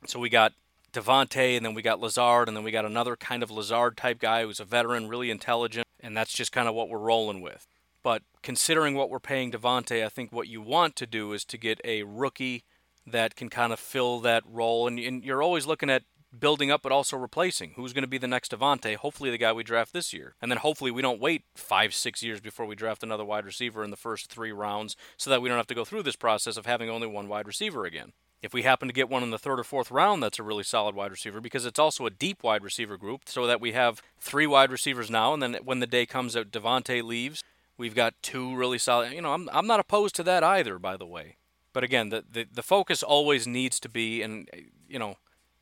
So 0.05 0.19
we 0.19 0.29
got 0.29 0.53
Davante 0.93 1.55
and 1.57 1.65
then 1.65 1.73
we 1.73 1.81
got 1.81 1.99
Lazard 1.99 2.47
and 2.47 2.55
then 2.55 2.63
we 2.63 2.71
got 2.71 2.85
another 2.85 3.15
kind 3.15 3.43
of 3.43 3.51
Lazard 3.51 3.97
type 3.97 4.19
guy 4.19 4.43
who's 4.43 4.59
a 4.59 4.65
veteran, 4.65 5.07
really 5.07 5.29
intelligent, 5.29 5.87
and 5.99 6.15
that's 6.15 6.33
just 6.33 6.51
kind 6.51 6.67
of 6.67 6.75
what 6.75 6.89
we're 6.89 6.97
rolling 6.97 7.41
with. 7.41 7.67
But 8.01 8.23
considering 8.41 8.95
what 8.95 9.09
we're 9.09 9.19
paying 9.19 9.51
Davante, 9.51 10.05
I 10.05 10.09
think 10.09 10.31
what 10.31 10.47
you 10.47 10.61
want 10.61 10.95
to 10.97 11.05
do 11.05 11.33
is 11.33 11.43
to 11.45 11.57
get 11.57 11.81
a 11.83 12.03
rookie 12.03 12.63
that 13.05 13.35
can 13.35 13.49
kind 13.49 13.73
of 13.73 13.79
fill 13.79 14.19
that 14.21 14.43
role. 14.45 14.87
And, 14.87 14.99
and 14.99 15.23
you're 15.23 15.43
always 15.43 15.65
looking 15.65 15.89
at 15.89 16.03
building 16.37 16.71
up 16.71 16.81
but 16.81 16.91
also 16.91 17.17
replacing. 17.17 17.73
Who's 17.75 17.93
going 17.93 18.03
to 18.03 18.07
be 18.07 18.17
the 18.17 18.27
next 18.27 18.51
Davante? 18.51 18.95
Hopefully, 18.95 19.31
the 19.31 19.37
guy 19.37 19.53
we 19.53 19.63
draft 19.63 19.93
this 19.93 20.13
year. 20.13 20.35
And 20.41 20.51
then 20.51 20.59
hopefully, 20.59 20.91
we 20.91 21.01
don't 21.01 21.21
wait 21.21 21.43
five, 21.55 21.93
six 21.93 22.23
years 22.23 22.39
before 22.39 22.65
we 22.65 22.75
draft 22.75 23.03
another 23.03 23.25
wide 23.25 23.45
receiver 23.45 23.83
in 23.83 23.91
the 23.91 23.97
first 23.97 24.31
three 24.31 24.51
rounds 24.51 24.95
so 25.17 25.29
that 25.29 25.41
we 25.41 25.49
don't 25.49 25.57
have 25.57 25.67
to 25.67 25.75
go 25.75 25.85
through 25.85 26.03
this 26.03 26.15
process 26.15 26.57
of 26.57 26.65
having 26.65 26.89
only 26.89 27.07
one 27.07 27.27
wide 27.27 27.47
receiver 27.47 27.85
again. 27.85 28.13
If 28.41 28.53
we 28.53 28.63
happen 28.63 28.87
to 28.87 28.93
get 28.93 29.09
one 29.09 29.23
in 29.23 29.31
the 29.31 29.39
third 29.39 29.59
or 29.59 29.65
fourth 29.65 29.91
round, 29.91 30.23
that's 30.23 30.39
a 30.39 30.43
really 30.43 30.63
solid 30.63 30.95
wide 30.95 31.11
receiver 31.11 31.41
because 31.41 31.65
it's 31.65 31.79
also 31.79 32.05
a 32.05 32.09
deep 32.09 32.41
wide 32.41 32.63
receiver 32.63 32.95
group, 32.95 33.23
so 33.25 33.45
that 33.45 33.59
we 33.59 33.73
have 33.73 34.01
three 34.17 34.47
wide 34.47 34.71
receivers 34.71 35.09
now. 35.09 35.33
And 35.33 35.43
then 35.43 35.55
when 35.65 35.79
the 35.79 35.87
day 35.87 36.05
comes 36.05 36.33
that 36.33 36.51
Davante 36.51 37.03
leaves, 37.03 37.43
we've 37.77 37.95
got 37.95 38.13
two 38.21 38.55
really 38.55 38.77
solid. 38.77 39.11
You 39.11 39.21
know, 39.21 39.33
I'm 39.33 39.49
I'm 39.51 39.67
not 39.67 39.81
opposed 39.81 40.15
to 40.15 40.23
that 40.23 40.43
either, 40.43 40.79
by 40.79 40.95
the 40.95 41.05
way. 41.05 41.35
But 41.73 41.83
again, 41.83 42.09
the, 42.09 42.23
the, 42.29 42.47
the 42.51 42.63
focus 42.63 43.03
always 43.03 43.45
needs 43.45 43.79
to 43.81 43.89
be, 43.89 44.21
and 44.21 44.49
you 44.87 44.97
know, 44.99 45.15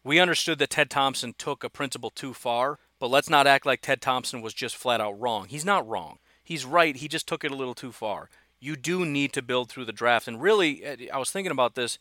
we 0.08 0.20
understood 0.20 0.58
that 0.60 0.70
Ted 0.70 0.90
Thompson 0.90 1.36
took 1.38 1.64
a 1.64 1.70
principle 1.70 2.10
too 2.10 2.34
far, 2.34 2.80
but 2.98 3.10
let's 3.10 3.30
not 3.30 3.46
act 3.46 3.66
like 3.66 3.82
Ted 3.82 4.02
Thompson 4.02 4.42
was 4.42 4.54
just 4.54 4.76
flat 4.76 5.02
out 5.02 5.20
wrong. 5.20 5.48
He's 5.50 5.66
not 5.66 5.88
wrong. 5.88 6.20
He's 6.44 6.66
right. 6.66 6.96
He 6.96 7.10
just 7.10 7.28
took 7.28 7.44
it 7.44 7.52
a 7.52 7.56
little 7.56 7.76
too 7.76 7.92
far. 7.92 8.30
You 8.60 8.78
do 8.78 9.06
need 9.06 9.34
to 9.34 9.42
build 9.42 9.70
through 9.70 9.86
the 9.86 9.92
draft. 9.92 10.28
And 10.28 10.42
really, 10.42 11.10
I 11.12 11.18
was 11.18 11.30
thinking 11.30 11.52
about 11.52 11.76
this. 11.76 12.00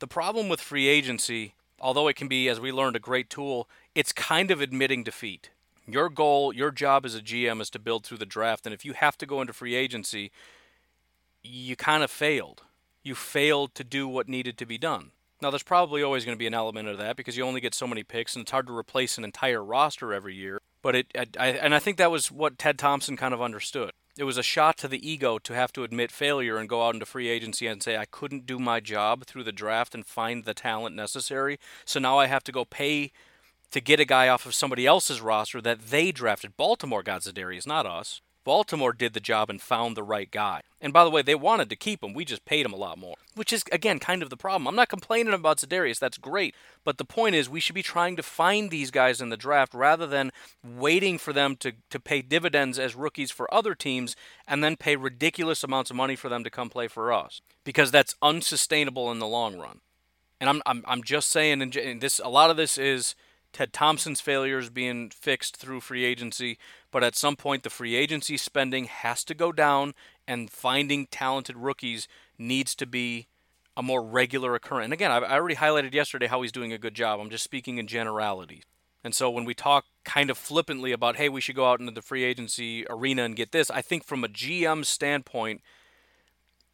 The 0.00 0.08
problem 0.08 0.48
with 0.48 0.60
free 0.60 0.88
agency, 0.88 1.54
although 1.80 2.08
it 2.08 2.16
can 2.16 2.28
be, 2.28 2.48
as 2.48 2.58
we 2.58 2.72
learned, 2.72 2.96
a 2.96 3.00
great 3.00 3.30
tool, 3.30 3.68
it's 3.94 4.12
kind 4.12 4.50
of 4.50 4.60
admitting 4.60 5.04
defeat. 5.04 5.50
Your 5.86 6.10
goal, 6.10 6.52
your 6.52 6.72
job 6.72 7.06
as 7.06 7.14
a 7.14 7.22
GM 7.22 7.60
is 7.60 7.70
to 7.70 7.78
build 7.78 8.04
through 8.04 8.18
the 8.18 8.26
draft. 8.26 8.66
And 8.66 8.74
if 8.74 8.84
you 8.84 8.92
have 8.92 9.16
to 9.18 9.26
go 9.26 9.40
into 9.40 9.52
free 9.52 9.76
agency, 9.76 10.32
you 11.44 11.76
kind 11.76 12.02
of 12.02 12.10
failed. 12.10 12.62
You 13.04 13.14
failed 13.14 13.76
to 13.76 13.84
do 13.84 14.08
what 14.08 14.28
needed 14.28 14.58
to 14.58 14.66
be 14.66 14.78
done. 14.78 15.12
Now, 15.42 15.50
there's 15.50 15.62
probably 15.62 16.02
always 16.02 16.24
going 16.24 16.36
to 16.36 16.38
be 16.38 16.46
an 16.46 16.54
element 16.54 16.88
of 16.88 16.98
that 16.98 17.16
because 17.16 17.36
you 17.36 17.44
only 17.44 17.60
get 17.60 17.74
so 17.74 17.86
many 17.86 18.02
picks, 18.02 18.34
and 18.34 18.42
it's 18.42 18.50
hard 18.50 18.66
to 18.68 18.76
replace 18.76 19.18
an 19.18 19.24
entire 19.24 19.62
roster 19.62 20.14
every 20.14 20.34
year. 20.34 20.60
But 20.82 20.94
it, 20.94 21.06
I, 21.38 21.48
and 21.48 21.74
I 21.74 21.78
think 21.78 21.98
that 21.98 22.10
was 22.10 22.30
what 22.30 22.58
Ted 22.58 22.78
Thompson 22.78 23.16
kind 23.16 23.34
of 23.34 23.42
understood. 23.42 23.90
It 24.16 24.24
was 24.24 24.38
a 24.38 24.42
shot 24.42 24.78
to 24.78 24.88
the 24.88 25.06
ego 25.06 25.38
to 25.38 25.54
have 25.54 25.72
to 25.74 25.84
admit 25.84 26.10
failure 26.10 26.56
and 26.56 26.68
go 26.68 26.86
out 26.86 26.94
into 26.94 27.04
free 27.04 27.28
agency 27.28 27.66
and 27.66 27.82
say, 27.82 27.98
I 27.98 28.06
couldn't 28.06 28.46
do 28.46 28.58
my 28.58 28.80
job 28.80 29.26
through 29.26 29.44
the 29.44 29.52
draft 29.52 29.94
and 29.94 30.06
find 30.06 30.44
the 30.44 30.54
talent 30.54 30.96
necessary. 30.96 31.58
So 31.84 32.00
now 32.00 32.18
I 32.18 32.26
have 32.26 32.44
to 32.44 32.52
go 32.52 32.64
pay 32.64 33.12
to 33.72 33.80
get 33.80 34.00
a 34.00 34.06
guy 34.06 34.28
off 34.28 34.46
of 34.46 34.54
somebody 34.54 34.86
else's 34.86 35.20
roster 35.20 35.60
that 35.60 35.88
they 35.90 36.12
drafted. 36.12 36.56
Baltimore 36.56 37.02
got 37.02 37.22
Za'Darius, 37.22 37.66
not 37.66 37.84
us. 37.84 38.22
Baltimore 38.46 38.92
did 38.92 39.12
the 39.12 39.18
job 39.18 39.50
and 39.50 39.60
found 39.60 39.96
the 39.96 40.04
right 40.04 40.30
guy. 40.30 40.60
And 40.80 40.92
by 40.92 41.02
the 41.02 41.10
way, 41.10 41.20
they 41.20 41.34
wanted 41.34 41.68
to 41.68 41.74
keep 41.74 42.00
him. 42.00 42.14
We 42.14 42.24
just 42.24 42.44
paid 42.44 42.64
him 42.64 42.72
a 42.72 42.76
lot 42.76 42.96
more, 42.96 43.16
which 43.34 43.52
is 43.52 43.64
again 43.72 43.98
kind 43.98 44.22
of 44.22 44.30
the 44.30 44.36
problem. 44.36 44.68
I'm 44.68 44.76
not 44.76 44.88
complaining 44.88 45.34
about 45.34 45.58
Za'Darius. 45.58 45.98
That's 45.98 46.16
great, 46.16 46.54
but 46.84 46.96
the 46.96 47.04
point 47.04 47.34
is 47.34 47.50
we 47.50 47.58
should 47.58 47.74
be 47.74 47.82
trying 47.82 48.14
to 48.14 48.22
find 48.22 48.70
these 48.70 48.92
guys 48.92 49.20
in 49.20 49.30
the 49.30 49.36
draft 49.36 49.74
rather 49.74 50.06
than 50.06 50.30
waiting 50.64 51.18
for 51.18 51.32
them 51.32 51.56
to 51.56 51.72
to 51.90 51.98
pay 51.98 52.22
dividends 52.22 52.78
as 52.78 52.94
rookies 52.94 53.32
for 53.32 53.52
other 53.52 53.74
teams 53.74 54.14
and 54.46 54.62
then 54.62 54.76
pay 54.76 54.94
ridiculous 54.94 55.64
amounts 55.64 55.90
of 55.90 55.96
money 55.96 56.14
for 56.14 56.28
them 56.28 56.44
to 56.44 56.50
come 56.50 56.70
play 56.70 56.86
for 56.86 57.12
us 57.12 57.40
because 57.64 57.90
that's 57.90 58.14
unsustainable 58.22 59.10
in 59.10 59.18
the 59.18 59.26
long 59.26 59.58
run. 59.58 59.80
And 60.40 60.48
I'm 60.48 60.62
I'm, 60.66 60.84
I'm 60.86 61.02
just 61.02 61.30
saying, 61.30 61.62
and 61.62 62.00
this 62.00 62.20
a 62.20 62.28
lot 62.28 62.50
of 62.50 62.56
this 62.56 62.78
is 62.78 63.16
Ted 63.56 63.72
Thompson's 63.72 64.20
failures 64.20 64.68
being 64.68 65.08
fixed 65.08 65.56
through 65.56 65.80
free 65.80 66.04
agency, 66.04 66.58
but 66.96 67.04
at 67.04 67.14
some 67.14 67.36
point 67.36 67.62
the 67.62 67.68
free 67.68 67.94
agency 67.94 68.38
spending 68.38 68.86
has 68.86 69.22
to 69.22 69.34
go 69.34 69.52
down 69.52 69.92
and 70.26 70.48
finding 70.48 71.04
talented 71.04 71.54
rookies 71.54 72.08
needs 72.38 72.74
to 72.74 72.86
be 72.86 73.26
a 73.76 73.82
more 73.82 74.02
regular 74.02 74.54
occurrence. 74.54 74.86
And 74.86 74.94
again, 74.94 75.10
I 75.10 75.18
already 75.18 75.56
highlighted 75.56 75.92
yesterday 75.92 76.26
how 76.26 76.40
he's 76.40 76.52
doing 76.52 76.72
a 76.72 76.78
good 76.78 76.94
job. 76.94 77.20
I'm 77.20 77.28
just 77.28 77.44
speaking 77.44 77.76
in 77.76 77.86
generalities. 77.86 78.62
And 79.04 79.14
so 79.14 79.28
when 79.28 79.44
we 79.44 79.52
talk 79.52 79.84
kind 80.06 80.30
of 80.30 80.38
flippantly 80.38 80.90
about, 80.90 81.16
hey, 81.16 81.28
we 81.28 81.42
should 81.42 81.54
go 81.54 81.70
out 81.70 81.80
into 81.80 81.92
the 81.92 82.00
free 82.00 82.24
agency 82.24 82.86
arena 82.88 83.24
and 83.24 83.36
get 83.36 83.52
this, 83.52 83.70
I 83.70 83.82
think 83.82 84.02
from 84.02 84.24
a 84.24 84.28
GM 84.28 84.82
standpoint, 84.86 85.60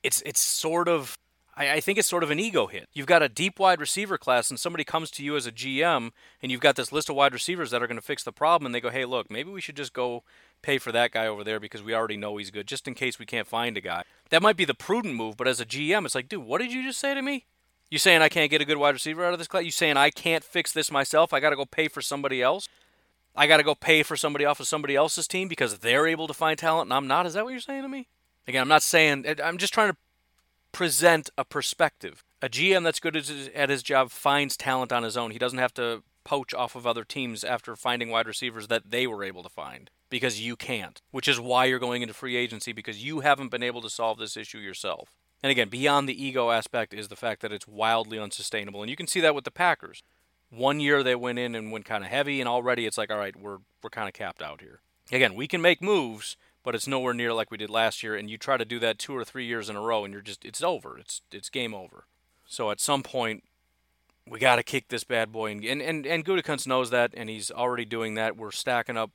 it's 0.05 0.23
it's 0.25 0.39
sort 0.39 0.89
of 0.89 1.19
I, 1.55 1.73
I 1.73 1.81
think 1.81 1.99
it's 1.99 2.09
sort 2.09 2.23
of 2.23 2.31
an 2.31 2.38
ego 2.38 2.67
hit. 2.67 2.88
You've 2.93 3.07
got 3.07 3.23
a 3.23 3.29
deep 3.29 3.59
wide 3.59 3.81
receiver 3.81 4.19
class, 4.19 4.51
and 4.51 4.59
somebody 4.59 4.85
comes 4.85 5.11
to 5.12 5.25
you 5.25 5.37
as 5.37 5.47
a 5.47 5.53
GM, 5.53 6.11
and 6.43 6.53
you've 6.53 6.61
got 6.61 6.77
this 6.77 6.93
list 6.93 7.09
of 7.09 7.17
wide 7.17 7.33
receivers 7.33 7.71
that 7.71 7.83
are 7.83 7.87
going 7.87 7.99
to 7.99 8.03
fix 8.03 8.23
the 8.23 8.33
problem, 8.33 8.67
and 8.67 8.75
they 8.75 8.81
go, 8.81 8.91
hey, 8.91 9.05
look, 9.05 9.31
maybe 9.31 9.51
we 9.51 9.61
should 9.61 9.77
just 9.77 9.93
go 9.93 10.23
pay 10.62 10.79
for 10.79 10.93
that 10.93 11.12
guy 11.12 11.27
over 11.27 11.45
there 11.45 11.61
because 11.61 11.83
we 11.83 11.95
already 11.95 12.17
know 12.17 12.37
he's 12.37 12.51
good, 12.51 12.67
just 12.67 12.88
in 12.88 12.95
case 12.95 13.19
we 13.19 13.27
can't 13.27 13.47
find 13.47 13.77
a 13.77 13.81
guy. 13.81 14.05
That 14.31 14.43
might 14.43 14.57
be 14.57 14.65
the 14.65 14.75
prudent 14.75 15.15
move, 15.15 15.37
but 15.37 15.49
as 15.49 15.61
a 15.61 15.67
GM, 15.67 16.05
it's 16.05 16.15
like, 16.15 16.29
dude, 16.29 16.45
what 16.45 16.61
did 16.61 16.73
you 16.73 16.83
just 16.83 17.01
say 17.01 17.15
to 17.15 17.23
me? 17.23 17.47
You 17.91 17.99
saying 17.99 18.23
I 18.23 18.31
can't 18.31 18.51
get 18.51 18.62
a 18.62 18.65
good 18.65 18.79
wide 18.79 18.95
receiver 18.95 19.25
out 19.25 19.35
of 19.35 19.38
this 19.38 19.49
class? 19.49 19.65
You 19.65 19.71
saying 19.71 19.99
I 19.99 20.09
can't 20.09 20.43
fix 20.43 20.73
this 20.73 20.91
myself? 20.91 21.35
I 21.35 21.41
got 21.41 21.51
to 21.51 21.57
go 21.57 21.67
pay 21.67 21.88
for 21.88 22.01
somebody 22.01 22.41
else? 22.41 22.69
I 23.37 23.47
got 23.47 23.59
to 23.59 23.62
go 23.62 23.75
pay 23.75 24.03
for 24.03 24.17
somebody 24.17 24.47
off 24.47 24.61
of 24.61 24.67
somebody 24.67 24.97
else's 24.97 25.27
team 25.27 25.49
because 25.49 25.79
they're 25.79 26.07
able 26.07 26.27
to 26.27 26.35
find 26.35 26.59
talent 26.59 26.87
and 26.87 26.95
I'm 26.95 27.07
not? 27.07 27.27
Is 27.27 27.35
that 27.35 27.45
what 27.45 27.51
you're 27.51 27.61
saying 27.61 27.83
to 27.83 27.88
me? 27.88 28.09
Again, 28.49 28.62
I'm 28.62 28.69
not 28.69 28.83
saying, 28.83 29.27
I'm 29.43 29.59
just 29.59 29.75
trying 29.75 29.91
to 29.91 29.97
present 30.73 31.31
a 31.39 31.45
perspective. 31.45 32.25
A 32.41 32.49
GM 32.49 32.83
that's 32.83 33.01
good 33.01 33.17
at 33.55 33.69
his 33.69 33.83
job 33.83 34.11
finds 34.11 34.57
talent 34.57 34.93
on 34.93 35.03
his 35.03 35.17
own. 35.17 35.31
He 35.31 35.39
doesn't 35.39 35.59
have 35.59 35.75
to 35.75 36.03
poach 36.25 36.55
off 36.55 36.75
of 36.75 36.87
other 36.87 37.05
teams 37.05 37.45
after 37.45 37.77
finding 37.77 38.11
wide 38.11 38.27
receivers 38.27 38.69
that 38.69 38.91
they 38.91 39.07
were 39.07 39.25
able 39.25 39.43
to 39.43 39.49
find 39.49 39.91
because 40.09 40.41
you 40.41 40.57
can't, 40.57 41.01
which 41.11 41.29
is 41.29 41.41
why 41.41 41.65
you're 41.65 41.79
going 41.79 42.03
into 42.03 42.15
free 42.15 42.37
agency 42.37 42.73
because 42.73 43.05
you 43.05 43.21
haven't 43.21 43.51
been 43.51 43.63
able 43.63 43.81
to 43.83 43.91
solve 43.91 44.19
this 44.19 44.37
issue 44.37 44.59
yourself. 44.59 45.11
And 45.43 45.51
again, 45.51 45.69
beyond 45.69 46.09
the 46.09 46.25
ego 46.25 46.51
aspect 46.51 46.95
is 46.95 47.09
the 47.09 47.17
fact 47.17 47.43
that 47.43 47.53
it's 47.53 47.67
wildly 47.67 48.19
unsustainable. 48.19 48.83
And 48.83 48.91
you 48.91 48.97
can 48.97 49.09
see 49.09 49.21
that 49.21 49.35
with 49.35 49.45
the 49.45 49.51
Packers. 49.51 50.03
One 50.51 50.81
year 50.81 51.03
they 51.03 51.15
went 51.15 51.39
in 51.39 51.55
and 51.55 51.73
went 51.73 51.87
kind 51.87 52.05
of 52.05 52.11
heavy, 52.11 52.41
and 52.41 52.49
already 52.49 52.87
it's 52.87 52.99
like, 52.99 53.11
all 53.11 53.19
right, 53.19 53.35
we're, 53.35 53.59
we're 53.83 53.91
kind 53.91 54.07
of 54.07 54.15
capped 54.15 54.43
out 54.43 54.61
here. 54.61 54.81
Again, 55.11 55.35
we 55.35 55.49
can 55.49 55.61
make 55.61 55.83
moves, 55.83 56.37
but 56.62 56.75
it's 56.75 56.87
nowhere 56.87 57.14
near 57.14 57.33
like 57.33 57.51
we 57.51 57.57
did 57.57 57.70
last 57.70 58.03
year. 58.03 58.14
And 58.14 58.31
you 58.31 58.38
try 58.38 58.57
to 58.57 58.64
do 58.64 58.79
that 58.81 58.98
two 58.98 59.16
or 59.16 59.25
three 59.25 59.46
years 59.46 59.68
in 59.68 59.77
a 59.77 59.81
row, 59.81 60.05
and 60.05 60.12
you're 60.12 60.22
just 60.22 60.44
it's 60.44 60.62
over. 60.62 60.98
It's 60.98 61.22
it's 61.33 61.51
game 61.51 61.75
over. 61.75 62.05
So 62.46 62.70
at 62.70 62.81
some 62.81 63.03
point, 63.03 63.44
we 64.29 64.38
got 64.38 64.57
to 64.57 64.62
kick 64.62 64.88
this 64.88 65.05
bad 65.05 65.33
boy. 65.33 65.51
And 65.51 65.64
and 65.64 65.83
and, 65.83 66.07
and 66.07 66.25
Gutekunst 66.25 66.66
knows 66.66 66.90
that, 66.90 67.12
and 67.14 67.29
he's 67.29 67.51
already 67.51 67.85
doing 67.85 68.14
that. 68.14 68.37
We're 68.37 68.51
stacking 68.51 68.96
up 68.96 69.11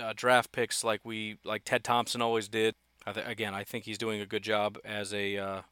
uh, 0.00 0.12
draft 0.14 0.52
picks 0.52 0.84
like 0.84 1.00
we 1.04 1.38
like 1.44 1.62
Ted 1.64 1.84
Thompson 1.84 2.22
always 2.22 2.48
did. 2.48 2.74
I 3.06 3.12
th- 3.12 3.26
again, 3.26 3.54
I 3.54 3.64
think 3.64 3.84
he's 3.84 3.98
doing 3.98 4.20
a 4.20 4.26
good 4.26 4.42
job 4.42 4.76
as 4.84 5.14
a, 5.14 5.38
uh, 5.38 5.62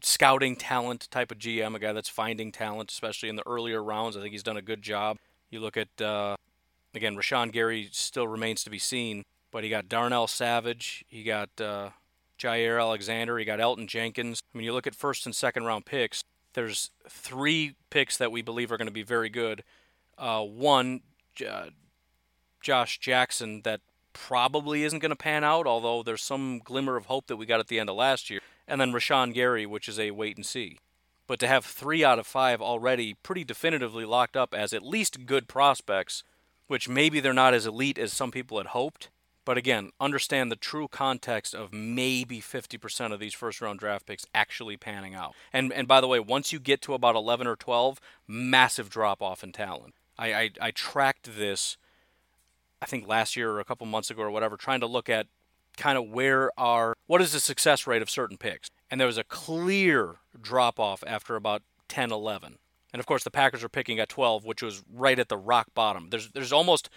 scouting 0.00 0.56
talent 0.56 1.08
type 1.10 1.30
of 1.30 1.38
GM, 1.38 1.74
a 1.74 1.78
guy 1.78 1.92
that's 1.92 2.08
finding 2.08 2.52
talent, 2.52 2.90
especially 2.90 3.28
in 3.28 3.36
the 3.36 3.46
earlier 3.46 3.82
rounds. 3.82 4.16
I 4.16 4.20
think 4.20 4.32
he's 4.32 4.42
done 4.42 4.56
a 4.56 4.62
good 4.62 4.82
job. 4.82 5.18
You 5.50 5.60
look 5.60 5.76
at 5.76 6.00
uh, 6.00 6.36
Again, 6.94 7.16
Rashan 7.16 7.52
Gary 7.52 7.88
still 7.92 8.28
remains 8.28 8.62
to 8.64 8.70
be 8.70 8.78
seen, 8.78 9.24
but 9.50 9.64
he 9.64 9.70
got 9.70 9.88
Darnell 9.88 10.26
Savage, 10.26 11.04
he 11.08 11.22
got 11.22 11.48
uh, 11.60 11.90
Jaire 12.38 12.80
Alexander, 12.80 13.38
he 13.38 13.44
got 13.44 13.60
Elgton 13.60 13.86
Jenkins. 13.86 14.42
I 14.54 14.58
mean, 14.58 14.64
you 14.64 14.72
look 14.72 14.86
at 14.86 14.94
first 14.94 15.24
and 15.24 15.34
second 15.34 15.64
round 15.64 15.86
picks. 15.86 16.22
There's 16.54 16.90
three 17.08 17.76
picks 17.88 18.18
that 18.18 18.30
we 18.30 18.42
believe 18.42 18.70
are 18.70 18.76
going 18.76 18.86
to 18.86 18.92
be 18.92 19.02
very 19.02 19.30
good. 19.30 19.64
Uh, 20.18 20.42
one, 20.42 21.00
uh, 21.48 21.66
Josh 22.60 22.98
Jackson, 22.98 23.62
that 23.62 23.80
probably 24.12 24.84
isn't 24.84 24.98
going 24.98 25.10
to 25.10 25.16
pan 25.16 25.44
out, 25.44 25.66
although 25.66 26.02
there's 26.02 26.22
some 26.22 26.60
glimmer 26.62 26.96
of 26.96 27.06
hope 27.06 27.26
that 27.28 27.36
we 27.36 27.46
got 27.46 27.60
at 27.60 27.68
the 27.68 27.80
end 27.80 27.88
of 27.88 27.96
last 27.96 28.28
year. 28.28 28.40
And 28.68 28.80
then 28.80 28.92
Rashan 28.92 29.32
Gary, 29.32 29.64
which 29.64 29.88
is 29.88 29.98
a 29.98 30.10
wait 30.10 30.36
and 30.36 30.44
see. 30.44 30.78
But 31.26 31.40
to 31.40 31.48
have 31.48 31.64
three 31.64 32.04
out 32.04 32.18
of 32.18 32.26
five 32.26 32.60
already 32.60 33.14
pretty 33.14 33.44
definitively 33.44 34.04
locked 34.04 34.36
up 34.36 34.52
as 34.54 34.72
at 34.72 34.84
least 34.84 35.24
good 35.24 35.48
prospects 35.48 36.22
which 36.66 36.88
maybe 36.88 37.20
they're 37.20 37.32
not 37.32 37.54
as 37.54 37.66
elite 37.66 37.98
as 37.98 38.12
some 38.12 38.30
people 38.30 38.58
had 38.58 38.68
hoped, 38.68 39.10
But 39.44 39.58
again, 39.58 39.90
understand 40.00 40.52
the 40.52 40.56
true 40.56 40.86
context 40.88 41.54
of 41.54 41.72
maybe 41.72 42.40
50% 42.40 43.12
of 43.12 43.18
these 43.18 43.34
first 43.34 43.60
round 43.60 43.80
draft 43.80 44.06
picks 44.06 44.24
actually 44.34 44.76
panning 44.76 45.14
out. 45.14 45.34
And 45.52 45.72
and 45.72 45.88
by 45.88 46.00
the 46.00 46.06
way, 46.08 46.20
once 46.20 46.52
you 46.52 46.60
get 46.60 46.80
to 46.82 46.94
about 46.94 47.16
11 47.16 47.46
or 47.46 47.56
12, 47.56 48.00
massive 48.28 48.88
drop 48.88 49.20
off 49.20 49.42
in 49.42 49.52
talent. 49.52 49.94
I, 50.18 50.34
I, 50.34 50.50
I 50.60 50.70
tracked 50.70 51.36
this, 51.36 51.76
I 52.80 52.86
think 52.86 53.08
last 53.08 53.34
year 53.36 53.50
or 53.50 53.60
a 53.60 53.64
couple 53.64 53.86
months 53.86 54.10
ago 54.10 54.22
or 54.22 54.30
whatever, 54.30 54.56
trying 54.56 54.80
to 54.80 54.86
look 54.86 55.08
at 55.08 55.26
kind 55.76 55.96
of 55.98 56.08
where 56.08 56.50
are 56.56 56.94
what 57.06 57.22
is 57.22 57.32
the 57.32 57.40
success 57.40 57.86
rate 57.86 58.02
of 58.02 58.10
certain 58.10 58.36
picks. 58.36 58.70
And 58.90 59.00
there 59.00 59.06
was 59.06 59.18
a 59.18 59.24
clear 59.24 60.16
drop 60.40 60.78
off 60.78 61.02
after 61.06 61.34
about 61.34 61.62
10, 61.88 62.12
11. 62.12 62.58
And 62.92 63.00
of 63.00 63.06
course, 63.06 63.24
the 63.24 63.30
Packers 63.30 63.64
are 63.64 63.68
picking 63.68 63.98
at 63.98 64.08
12, 64.08 64.44
which 64.44 64.62
was 64.62 64.82
right 64.92 65.18
at 65.18 65.28
the 65.28 65.36
rock 65.36 65.68
bottom. 65.74 66.08
There's 66.10 66.28
there's 66.30 66.52
almost 66.52 66.90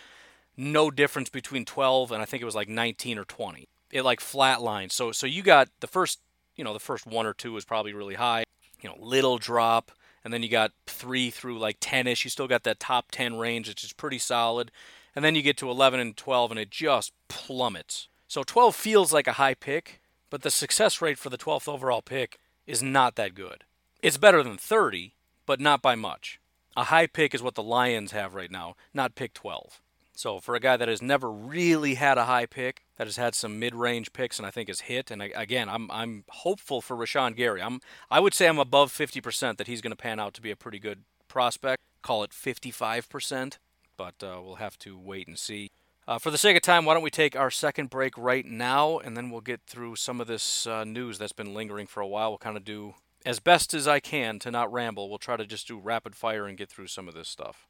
no 0.57 0.89
difference 0.91 1.29
between 1.29 1.65
12 1.65 2.11
and 2.11 2.21
I 2.21 2.25
think 2.25 2.41
it 2.41 2.45
was 2.45 2.55
like 2.55 2.69
19 2.69 3.17
or 3.17 3.25
20. 3.25 3.67
It 3.91 4.03
like 4.03 4.19
flatlined. 4.19 4.91
So 4.91 5.11
so 5.11 5.27
you 5.27 5.41
got 5.41 5.69
the 5.79 5.87
first, 5.87 6.19
you 6.55 6.63
know, 6.63 6.73
the 6.73 6.79
first 6.79 7.05
one 7.05 7.25
or 7.25 7.33
two 7.33 7.53
was 7.53 7.65
probably 7.65 7.93
really 7.93 8.15
high. 8.15 8.43
You 8.81 8.89
know, 8.89 8.97
little 8.99 9.37
drop, 9.37 9.91
and 10.23 10.33
then 10.33 10.43
you 10.43 10.49
got 10.49 10.71
three 10.85 11.29
through 11.29 11.59
like 11.59 11.79
10ish. 11.79 12.23
You 12.23 12.29
still 12.29 12.47
got 12.47 12.63
that 12.63 12.79
top 12.79 13.11
10 13.11 13.37
range, 13.37 13.67
which 13.67 13.83
is 13.83 13.93
pretty 13.93 14.19
solid. 14.19 14.71
And 15.15 15.23
then 15.23 15.33
you 15.33 15.41
get 15.41 15.57
to 15.57 15.69
11 15.69 15.99
and 15.99 16.17
12, 16.17 16.51
and 16.51 16.59
it 16.59 16.69
just 16.69 17.13
plummets. 17.29 18.09
So 18.27 18.43
12 18.43 18.75
feels 18.75 19.13
like 19.13 19.27
a 19.27 19.33
high 19.33 19.53
pick, 19.53 20.01
but 20.29 20.41
the 20.41 20.51
success 20.51 21.01
rate 21.01 21.17
for 21.17 21.29
the 21.29 21.37
12th 21.37 21.69
overall 21.69 22.01
pick 22.01 22.37
is 22.67 22.83
not 22.83 23.15
that 23.15 23.33
good. 23.33 23.63
It's 24.01 24.17
better 24.17 24.43
than 24.43 24.57
30, 24.57 25.13
but 25.45 25.59
not 25.59 25.81
by 25.81 25.95
much. 25.95 26.39
A 26.77 26.85
high 26.85 27.07
pick 27.07 27.33
is 27.33 27.41
what 27.41 27.55
the 27.55 27.63
Lions 27.63 28.11
have 28.11 28.35
right 28.35 28.51
now, 28.51 28.75
not 28.93 29.15
pick 29.15 29.33
12. 29.33 29.81
So 30.17 30.39
for 30.39 30.55
a 30.55 30.59
guy 30.59 30.77
that 30.77 30.87
has 30.87 31.01
never 31.01 31.29
really 31.29 31.95
had 31.95 32.17
a 32.17 32.25
high 32.25 32.45
pick, 32.45 32.85
that 32.97 33.07
has 33.07 33.17
had 33.17 33.35
some 33.35 33.59
mid-range 33.59 34.13
picks 34.13 34.39
and 34.39 34.45
I 34.45 34.51
think 34.51 34.69
has 34.69 34.81
hit, 34.81 35.11
and 35.11 35.21
again, 35.21 35.67
I'm 35.67 35.91
I'm 35.91 36.23
hopeful 36.29 36.81
for 36.81 36.95
Rashan 36.95 37.35
Gary. 37.35 37.61
I'm 37.61 37.81
I 38.09 38.21
would 38.21 38.33
say 38.33 38.47
I'm 38.47 38.59
above 38.59 38.91
50% 38.91 39.57
that 39.57 39.67
he's 39.67 39.81
going 39.81 39.91
to 39.91 39.97
pan 39.97 40.19
out 40.19 40.33
to 40.35 40.41
be 40.41 40.51
a 40.51 40.55
pretty 40.55 40.79
good 40.79 41.03
prospect. 41.27 41.81
Call 42.01 42.23
it 42.23 42.31
55%, 42.31 43.57
but 43.97 44.15
uh, 44.23 44.39
we'll 44.41 44.55
have 44.55 44.77
to 44.79 44.97
wait 44.97 45.27
and 45.27 45.37
see. 45.37 45.69
Uh, 46.07 46.19
for 46.19 46.29
the 46.29 46.37
sake 46.37 46.55
of 46.55 46.61
time, 46.61 46.85
why 46.85 46.93
don't 46.93 47.03
we 47.03 47.09
take 47.09 47.35
our 47.35 47.49
second 47.49 47.89
break 47.89 48.15
right 48.15 48.45
now, 48.45 48.99
and 48.99 49.17
then 49.17 49.31
we'll 49.31 49.41
get 49.41 49.61
through 49.65 49.95
some 49.95 50.21
of 50.21 50.27
this 50.27 50.67
uh, 50.67 50.83
news 50.83 51.17
that's 51.17 51.33
been 51.33 51.53
lingering 51.53 51.87
for 51.87 51.99
a 51.99 52.07
while. 52.07 52.29
We'll 52.29 52.37
kind 52.37 52.57
of 52.57 52.63
do 52.63 52.93
as 53.25 53.39
best 53.39 53.73
as 53.73 53.87
I 53.87 53.99
can 53.99 54.39
to 54.39 54.51
not 54.51 54.71
ramble. 54.71 55.09
We'll 55.09 55.17
try 55.17 55.37
to 55.37 55.45
just 55.45 55.67
do 55.67 55.79
rapid 55.79 56.15
fire 56.15 56.45
and 56.45 56.57
get 56.57 56.69
through 56.69 56.87
some 56.87 57.07
of 57.07 57.13
this 57.13 57.27
stuff. 57.27 57.67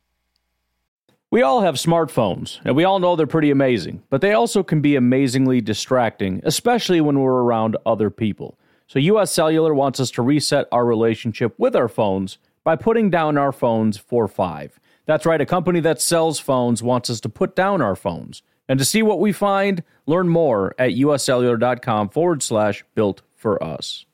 We 1.31 1.41
all 1.41 1.61
have 1.61 1.75
smartphones, 1.75 2.59
and 2.63 2.75
we 2.75 2.83
all 2.83 2.99
know 2.99 3.15
they're 3.15 3.27
pretty 3.27 3.51
amazing, 3.51 4.03
but 4.09 4.21
they 4.21 4.33
also 4.33 4.63
can 4.63 4.79
be 4.79 4.95
amazingly 4.95 5.59
distracting, 5.59 6.39
especially 6.43 7.01
when 7.01 7.19
we're 7.19 7.41
around 7.41 7.75
other 7.85 8.09
people. 8.09 8.57
So, 8.87 8.99
US 8.99 9.31
Cellular 9.31 9.73
wants 9.73 9.99
us 9.99 10.11
to 10.11 10.21
reset 10.21 10.67
our 10.71 10.85
relationship 10.85 11.55
with 11.57 11.75
our 11.75 11.87
phones 11.87 12.37
by 12.63 12.75
putting 12.75 13.09
down 13.09 13.37
our 13.37 13.51
phones 13.51 13.97
for 13.97 14.27
five. 14.27 14.79
That's 15.07 15.25
right, 15.25 15.41
a 15.41 15.45
company 15.45 15.79
that 15.81 15.99
sells 15.99 16.39
phones 16.39 16.83
wants 16.83 17.09
us 17.09 17.19
to 17.21 17.29
put 17.29 17.55
down 17.55 17.81
our 17.81 17.95
phones. 17.95 18.43
And 18.67 18.79
to 18.79 18.85
see 18.85 19.03
what 19.03 19.19
we 19.19 19.31
find, 19.31 19.83
learn 20.05 20.27
more 20.27 20.73
at 20.79 20.91
uscellular.com 20.91 22.09
forward 22.09 22.41
slash 22.43 22.83
built 22.95 23.21
for 23.35 23.61
us. 23.63 24.05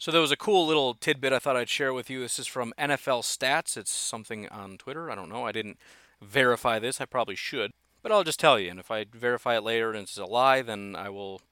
So 0.00 0.10
there 0.10 0.22
was 0.22 0.32
a 0.32 0.36
cool 0.36 0.66
little 0.66 0.94
tidbit 0.94 1.34
I 1.34 1.38
thought 1.38 1.58
I'd 1.58 1.68
share 1.68 1.92
with 1.92 2.08
you. 2.08 2.20
This 2.20 2.38
is 2.38 2.46
from 2.46 2.72
NFL 2.78 3.20
Stats. 3.20 3.76
It's 3.76 3.92
something 3.92 4.48
on 4.48 4.78
Twitter. 4.78 5.10
I 5.10 5.14
don't 5.14 5.28
know. 5.28 5.44
I 5.44 5.52
didn't 5.52 5.78
verify 6.22 6.78
this. 6.78 7.02
I 7.02 7.04
probably 7.04 7.34
should, 7.34 7.70
but 8.02 8.10
I'll 8.10 8.24
just 8.24 8.40
tell 8.40 8.58
you. 8.58 8.70
And 8.70 8.80
if 8.80 8.90
I 8.90 9.04
verify 9.12 9.58
it 9.58 9.62
later 9.62 9.90
and 9.90 10.04
it's 10.04 10.16
a 10.16 10.24
lie, 10.24 10.62
then 10.62 10.96
I 10.96 11.10
will, 11.10 11.42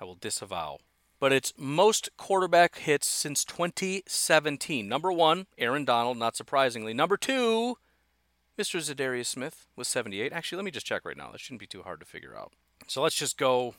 I 0.00 0.04
will 0.04 0.16
disavow. 0.16 0.78
But 1.20 1.32
it's 1.32 1.52
most 1.56 2.08
quarterback 2.16 2.78
hits 2.78 3.06
since 3.06 3.44
2017. 3.44 4.88
Number 4.88 5.12
one, 5.12 5.46
Aaron 5.56 5.84
Donald, 5.84 6.18
not 6.18 6.34
surprisingly. 6.34 6.92
Number 6.92 7.16
two, 7.16 7.78
Mr. 8.58 8.80
Za'Darius 8.80 9.26
Smith 9.26 9.66
with 9.76 9.86
78. 9.86 10.32
Actually, 10.32 10.56
let 10.56 10.64
me 10.64 10.72
just 10.72 10.86
check 10.86 11.04
right 11.04 11.16
now. 11.16 11.30
That 11.30 11.38
shouldn't 11.38 11.60
be 11.60 11.68
too 11.68 11.82
hard 11.82 12.00
to 12.00 12.06
figure 12.06 12.36
out. 12.36 12.54
So 12.88 13.02
let's 13.02 13.14
just 13.14 13.38
go 13.38 13.76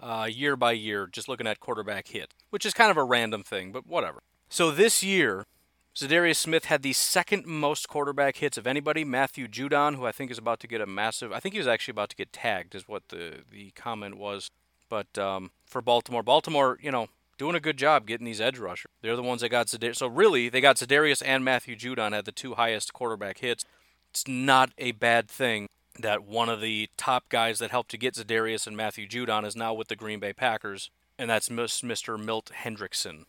uh, 0.00 0.28
year 0.30 0.56
by 0.56 0.72
year, 0.72 1.06
just 1.06 1.28
looking 1.28 1.46
at 1.46 1.60
quarterback 1.60 2.08
hit, 2.08 2.34
which 2.50 2.66
is 2.66 2.74
kind 2.74 2.90
of 2.90 2.96
a 2.96 3.04
random 3.04 3.42
thing, 3.42 3.72
but 3.72 3.86
whatever. 3.86 4.22
So 4.48 4.70
this 4.70 5.02
year, 5.02 5.46
Za'Darius 5.94 6.36
Smith 6.36 6.66
had 6.66 6.82
the 6.82 6.92
second 6.92 7.46
most 7.46 7.88
quarterback 7.88 8.36
hits 8.36 8.56
of 8.56 8.66
anybody. 8.66 9.04
Matthew 9.04 9.46
Judon, 9.46 9.96
who 9.96 10.06
I 10.06 10.12
think 10.12 10.30
is 10.30 10.38
about 10.38 10.60
to 10.60 10.66
get 10.66 10.80
a 10.80 10.86
massive, 10.86 11.32
I 11.32 11.40
think 11.40 11.54
he 11.54 11.58
was 11.58 11.66
actually 11.66 11.92
about 11.92 12.10
to 12.10 12.16
get 12.16 12.32
tagged, 12.32 12.74
is 12.74 12.88
what 12.88 13.08
the 13.08 13.40
the 13.50 13.70
comment 13.72 14.16
was. 14.16 14.50
But 14.88 15.18
um, 15.18 15.52
for 15.64 15.80
Baltimore, 15.80 16.22
Baltimore, 16.22 16.78
you 16.80 16.90
know, 16.90 17.08
doing 17.38 17.54
a 17.54 17.60
good 17.60 17.76
job 17.76 18.06
getting 18.06 18.26
these 18.26 18.40
edge 18.40 18.58
rushers. 18.58 18.90
They're 19.02 19.16
the 19.16 19.22
ones 19.22 19.40
that 19.40 19.50
got 19.50 19.68
Za'Darius. 19.68 19.96
So 19.96 20.06
really, 20.06 20.48
they 20.48 20.60
got 20.60 20.76
Za'Darius 20.76 21.22
and 21.24 21.44
Matthew 21.44 21.76
Judon 21.76 22.12
had 22.12 22.24
the 22.24 22.32
two 22.32 22.54
highest 22.54 22.92
quarterback 22.92 23.38
hits. 23.38 23.64
It's 24.10 24.26
not 24.26 24.72
a 24.78 24.92
bad 24.92 25.28
thing 25.28 25.68
that 25.98 26.24
one 26.24 26.48
of 26.48 26.60
the 26.60 26.88
top 26.96 27.28
guys 27.28 27.58
that 27.58 27.70
helped 27.70 27.90
to 27.90 27.98
get 27.98 28.14
Za'Darius 28.14 28.66
and 28.66 28.76
Matthew 28.76 29.08
Judon 29.08 29.44
is 29.44 29.56
now 29.56 29.74
with 29.74 29.88
the 29.88 29.96
Green 29.96 30.20
Bay 30.20 30.32
Packers, 30.32 30.90
and 31.18 31.28
that's 31.28 31.48
Mr. 31.48 32.22
Milt 32.22 32.50
Hendrickson. 32.54 33.24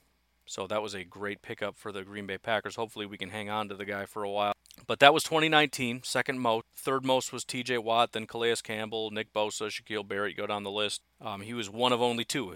So 0.45 0.67
that 0.67 0.81
was 0.81 0.93
a 0.93 1.05
great 1.05 1.41
pickup 1.41 1.77
for 1.77 1.91
the 1.91 2.03
Green 2.03 2.25
Bay 2.25 2.37
Packers. 2.37 2.75
Hopefully, 2.75 3.05
we 3.05 3.17
can 3.17 3.29
hang 3.29 3.49
on 3.49 3.69
to 3.69 3.75
the 3.75 3.85
guy 3.85 4.05
for 4.05 4.23
a 4.23 4.29
while. 4.29 4.53
But 4.85 4.99
that 4.99 5.13
was 5.13 5.23
2019, 5.23 6.01
second 6.03 6.39
most. 6.39 6.65
Third 6.75 7.05
most 7.05 7.31
was 7.31 7.45
T.J. 7.45 7.77
Watt, 7.77 8.11
then 8.11 8.25
Calais 8.25 8.55
Campbell, 8.63 9.11
Nick 9.11 9.31
Bosa, 9.33 9.67
Shaquille 9.67 10.07
Barrett. 10.07 10.35
Go 10.35 10.47
down 10.47 10.63
the 10.63 10.71
list. 10.71 11.01
Um, 11.21 11.41
he 11.41 11.53
was 11.53 11.69
one 11.69 11.93
of 11.93 12.01
only 12.01 12.25
two 12.25 12.53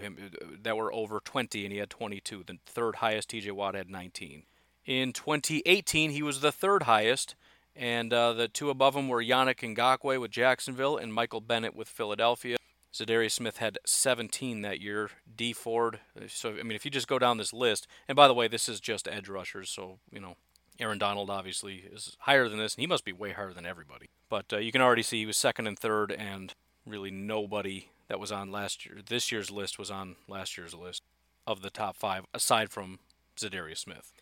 that 0.62 0.76
were 0.76 0.92
over 0.92 1.20
20, 1.24 1.64
and 1.64 1.72
he 1.72 1.78
had 1.78 1.90
22. 1.90 2.44
The 2.46 2.58
third 2.66 2.96
highest, 2.96 3.30
T.J. 3.30 3.52
Watt, 3.52 3.74
had 3.74 3.88
19. 3.88 4.42
In 4.84 5.12
2018, 5.12 6.10
he 6.10 6.22
was 6.22 6.40
the 6.40 6.52
third 6.52 6.84
highest 6.84 7.34
and 7.76 8.12
uh, 8.12 8.32
the 8.32 8.48
two 8.48 8.70
above 8.70 8.96
him 8.96 9.08
were 9.08 9.22
Yannick 9.22 9.58
Ngakoue 9.58 10.20
with 10.20 10.30
Jacksonville 10.30 10.96
and 10.96 11.12
Michael 11.12 11.40
Bennett 11.40 11.76
with 11.76 11.88
Philadelphia. 11.88 12.56
Za'Darius 12.92 13.32
Smith 13.32 13.58
had 13.58 13.78
17 13.84 14.62
that 14.62 14.80
year. 14.80 15.10
Dee 15.36 15.52
Ford. 15.52 16.00
So 16.28 16.50
I 16.50 16.62
mean, 16.62 16.72
if 16.72 16.84
you 16.84 16.90
just 16.90 17.08
go 17.08 17.18
down 17.18 17.36
this 17.36 17.52
list, 17.52 17.86
and 18.08 18.16
by 18.16 18.26
the 18.26 18.34
way, 18.34 18.48
this 18.48 18.68
is 18.68 18.80
just 18.80 19.06
edge 19.06 19.28
rushers, 19.28 19.68
so 19.68 19.98
you 20.10 20.20
know, 20.20 20.36
Aaron 20.78 20.98
Donald 20.98 21.28
obviously 21.28 21.84
is 21.92 22.16
higher 22.20 22.48
than 22.48 22.58
this, 22.58 22.74
and 22.74 22.80
he 22.80 22.86
must 22.86 23.04
be 23.04 23.12
way 23.12 23.32
higher 23.32 23.52
than 23.52 23.66
everybody. 23.66 24.08
But 24.28 24.52
uh, 24.52 24.58
you 24.58 24.72
can 24.72 24.80
already 24.80 25.02
see 25.02 25.18
he 25.18 25.26
was 25.26 25.36
second 25.36 25.66
and 25.66 25.78
third, 25.78 26.10
and 26.10 26.54
really 26.86 27.10
nobody 27.10 27.90
that 28.08 28.20
was 28.20 28.32
on 28.32 28.50
last 28.50 28.86
year, 28.86 28.98
this 29.06 29.32
year's 29.32 29.50
list 29.50 29.78
was 29.78 29.90
on 29.90 30.16
last 30.28 30.56
year's 30.56 30.74
list 30.74 31.02
of 31.46 31.62
the 31.62 31.70
top 31.70 31.96
five, 31.96 32.24
aside 32.32 32.70
from 32.70 32.98
Za'Darius 33.36 33.78
Smith. 33.78 34.12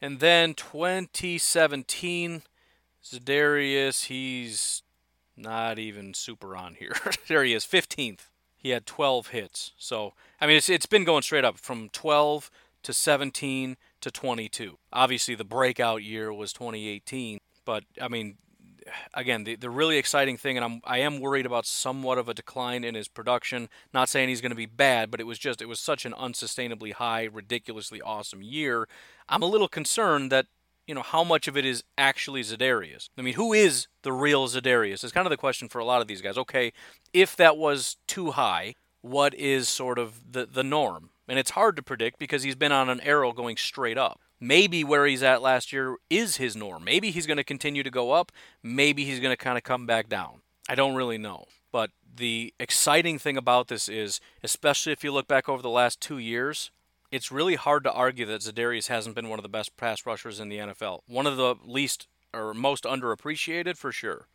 And 0.00 0.20
then 0.20 0.54
2017. 0.54 2.42
Za'Darius, 3.04 4.06
he's 4.06 4.82
not 5.36 5.78
even 5.78 6.14
super 6.14 6.56
on 6.56 6.74
here. 6.74 6.94
there 7.28 7.44
he 7.44 7.54
is, 7.54 7.64
15th. 7.64 8.28
He 8.56 8.70
had 8.70 8.84
12 8.86 9.28
hits. 9.28 9.72
So, 9.78 10.12
I 10.40 10.46
mean, 10.46 10.56
it's, 10.56 10.68
it's 10.68 10.86
been 10.86 11.04
going 11.04 11.22
straight 11.22 11.44
up 11.44 11.58
from 11.58 11.88
12 11.90 12.50
to 12.82 12.92
17 12.92 13.76
to 14.02 14.10
22. 14.10 14.78
Obviously, 14.92 15.34
the 15.34 15.44
breakout 15.44 16.02
year 16.02 16.32
was 16.32 16.52
2018. 16.52 17.38
But, 17.64 17.84
I 18.00 18.08
mean, 18.08 18.36
again, 19.14 19.44
the, 19.44 19.56
the 19.56 19.70
really 19.70 19.96
exciting 19.96 20.36
thing, 20.36 20.56
and 20.56 20.64
I'm 20.64 20.80
I 20.84 20.98
am 20.98 21.20
worried 21.20 21.46
about 21.46 21.66
somewhat 21.66 22.18
of 22.18 22.28
a 22.28 22.34
decline 22.34 22.84
in 22.84 22.94
his 22.94 23.08
production. 23.08 23.68
Not 23.92 24.08
saying 24.08 24.28
he's 24.28 24.40
going 24.40 24.50
to 24.50 24.56
be 24.56 24.66
bad, 24.66 25.10
but 25.10 25.20
it 25.20 25.24
was 25.24 25.38
just 25.38 25.62
it 25.62 25.66
was 25.66 25.80
such 25.80 26.04
an 26.04 26.12
unsustainably 26.12 26.92
high, 26.92 27.24
ridiculously 27.24 28.00
awesome 28.00 28.42
year. 28.42 28.88
I'm 29.28 29.42
a 29.42 29.46
little 29.46 29.68
concerned 29.68 30.32
that 30.32 30.46
you 30.86 30.94
know, 30.94 31.02
how 31.02 31.22
much 31.22 31.46
of 31.48 31.56
it 31.56 31.64
is 31.64 31.84
actually 31.96 32.42
Za'Darius? 32.42 33.08
I 33.16 33.22
mean, 33.22 33.34
who 33.34 33.52
is 33.52 33.86
the 34.02 34.12
real 34.12 34.48
Za'Darius? 34.48 35.04
Is 35.04 35.12
kind 35.12 35.26
of 35.26 35.30
the 35.30 35.36
question 35.36 35.68
for 35.68 35.78
a 35.78 35.84
lot 35.84 36.00
of 36.00 36.08
these 36.08 36.20
guys. 36.20 36.36
Okay, 36.38 36.72
if 37.12 37.36
that 37.36 37.56
was 37.56 37.96
too 38.06 38.32
high, 38.32 38.74
what 39.02 39.34
is 39.34 39.68
sort 39.68 39.98
of 39.98 40.32
the, 40.32 40.46
the 40.46 40.64
norm? 40.64 41.10
And 41.28 41.38
it's 41.38 41.50
hard 41.50 41.76
to 41.76 41.82
predict 41.82 42.18
because 42.18 42.42
he's 42.42 42.56
been 42.56 42.72
on 42.72 42.88
an 42.88 43.00
arrow 43.00 43.32
going 43.32 43.56
straight 43.56 43.96
up. 43.96 44.20
Maybe 44.40 44.82
where 44.82 45.06
he's 45.06 45.22
at 45.22 45.42
last 45.42 45.72
year 45.72 45.96
is 46.08 46.36
his 46.36 46.56
norm. 46.56 46.82
Maybe 46.82 47.10
he's 47.10 47.26
going 47.26 47.36
to 47.36 47.44
continue 47.44 47.82
to 47.82 47.90
go 47.90 48.10
up. 48.10 48.32
Maybe 48.62 49.04
he's 49.04 49.20
going 49.20 49.32
to 49.32 49.36
kind 49.36 49.58
of 49.58 49.62
come 49.62 49.86
back 49.86 50.08
down. 50.08 50.40
I 50.68 50.74
don't 50.74 50.94
really 50.94 51.18
know. 51.18 51.44
But 51.70 51.90
the 52.16 52.52
exciting 52.58 53.18
thing 53.18 53.36
about 53.36 53.68
this 53.68 53.88
is, 53.88 54.20
especially 54.42 54.92
if 54.92 55.04
you 55.04 55.12
look 55.12 55.28
back 55.28 55.48
over 55.48 55.62
the 55.62 55.70
last 55.70 56.00
two 56.00 56.18
years, 56.18 56.70
it's 57.10 57.32
really 57.32 57.56
hard 57.56 57.84
to 57.84 57.92
argue 57.92 58.26
that 58.26 58.42
Za'Darius 58.42 58.88
hasn't 58.88 59.14
been 59.14 59.28
one 59.28 59.38
of 59.38 59.42
the 59.42 59.48
best 59.48 59.76
pass 59.76 60.06
rushers 60.06 60.40
in 60.40 60.48
the 60.48 60.58
NFL. 60.58 61.00
One 61.06 61.26
of 61.26 61.36
the 61.36 61.56
least 61.64 62.06
or 62.32 62.54
most 62.54 62.84
underappreciated 62.84 63.76
for 63.76 63.92
sure. 63.92 64.26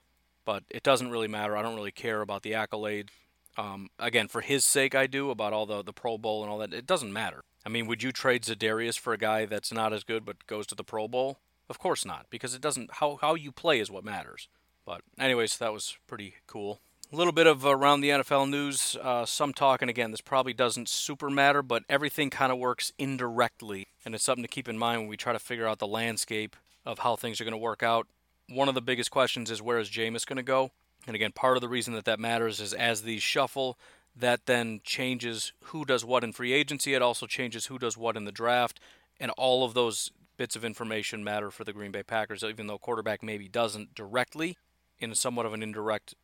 But 0.44 0.64
it 0.70 0.84
doesn't 0.84 1.10
really 1.10 1.28
matter. 1.28 1.58
I 1.58 1.62
don't 1.62 1.76
really 1.76 1.92
care 1.92 2.22
about 2.22 2.44
the 2.44 2.54
accolade. 2.54 3.10
Um, 3.58 3.90
again, 3.98 4.28
for 4.28 4.42
his 4.42 4.66
sake, 4.66 4.94
I 4.94 5.08
do 5.08 5.32
about 5.32 5.54
all 5.54 5.66
the 5.66 5.82
the 5.82 5.94
Pro 5.94 6.18
Bowl 6.18 6.44
and 6.44 6.52
all 6.52 6.58
that. 6.60 6.74
It 6.74 6.86
doesn't 6.86 7.14
matter. 7.14 7.44
I 7.66 7.70
mean, 7.70 7.88
would 7.88 8.04
you 8.04 8.12
trade 8.12 8.44
Za'Darius 8.44 9.00
for 9.00 9.14
a 9.14 9.18
guy 9.18 9.46
that's 9.46 9.72
not 9.72 9.94
as 9.94 10.04
good 10.04 10.26
but 10.26 10.46
goes 10.46 10.68
to 10.68 10.76
the 10.76 10.84
Pro 10.84 11.08
Bowl? 11.08 11.40
Of 11.68 11.80
course 11.80 12.06
not, 12.06 12.28
because 12.30 12.54
it 12.54 12.62
doesn't. 12.62 12.96
How 12.96 13.18
how 13.22 13.34
you 13.34 13.52
play 13.52 13.80
is 13.80 13.90
what 13.90 14.04
matters. 14.04 14.50
But 14.86 15.02
anyways, 15.18 15.58
that 15.58 15.74
was 15.74 15.98
pretty 16.06 16.36
cool. 16.46 16.80
A 17.14 17.16
little 17.16 17.34
bit 17.34 17.46
of 17.46 17.64
around 17.64 18.02
the 18.02 18.10
NFL 18.10 18.50
news, 18.50 18.98
uh, 19.00 19.28
some 19.28 19.54
talk, 19.54 19.82
and 19.82 19.92
again, 19.92 20.10
this 20.10 20.22
probably 20.22 20.54
doesn't 20.54 20.90
super 20.90 21.30
matter, 21.30 21.62
but 21.62 21.84
everything 21.88 22.32
kind 22.32 22.52
of 22.52 22.58
works 22.58 22.92
indirectly, 22.98 23.88
and 24.04 24.16
it's 24.16 24.24
something 24.24 24.44
to 24.44 24.50
keep 24.50 24.68
in 24.68 24.78
mind 24.78 25.02
when 25.02 25.08
we 25.08 25.16
try 25.16 25.32
to 25.32 25.40
figure 25.40 25.68
out 25.68 25.78
the 25.78 25.86
landscape 25.86 26.56
of 26.84 27.00
how 27.00 27.16
things 27.16 27.40
are 27.40 27.44
going 27.44 27.52
to 27.52 27.58
work 27.58 27.84
out. 27.84 28.08
One 28.50 28.68
of 28.68 28.74
the 28.74 28.82
biggest 28.82 29.12
questions 29.12 29.52
is 29.52 29.62
where 29.62 29.78
is 29.78 29.90
Jameis 29.90 30.26
going 30.26 30.38
to 30.38 30.44
go? 30.44 30.72
And 31.06 31.16
again, 31.16 31.32
part 31.32 31.58
of 31.58 31.62
the 31.62 31.70
reason 31.70 31.94
that 31.94 32.06
that 32.06 32.20
matters 32.20 32.60
is 32.60 32.74
as 32.74 33.04
these 33.04 33.22
shuffle, 33.22 33.78
that 34.16 34.48
then 34.48 34.82
changes 34.84 35.54
who 35.66 35.86
does 35.86 36.04
what 36.04 36.24
in 36.24 36.34
free 36.34 36.54
agency. 36.54 36.96
It 36.96 37.04
also 37.04 37.28
changes 37.28 37.68
who 37.68 37.78
does 37.78 37.96
what 37.96 38.18
in 38.18 38.26
the 38.26 38.32
draft. 38.32 38.80
And 39.20 39.30
all 39.38 39.64
of 39.64 39.76
those 39.76 40.12
bits 40.38 40.56
of 40.56 40.66
information 40.66 41.24
matter 41.24 41.52
for 41.52 41.64
the 41.64 41.74
Green 41.74 41.92
Bay 41.92 42.04
Packers, 42.04 42.44
even 42.44 42.66
though 42.68 42.80
quarterback 42.80 43.22
maybe 43.22 43.48
doesn't 43.48 43.94
directly. 43.94 44.58
In 44.98 45.14
somewhat 45.14 45.46
of 45.46 45.54
an 45.54 45.62
indirect 45.62 46.16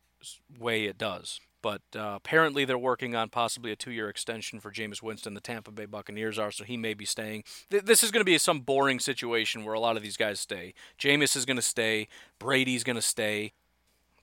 way, 0.58 0.84
it 0.84 0.98
does. 0.98 1.40
But 1.62 1.82
uh, 1.94 2.14
apparently, 2.16 2.64
they're 2.64 2.76
working 2.76 3.14
on 3.14 3.28
possibly 3.28 3.70
a 3.70 3.76
two 3.76 3.92
year 3.92 4.08
extension 4.08 4.58
for 4.58 4.72
Jameis 4.72 5.00
Winston. 5.00 5.34
The 5.34 5.40
Tampa 5.40 5.70
Bay 5.70 5.86
Buccaneers 5.86 6.38
are, 6.38 6.50
so 6.50 6.64
he 6.64 6.76
may 6.76 6.92
be 6.92 7.04
staying. 7.04 7.44
Th- 7.70 7.84
this 7.84 8.02
is 8.02 8.10
going 8.10 8.20
to 8.20 8.24
be 8.24 8.36
some 8.36 8.60
boring 8.60 8.98
situation 8.98 9.64
where 9.64 9.74
a 9.74 9.80
lot 9.80 9.96
of 9.96 10.02
these 10.02 10.16
guys 10.16 10.40
stay. 10.40 10.74
Jameis 10.98 11.36
is 11.36 11.46
going 11.46 11.56
to 11.56 11.62
stay. 11.62 12.08
Brady's 12.40 12.82
going 12.82 12.96
to 12.96 13.02
stay. 13.02 13.52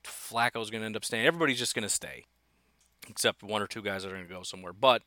Flacco's 0.03 0.69
going 0.69 0.81
to 0.81 0.85
end 0.85 0.97
up 0.97 1.05
staying. 1.05 1.25
Everybody's 1.25 1.59
just 1.59 1.75
going 1.75 1.83
to 1.83 1.89
stay, 1.89 2.25
except 3.07 3.41
one 3.41 3.61
or 3.61 3.67
two 3.67 3.81
guys 3.81 4.03
that 4.03 4.09
are 4.09 4.15
going 4.15 4.27
to 4.27 4.33
go 4.33 4.43
somewhere. 4.43 4.73
But 4.73 5.03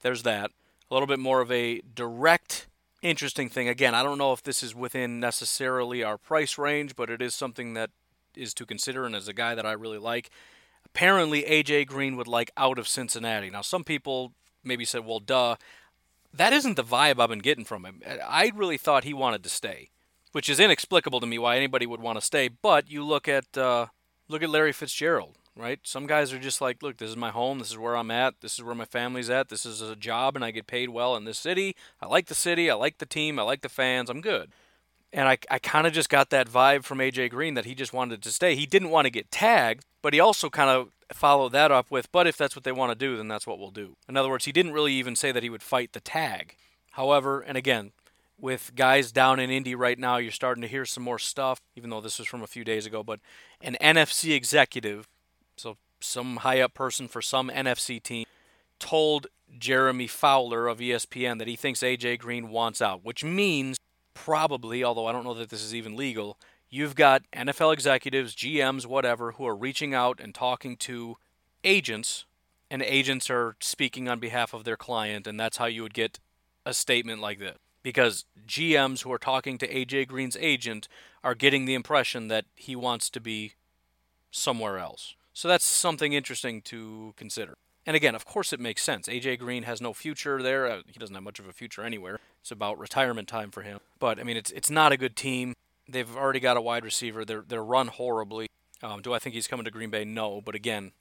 there's 0.00 0.22
that. 0.22 0.50
A 0.90 0.94
little 0.94 1.06
bit 1.06 1.18
more 1.18 1.40
of 1.40 1.52
a 1.52 1.80
direct, 1.94 2.66
interesting 3.02 3.48
thing. 3.48 3.68
Again, 3.68 3.94
I 3.94 4.02
don't 4.02 4.18
know 4.18 4.32
if 4.32 4.42
this 4.42 4.62
is 4.62 4.74
within 4.74 5.20
necessarily 5.20 6.02
our 6.02 6.16
price 6.16 6.56
range, 6.56 6.96
but 6.96 7.10
it 7.10 7.20
is 7.20 7.34
something 7.34 7.74
that 7.74 7.90
is 8.36 8.54
to 8.54 8.66
consider. 8.66 9.04
And 9.04 9.14
as 9.14 9.28
a 9.28 9.32
guy 9.32 9.54
that 9.54 9.66
I 9.66 9.72
really 9.72 9.98
like, 9.98 10.30
apparently 10.84 11.42
AJ 11.42 11.86
Green 11.86 12.16
would 12.16 12.28
like 12.28 12.50
out 12.56 12.78
of 12.78 12.88
Cincinnati. 12.88 13.50
Now, 13.50 13.62
some 13.62 13.84
people 13.84 14.32
maybe 14.62 14.84
said, 14.84 15.04
well, 15.04 15.20
duh. 15.20 15.56
That 16.32 16.52
isn't 16.52 16.74
the 16.74 16.82
vibe 16.82 17.20
I've 17.20 17.28
been 17.28 17.38
getting 17.38 17.64
from 17.64 17.84
him. 17.84 18.02
I 18.26 18.50
really 18.56 18.76
thought 18.76 19.04
he 19.04 19.14
wanted 19.14 19.44
to 19.44 19.48
stay, 19.48 19.90
which 20.32 20.48
is 20.48 20.58
inexplicable 20.58 21.20
to 21.20 21.28
me 21.28 21.38
why 21.38 21.56
anybody 21.56 21.86
would 21.86 22.00
want 22.00 22.18
to 22.18 22.24
stay. 22.24 22.48
But 22.48 22.90
you 22.90 23.04
look 23.04 23.28
at 23.28 23.56
uh, 23.56 23.86
look 24.28 24.42
at 24.42 24.50
Larry 24.50 24.72
Fitzgerald, 24.72 25.36
right? 25.56 25.78
Some 25.84 26.08
guys 26.08 26.32
are 26.32 26.40
just 26.40 26.60
like, 26.60 26.82
look, 26.82 26.96
this 26.96 27.10
is 27.10 27.16
my 27.16 27.30
home. 27.30 27.60
This 27.60 27.70
is 27.70 27.78
where 27.78 27.96
I'm 27.96 28.10
at. 28.10 28.40
This 28.40 28.54
is 28.54 28.64
where 28.64 28.74
my 28.74 28.84
family's 28.84 29.30
at. 29.30 29.48
This 29.48 29.64
is 29.64 29.80
a 29.80 29.94
job, 29.94 30.34
and 30.34 30.44
I 30.44 30.50
get 30.50 30.66
paid 30.66 30.88
well 30.88 31.14
in 31.14 31.24
this 31.24 31.38
city. 31.38 31.76
I 32.02 32.06
like 32.06 32.26
the 32.26 32.34
city. 32.34 32.68
I 32.68 32.74
like 32.74 32.98
the 32.98 33.06
team. 33.06 33.38
I 33.38 33.42
like 33.42 33.62
the 33.62 33.68
fans. 33.68 34.10
I'm 34.10 34.20
good. 34.20 34.50
And 35.14 35.28
I, 35.28 35.38
I 35.48 35.60
kind 35.60 35.86
of 35.86 35.92
just 35.92 36.08
got 36.08 36.30
that 36.30 36.48
vibe 36.48 36.82
from 36.82 36.98
AJ 36.98 37.30
Green 37.30 37.54
that 37.54 37.64
he 37.64 37.76
just 37.76 37.92
wanted 37.92 38.20
to 38.20 38.32
stay. 38.32 38.56
He 38.56 38.66
didn't 38.66 38.90
want 38.90 39.06
to 39.06 39.10
get 39.10 39.30
tagged, 39.30 39.84
but 40.02 40.12
he 40.12 40.18
also 40.18 40.50
kind 40.50 40.68
of 40.68 40.88
followed 41.12 41.52
that 41.52 41.70
up 41.70 41.88
with, 41.88 42.10
but 42.10 42.26
if 42.26 42.36
that's 42.36 42.56
what 42.56 42.64
they 42.64 42.72
want 42.72 42.90
to 42.90 42.98
do, 42.98 43.16
then 43.16 43.28
that's 43.28 43.46
what 43.46 43.58
we'll 43.58 43.70
do. 43.70 43.96
In 44.08 44.16
other 44.16 44.28
words, 44.28 44.44
he 44.44 44.52
didn't 44.52 44.72
really 44.72 44.92
even 44.94 45.14
say 45.14 45.30
that 45.30 45.44
he 45.44 45.50
would 45.50 45.62
fight 45.62 45.92
the 45.92 46.00
tag. 46.00 46.56
However, 46.92 47.40
and 47.40 47.56
again, 47.56 47.92
with 48.40 48.72
guys 48.74 49.12
down 49.12 49.38
in 49.38 49.50
Indy 49.50 49.76
right 49.76 49.98
now, 49.98 50.16
you're 50.16 50.32
starting 50.32 50.62
to 50.62 50.68
hear 50.68 50.84
some 50.84 51.04
more 51.04 51.20
stuff, 51.20 51.60
even 51.76 51.90
though 51.90 52.00
this 52.00 52.18
was 52.18 52.26
from 52.26 52.42
a 52.42 52.48
few 52.48 52.64
days 52.64 52.84
ago. 52.84 53.04
But 53.04 53.20
an 53.60 53.76
NFC 53.80 54.34
executive, 54.34 55.06
so 55.56 55.76
some 56.00 56.38
high 56.38 56.60
up 56.60 56.74
person 56.74 57.06
for 57.06 57.22
some 57.22 57.50
NFC 57.50 58.02
team, 58.02 58.26
told 58.80 59.28
Jeremy 59.56 60.08
Fowler 60.08 60.66
of 60.66 60.78
ESPN 60.78 61.38
that 61.38 61.48
he 61.48 61.56
thinks 61.56 61.80
AJ 61.80 62.18
Green 62.18 62.50
wants 62.50 62.82
out, 62.82 63.04
which 63.04 63.22
means 63.22 63.76
probably, 64.14 64.82
although 64.82 65.06
I 65.06 65.12
don't 65.12 65.24
know 65.24 65.34
that 65.34 65.50
this 65.50 65.62
is 65.62 65.74
even 65.74 65.96
legal, 65.96 66.38
you've 66.70 66.94
got 66.94 67.22
NFL 67.32 67.72
executives, 67.72 68.34
GMs, 68.34 68.86
whatever, 68.86 69.32
who 69.32 69.46
are 69.46 69.56
reaching 69.56 69.94
out 69.94 70.20
and 70.20 70.34
talking 70.34 70.76
to 70.78 71.16
agents, 71.62 72.24
and 72.70 72.82
agents 72.82 73.28
are 73.28 73.56
speaking 73.60 74.08
on 74.08 74.18
behalf 74.20 74.54
of 74.54 74.64
their 74.64 74.76
client, 74.76 75.26
and 75.26 75.38
that's 75.38 75.58
how 75.58 75.66
you 75.66 75.82
would 75.82 75.94
get 75.94 76.18
a 76.64 76.72
statement 76.74 77.20
like 77.20 77.38
this. 77.38 77.56
Because 77.82 78.24
GMs 78.46 79.02
who 79.02 79.12
are 79.12 79.18
talking 79.18 79.58
to 79.58 79.68
AJ 79.68 80.08
Green's 80.08 80.38
agent 80.40 80.88
are 81.22 81.34
getting 81.34 81.66
the 81.66 81.74
impression 81.74 82.28
that 82.28 82.46
he 82.54 82.74
wants 82.74 83.10
to 83.10 83.20
be 83.20 83.54
somewhere 84.30 84.78
else. 84.78 85.14
So 85.34 85.48
that's 85.48 85.66
something 85.66 86.12
interesting 86.12 86.62
to 86.62 87.12
consider. 87.16 87.58
And 87.86 87.96
again, 87.96 88.14
of 88.14 88.24
course, 88.24 88.52
it 88.52 88.60
makes 88.60 88.82
sense. 88.82 89.08
AJ 89.08 89.38
Green 89.38 89.64
has 89.64 89.80
no 89.80 89.92
future 89.92 90.42
there. 90.42 90.66
Uh, 90.66 90.82
he 90.86 90.98
doesn't 90.98 91.14
have 91.14 91.24
much 91.24 91.38
of 91.38 91.46
a 91.46 91.52
future 91.52 91.82
anywhere. 91.82 92.18
It's 92.40 92.50
about 92.50 92.78
retirement 92.78 93.28
time 93.28 93.50
for 93.50 93.62
him. 93.62 93.80
But 93.98 94.18
I 94.18 94.22
mean, 94.22 94.36
it's 94.36 94.50
it's 94.52 94.70
not 94.70 94.92
a 94.92 94.96
good 94.96 95.16
team. 95.16 95.54
They've 95.88 96.16
already 96.16 96.40
got 96.40 96.56
a 96.56 96.62
wide 96.62 96.84
receiver. 96.84 97.24
They're 97.24 97.44
they're 97.46 97.64
run 97.64 97.88
horribly. 97.88 98.48
Um, 98.82 99.02
do 99.02 99.12
I 99.12 99.18
think 99.18 99.34
he's 99.34 99.46
coming 99.46 99.64
to 99.64 99.70
Green 99.70 99.90
Bay? 99.90 100.04
No. 100.04 100.40
But 100.40 100.54
again, 100.54 100.92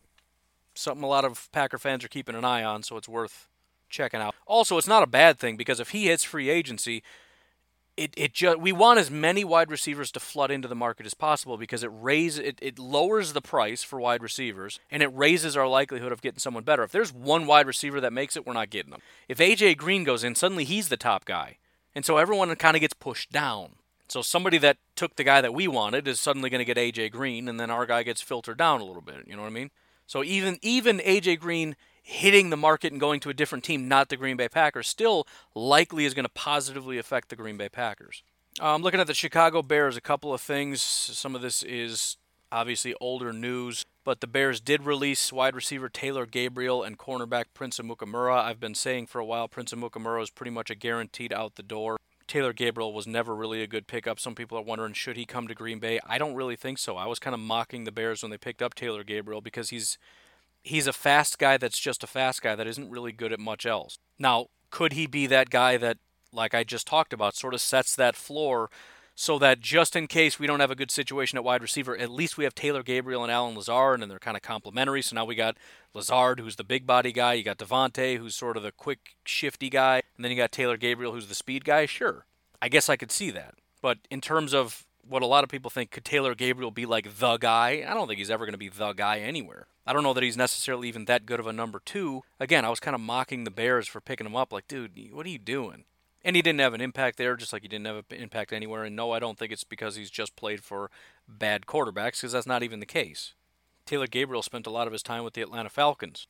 something 0.74 1.04
a 1.04 1.08
lot 1.08 1.26
of 1.26 1.50
Packer 1.52 1.78
fans 1.78 2.04
are 2.04 2.10
keeping 2.10 2.36
an 2.36 2.46
eye 2.46 2.64
on, 2.64 2.84
so 2.84 2.98
it's 2.98 3.10
worth 3.10 3.50
checking 3.90 4.20
out. 4.20 4.36
Also, 4.46 4.78
it's 4.78 4.88
not 4.88 5.04
a 5.04 5.08
bad 5.08 5.40
thing 5.40 5.56
because 5.56 5.80
if 5.80 5.90
he 5.90 6.08
hits 6.08 6.24
free 6.24 6.50
agency, 6.50 7.04
it 7.96 8.14
it 8.18 8.34
just 8.34 8.60
we 8.60 8.72
want 8.72 9.00
as 9.00 9.12
many 9.12 9.44
wide 9.44 9.70
receivers 9.70 10.12
to 10.12 10.20
flood 10.20 10.52
into 10.52 10.68
the 10.68 10.76
market 10.76 11.06
as 11.06 11.14
possible 11.14 11.58
because 11.58 11.84
it 11.84 11.91
raises 11.94 12.39
it, 12.39 12.60
it 12.62 12.80
lowers 12.80 13.34
the 13.34 13.41
price 13.41 13.84
for 13.84 14.00
wide 14.00 14.24
receivers 14.24 14.80
and 14.89 15.04
it 15.04 15.14
raises 15.14 15.56
our 15.56 15.68
likelihood 15.68 16.12
of 16.12 16.22
getting 16.22 16.39
someone 16.39 16.64
better. 16.64 16.84
If 16.84 16.91
there's 16.91 17.14
one 17.14 17.46
wide 17.46 17.68
receiver 17.68 18.02
that 18.02 18.14
makes 18.14 18.36
it, 18.36 18.46
we're 18.46 18.54
not 18.54 18.70
getting 18.70 18.91
them. 18.91 19.02
If 19.28 19.38
AJ 19.38 19.78
Green 19.78 20.04
goes 20.04 20.24
in, 20.24 20.36
suddenly 20.36 20.64
he's 20.64 20.89
the 20.89 20.98
top 20.98 21.26
guy. 21.26 21.58
And 21.96 22.04
so 22.04 22.18
everyone 22.18 22.54
kind 22.56 22.76
of 22.76 22.82
gets 22.82 22.96
pushed 22.96 23.32
down. 23.32 23.74
So 24.08 24.22
somebody 24.22 24.58
that 24.60 24.78
took 24.96 25.16
the 25.16 25.24
guy 25.24 25.41
that 25.41 25.54
we 25.54 25.68
wanted 25.68 26.08
is 26.08 26.20
suddenly 26.20 26.50
going 26.50 26.66
to 26.66 26.74
get 26.74 26.78
AJ 26.78 27.12
Green 27.12 27.48
and 27.48 27.60
then 27.60 27.70
our 27.70 27.86
guy 27.86 28.04
gets 28.04 28.22
filtered 28.22 28.58
down 28.58 28.82
a 28.82 28.86
little 28.86 29.02
bit, 29.02 29.28
you 29.28 29.36
know 29.36 29.41
what 29.41 29.48
I 29.48 29.52
mean? 29.52 29.72
So 30.08 30.24
even 30.24 30.58
even 30.62 31.00
AJ 31.00 31.39
Green 31.39 31.76
hitting 32.04 32.49
the 32.49 32.58
market 32.58 32.91
and 32.91 32.99
going 32.99 33.22
to 33.22 33.30
a 33.30 33.34
different 33.34 33.64
team, 33.64 33.88
not 33.88 34.10
the 34.10 34.18
Green 34.18 34.38
Bay 34.38 34.49
Packers, 34.49 34.88
still 34.88 35.26
likely 35.56 36.06
is 36.06 36.14
going 36.14 36.26
to 36.26 36.32
positively 36.32 36.97
affect 36.97 37.30
the 37.30 37.36
Green 37.36 37.58
Bay 37.58 37.70
Packers. 37.70 38.22
Um, 38.60 38.84
looking 38.84 38.99
at 38.99 39.08
the 39.08 39.16
Chicago 39.16 39.64
Bears, 39.64 39.97
a 39.97 40.01
couple 40.01 40.34
of 40.34 40.41
things. 40.41 40.82
Some 40.82 41.34
of 41.34 41.41
this 41.41 41.64
is 41.64 42.18
obviously 42.51 42.93
older 43.01 43.34
news, 43.34 43.84
but 44.04 44.22
the 44.22 44.28
Bears 44.28 44.60
did 44.60 44.84
release 44.84 45.34
wide 45.34 45.56
receiver 45.56 45.89
Taylor 45.89 46.28
Gabriel 46.28 46.84
and 46.84 46.99
cornerback 46.99 47.45
Prince 47.56 47.80
Amukamara. 47.80 48.43
I've 48.43 48.60
been 48.60 48.76
saying 48.76 49.08
for 49.08 49.20
a 49.20 49.26
while 49.26 49.47
Prince 49.47 49.74
Amukamara 49.74 50.22
is 50.22 50.30
pretty 50.30 50.51
much 50.51 50.70
a 50.70 50.76
guaranteed 50.76 51.34
out 51.34 51.56
the 51.56 51.64
door. 51.64 51.97
Taylor 52.28 52.54
Gabriel 52.54 52.93
was 52.93 53.08
never 53.08 53.36
really 53.36 53.64
a 53.64 53.68
good 53.68 53.88
pickup. 53.88 54.20
Some 54.20 54.36
people 54.36 54.58
are 54.58 54.64
wondering 54.64 54.93
should 54.93 55.18
he 55.18 55.26
come 55.26 55.47
to 55.47 55.56
Green 55.56 55.80
Bay? 55.80 55.99
I 56.06 56.18
don't 56.18 56.36
really 56.36 56.56
think 56.56 56.78
so. 56.78 56.95
I 56.95 57.08
was 57.08 57.20
kind 57.20 57.34
of 57.34 57.39
mocking 57.39 57.86
the 57.86 57.91
Bears 57.91 58.22
when 58.22 58.30
they 58.30 58.38
picked 58.38 58.62
up 58.62 58.76
Taylor 58.76 59.04
Gabriel 59.04 59.41
because 59.41 59.70
he's 59.70 59.97
he's 60.64 60.88
a 60.88 60.93
fast 60.93 61.38
guy 61.38 61.57
that's 61.57 61.80
just 61.80 62.03
a 62.03 62.07
fast 62.07 62.41
guy 62.41 62.55
that 62.55 62.68
isn't 62.68 62.89
really 62.89 63.11
good 63.11 63.34
at 63.34 63.39
much 63.39 63.66
else. 63.66 63.97
Now, 64.18 64.47
could 64.72 64.93
he 64.93 65.05
be 65.05 65.28
that 65.28 65.49
guy 65.49 65.78
that, 65.78 65.97
like 66.32 66.55
I 66.55 66.64
just 66.64 66.88
talked 66.88 67.14
about, 67.14 67.36
sort 67.36 67.53
of 67.53 67.61
sets 67.61 67.95
that 67.95 68.16
floor 68.16 68.70
so 69.16 69.38
that 69.38 69.59
just 69.59 69.95
in 69.95 70.07
case 70.07 70.39
we 70.39 70.47
don't 70.47 70.59
have 70.59 70.72
a 70.72 70.76
good 70.76 70.89
situation 70.89 71.38
at 71.38 71.43
wide 71.43 71.61
receiver, 71.61 71.95
at 71.95 72.09
least 72.09 72.38
we 72.38 72.45
have 72.45 72.55
Taylor 72.55 72.82
Gabriel 72.82 73.22
and 73.22 73.32
Allen 73.32 73.55
Lazard, 73.55 74.01
and 74.01 74.09
they're 74.09 74.18
kind 74.18 74.36
of 74.36 74.41
complementary. 74.41 75.03
So 75.03 75.16
now 75.16 75.26
we 75.26 75.36
got 75.36 75.57
Lazard, 75.93 76.39
who's 76.39 76.55
the 76.55 76.64
big 76.64 76.88
body 76.88 77.11
guy. 77.11 77.34
You 77.34 77.43
got 77.43 77.59
Davante, 77.59 78.18
who's 78.18 78.36
sort 78.36 78.57
of 78.57 78.64
the 78.64 78.72
quick, 78.72 79.16
shifty 79.24 79.70
guy. 79.70 80.01
And 80.16 80.24
then 80.24 80.32
you 80.32 80.38
got 80.38 80.51
Taylor 80.51 80.78
Gabriel, 80.78 81.14
who's 81.14 81.28
the 81.28 81.36
speed 81.36 81.64
guy. 81.64 81.86
Sure. 81.86 82.26
I 82.59 82.70
guess 82.70 82.89
I 82.89 82.95
could 82.95 83.11
see 83.11 83.30
that. 83.32 83.55
But 83.82 83.99
in 84.09 84.20
terms 84.20 84.53
of 84.53 84.86
what 85.08 85.22
a 85.22 85.28
lot 85.28 85.43
of 85.43 85.49
people 85.49 85.70
think, 85.70 85.91
could 85.91 86.06
Taylor 86.06 86.36
Gabriel 86.36 86.72
be 86.72 86.86
like 86.86 87.18
the 87.20 87.38
guy? 87.38 87.86
I 87.88 87.93
don't 87.93 88.08
think 88.08 88.20
he's 88.20 88.32
ever 88.32 88.45
going 88.45 88.54
to 88.54 88.58
be 88.58 88.70
the 88.70 88.93
guy 88.93 89.20
anywhere. 89.20 89.68
I 89.86 89.93
don't 89.93 90.04
know 90.04 90.14
that 90.14 90.24
he's 90.24 90.38
necessarily 90.38 90.88
even 90.88 91.06
that 91.06 91.26
good 91.26 91.39
of 91.39 91.47
a 91.47 91.54
number 91.54 91.82
two. 91.84 92.24
Again, 92.39 92.64
I 92.64 92.70
was 92.70 92.80
kind 92.80 92.95
of 92.95 93.01
mocking 93.01 93.43
the 93.43 93.51
Bears 93.51 93.88
for 93.88 93.99
picking 93.99 94.26
him 94.26 94.36
up. 94.36 94.54
Like, 94.54 94.68
dude, 94.68 94.91
what 95.12 95.26
are 95.26 95.30
you 95.30 95.39
doing? 95.39 95.84
And 96.24 96.38
he 96.38 96.41
didn't 96.41 96.62
have 96.62 96.74
an 96.74 96.80
impact 96.80 97.18
there, 97.18 97.36
just 97.36 97.51
like 97.51 97.64
he 97.64 97.68
didn't 97.68 97.88
have 97.88 98.06
an 98.10 98.18
impact 98.18 98.54
anywhere. 98.54 98.86
And 98.86 98.95
no, 98.95 99.12
I 99.12 99.20
don't 99.20 99.38
think 99.38 99.51
it's 99.51 99.66
because 99.66 99.97
he's 99.97 100.10
just 100.10 100.38
played 100.38 100.64
for 100.64 100.89
bad 101.28 101.66
quarterbacks, 101.66 102.22
because 102.22 102.32
that's 102.32 102.47
not 102.47 102.64
even 102.64 102.80
the 102.80 102.86
case. 102.86 103.34
Taylor 103.86 104.08
Gabriel 104.08 104.41
spent 104.41 104.66
a 104.66 104.70
lot 104.70 104.88
of 104.88 104.93
his 104.93 105.04
time 105.04 105.26
with 105.26 105.34
the 105.34 105.41
Atlanta 105.41 105.70
Falcons. 105.70 106.28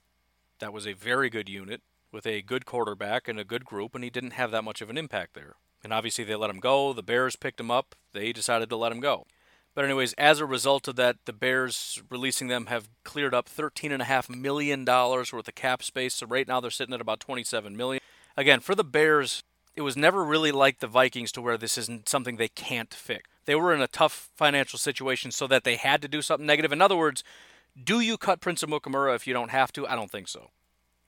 That 0.58 0.74
was 0.74 0.88
a 0.88 0.94
very 0.94 1.30
good 1.30 1.48
unit 1.48 1.82
with 2.12 2.26
a 2.26 2.42
good 2.42 2.66
quarterback 2.66 3.28
and 3.28 3.40
a 3.40 3.44
good 3.44 3.66
group, 3.66 3.94
and 3.94 4.04
he 4.04 4.10
didn't 4.10 4.32
have 4.32 4.50
that 4.50 4.64
much 4.64 4.82
of 4.82 4.90
an 4.90 4.98
impact 4.98 5.36
there. 5.36 5.56
And 5.84 5.94
obviously, 5.94 6.24
they 6.24 6.36
let 6.36 6.50
him 6.50 6.60
go. 6.60 6.94
The 6.94 7.04
Bears 7.04 7.36
picked 7.36 7.60
him 7.60 7.72
up. 7.72 7.96
They 8.14 8.32
decided 8.32 8.70
to 8.70 8.78
let 8.78 8.92
him 8.92 9.00
go. 9.00 9.26
But 9.76 9.86
anyways, 9.86 10.14
as 10.14 10.40
a 10.40 10.46
result 10.46 10.88
of 10.88 10.96
that, 10.98 11.18
the 11.26 11.34
Bears 11.34 12.02
releasing 12.10 12.48
them 12.48 12.68
have 12.68 12.90
cleared 13.04 13.34
up 13.34 13.50
$13.5 13.50 14.30
million 14.30 14.86
worth 14.86 15.34
of 15.34 15.56
cap 15.56 15.82
space. 15.82 16.14
So 16.14 16.28
right 16.28 16.48
now 16.48 16.60
they're 16.60 16.72
sitting 16.72 16.94
at 16.94 17.02
about 17.02 17.20
27 17.20 17.76
million. 17.76 18.02
Again, 18.38 18.60
for 18.60 18.76
the 18.76 18.84
Bears, 18.84 19.42
it 19.76 19.82
was 19.82 19.98
never 19.98 20.24
really 20.24 20.52
like 20.52 20.80
the 20.80 20.88
Vikings 20.88 21.32
to 21.34 21.42
where 21.42 21.58
this 21.58 21.78
isn't 21.78 22.08
something 22.08 22.38
they 22.38 22.50
can't 22.50 22.94
fix. 22.94 23.28
They 23.46 23.56
were 23.56 23.74
in 23.74 23.82
a 23.82 23.88
tough 23.88 24.30
financial 24.36 24.80
situation 24.80 25.32
so 25.32 25.48
that 25.48 25.64
they 25.64 25.76
had 25.76 26.02
to 26.04 26.08
do 26.08 26.22
something 26.22 26.46
negative. 26.46 26.72
In 26.72 26.82
other 26.82 26.96
words, 26.96 27.24
do 27.82 28.00
you 28.00 28.18
cut 28.18 28.42
Prince 28.42 28.64
Amukamara 28.64 29.16
if 29.16 29.26
you 29.26 29.34
don't 29.34 29.52
have 29.52 29.74
to? 29.74 29.88
I 29.88 29.96
don't 29.96 30.12
think 30.12 30.28
so. 30.28 30.52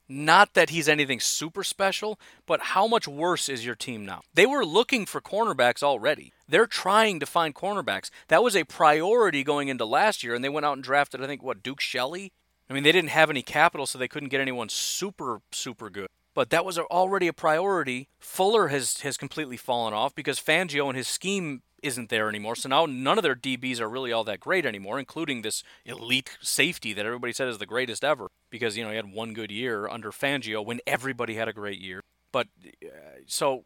Not 0.08 0.54
that 0.54 0.70
he's 0.70 0.88
anything 0.88 1.18
super 1.18 1.64
special, 1.64 2.18
but 2.46 2.60
how 2.60 2.86
much 2.86 3.08
worse 3.08 3.48
is 3.48 3.66
your 3.66 3.74
team 3.74 4.06
now? 4.06 4.22
They 4.34 4.46
were 4.46 4.64
looking 4.64 5.04
for 5.04 5.20
cornerbacks 5.20 5.82
already. 5.82 6.32
They're 6.48 6.66
trying 6.66 7.18
to 7.20 7.26
find 7.26 7.54
cornerbacks. 7.54 8.10
That 8.28 8.42
was 8.42 8.54
a 8.54 8.64
priority 8.64 9.42
going 9.42 9.68
into 9.68 9.84
last 9.84 10.22
year, 10.22 10.34
and 10.34 10.44
they 10.44 10.48
went 10.48 10.64
out 10.64 10.74
and 10.74 10.84
drafted, 10.84 11.22
I 11.22 11.26
think, 11.26 11.42
what, 11.42 11.62
Duke 11.62 11.80
Shelley? 11.80 12.32
I 12.70 12.72
mean, 12.72 12.84
they 12.84 12.92
didn't 12.92 13.10
have 13.10 13.30
any 13.30 13.42
capital, 13.42 13.86
so 13.86 13.98
they 13.98 14.08
couldn't 14.08 14.28
get 14.28 14.40
anyone 14.40 14.68
super, 14.68 15.40
super 15.50 15.90
good. 15.90 16.08
But 16.34 16.50
that 16.50 16.64
was 16.64 16.78
already 16.78 17.28
a 17.28 17.32
priority. 17.32 18.08
Fuller 18.20 18.68
has, 18.68 19.00
has 19.00 19.16
completely 19.16 19.56
fallen 19.56 19.94
off 19.94 20.14
because 20.14 20.38
Fangio 20.38 20.86
and 20.86 20.96
his 20.96 21.08
scheme 21.08 21.62
isn't 21.86 22.08
there 22.08 22.28
anymore. 22.28 22.56
So 22.56 22.68
now 22.68 22.86
none 22.86 23.18
of 23.18 23.22
their 23.22 23.34
DBs 23.34 23.80
are 23.80 23.88
really 23.88 24.12
all 24.12 24.24
that 24.24 24.40
great 24.40 24.66
anymore, 24.66 24.98
including 24.98 25.42
this 25.42 25.62
elite 25.84 26.36
safety 26.40 26.92
that 26.92 27.06
everybody 27.06 27.32
said 27.32 27.48
is 27.48 27.58
the 27.58 27.66
greatest 27.66 28.04
ever 28.04 28.28
because, 28.50 28.76
you 28.76 28.84
know, 28.84 28.90
he 28.90 28.96
had 28.96 29.12
one 29.12 29.32
good 29.32 29.50
year 29.50 29.88
under 29.88 30.10
Fangio 30.10 30.64
when 30.64 30.80
everybody 30.86 31.34
had 31.34 31.48
a 31.48 31.52
great 31.52 31.80
year. 31.80 32.02
But 32.32 32.48
uh, 32.84 33.20
so 33.26 33.64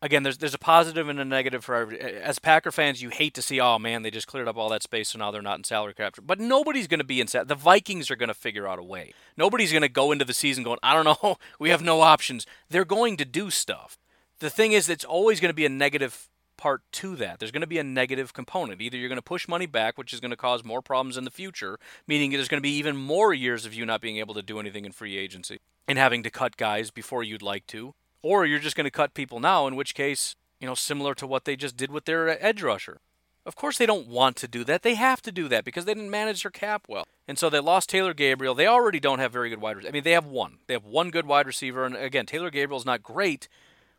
again, 0.00 0.22
there's 0.22 0.38
there's 0.38 0.54
a 0.54 0.58
positive 0.58 1.08
and 1.08 1.18
a 1.20 1.24
negative 1.24 1.64
for 1.64 1.74
every. 1.74 2.00
As 2.00 2.38
Packer 2.38 2.70
fans, 2.70 3.02
you 3.02 3.10
hate 3.10 3.34
to 3.34 3.42
see, 3.42 3.60
oh 3.60 3.78
man, 3.78 4.02
they 4.02 4.10
just 4.10 4.26
cleared 4.26 4.48
up 4.48 4.56
all 4.56 4.68
that 4.70 4.82
space, 4.82 5.10
so 5.10 5.18
now 5.18 5.30
they're 5.30 5.42
not 5.42 5.58
in 5.58 5.64
salary 5.64 5.94
cap. 5.94 6.16
But 6.22 6.40
nobody's 6.40 6.86
going 6.86 7.00
to 7.00 7.04
be 7.04 7.20
in. 7.20 7.26
The 7.26 7.54
Vikings 7.54 8.10
are 8.10 8.16
going 8.16 8.28
to 8.28 8.34
figure 8.34 8.66
out 8.68 8.78
a 8.78 8.82
way. 8.82 9.12
Nobody's 9.36 9.72
going 9.72 9.82
to 9.82 9.88
go 9.88 10.12
into 10.12 10.24
the 10.24 10.34
season 10.34 10.64
going, 10.64 10.78
I 10.82 10.94
don't 10.94 11.22
know, 11.22 11.36
we 11.58 11.70
have 11.70 11.82
no 11.82 12.00
options. 12.00 12.46
They're 12.68 12.84
going 12.84 13.16
to 13.18 13.24
do 13.24 13.50
stuff. 13.50 13.98
The 14.40 14.50
thing 14.50 14.72
is, 14.72 14.88
it's 14.88 15.04
always 15.04 15.40
going 15.40 15.50
to 15.50 15.54
be 15.54 15.66
a 15.66 15.70
negative 15.70 16.28
part 16.58 16.82
to 16.92 17.16
that. 17.16 17.38
There's 17.38 17.50
going 17.50 17.62
to 17.62 17.66
be 17.66 17.78
a 17.78 17.84
negative 17.84 18.34
component. 18.34 18.82
Either 18.82 18.98
you're 18.98 19.08
going 19.08 19.16
to 19.16 19.22
push 19.22 19.48
money 19.48 19.64
back, 19.64 19.96
which 19.96 20.12
is 20.12 20.20
going 20.20 20.32
to 20.32 20.36
cause 20.36 20.62
more 20.62 20.82
problems 20.82 21.16
in 21.16 21.24
the 21.24 21.30
future, 21.30 21.78
meaning 22.06 22.32
there's 22.32 22.48
going 22.48 22.60
to 22.60 22.62
be 22.62 22.76
even 22.76 22.96
more 22.96 23.32
years 23.32 23.64
of 23.64 23.72
you 23.72 23.86
not 23.86 24.02
being 24.02 24.18
able 24.18 24.34
to 24.34 24.42
do 24.42 24.60
anything 24.60 24.84
in 24.84 24.92
free 24.92 25.16
agency 25.16 25.60
and 25.86 25.96
having 25.96 26.22
to 26.22 26.30
cut 26.30 26.58
guys 26.58 26.90
before 26.90 27.22
you'd 27.22 27.40
like 27.40 27.66
to, 27.68 27.94
or 28.22 28.44
you're 28.44 28.58
just 28.58 28.76
going 28.76 28.84
to 28.84 28.90
cut 28.90 29.14
people 29.14 29.40
now, 29.40 29.66
in 29.66 29.74
which 29.74 29.94
case, 29.94 30.36
you 30.60 30.66
know, 30.66 30.74
similar 30.74 31.14
to 31.14 31.26
what 31.26 31.46
they 31.46 31.56
just 31.56 31.76
did 31.76 31.90
with 31.90 32.04
their 32.04 32.28
uh, 32.28 32.36
edge 32.40 32.62
rusher. 32.62 32.98
Of 33.46 33.56
course, 33.56 33.78
they 33.78 33.86
don't 33.86 34.08
want 34.08 34.36
to 34.36 34.48
do 34.48 34.62
that. 34.64 34.82
They 34.82 34.94
have 34.96 35.22
to 35.22 35.32
do 35.32 35.48
that 35.48 35.64
because 35.64 35.86
they 35.86 35.94
didn't 35.94 36.10
manage 36.10 36.42
their 36.42 36.50
cap 36.50 36.84
well. 36.86 37.06
And 37.26 37.38
so 37.38 37.48
they 37.48 37.60
lost 37.60 37.88
Taylor 37.88 38.12
Gabriel. 38.12 38.54
They 38.54 38.66
already 38.66 39.00
don't 39.00 39.20
have 39.20 39.32
very 39.32 39.48
good 39.48 39.60
wide 39.60 39.76
receivers. 39.76 39.90
I 39.90 39.94
mean, 39.94 40.02
they 40.02 40.12
have 40.12 40.26
one. 40.26 40.58
They 40.66 40.74
have 40.74 40.84
one 40.84 41.08
good 41.08 41.24
wide 41.24 41.46
receiver. 41.46 41.86
And 41.86 41.96
again, 41.96 42.26
Taylor 42.26 42.50
Gabriel's 42.50 42.84
not 42.84 43.02
great, 43.02 43.48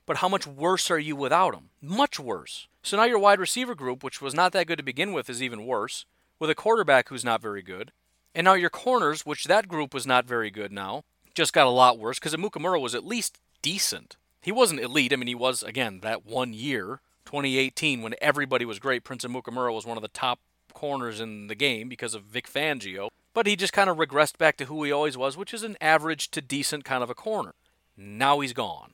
but 0.09 0.17
how 0.17 0.27
much 0.27 0.47
worse 0.47 0.89
are 0.89 0.97
you 0.97 1.15
without 1.15 1.53
him? 1.53 1.69
Much 1.83 2.19
worse. 2.19 2.67
So 2.81 2.97
now 2.97 3.03
your 3.03 3.19
wide 3.19 3.39
receiver 3.39 3.75
group, 3.75 4.03
which 4.03 4.23
was 4.23 4.33
not 4.33 4.53
that 4.53 4.65
good 4.65 4.79
to 4.79 4.83
begin 4.83 5.13
with, 5.13 5.29
is 5.29 5.43
even 5.43 5.67
worse, 5.67 6.05
with 6.39 6.49
a 6.49 6.55
quarterback 6.55 7.09
who's 7.09 7.23
not 7.23 7.43
very 7.43 7.61
good. 7.61 7.91
And 8.33 8.45
now 8.45 8.55
your 8.55 8.71
corners, 8.71 9.23
which 9.23 9.43
that 9.43 9.67
group 9.67 9.93
was 9.93 10.07
not 10.07 10.25
very 10.25 10.49
good 10.49 10.71
now, 10.71 11.03
just 11.35 11.53
got 11.53 11.67
a 11.67 11.69
lot 11.69 11.99
worse 11.99 12.17
because 12.17 12.33
Amukamara 12.33 12.81
was 12.81 12.95
at 12.95 13.05
least 13.05 13.37
decent. 13.61 14.17
He 14.41 14.51
wasn't 14.51 14.79
elite. 14.79 15.13
I 15.13 15.15
mean, 15.15 15.27
he 15.27 15.35
was, 15.35 15.61
again, 15.61 15.99
that 15.99 16.25
one 16.25 16.53
year, 16.53 17.01
2018, 17.25 18.01
when 18.01 18.15
everybody 18.19 18.65
was 18.65 18.79
great. 18.79 19.03
Prince 19.03 19.23
Amukamara 19.23 19.71
was 19.71 19.85
one 19.85 19.95
of 19.95 20.01
the 20.01 20.07
top 20.07 20.39
corners 20.73 21.19
in 21.19 21.45
the 21.45 21.53
game 21.53 21.87
because 21.87 22.15
of 22.15 22.23
Vic 22.23 22.51
Fangio. 22.51 23.09
But 23.35 23.45
he 23.45 23.55
just 23.55 23.73
kind 23.73 23.91
of 23.91 23.97
regressed 23.97 24.39
back 24.39 24.57
to 24.57 24.65
who 24.65 24.83
he 24.83 24.91
always 24.91 25.17
was, 25.17 25.37
which 25.37 25.53
is 25.53 25.61
an 25.61 25.77
average 25.79 26.31
to 26.31 26.41
decent 26.41 26.83
kind 26.83 27.03
of 27.03 27.11
a 27.11 27.13
corner. 27.13 27.53
Now 27.95 28.39
he's 28.39 28.53
gone. 28.53 28.93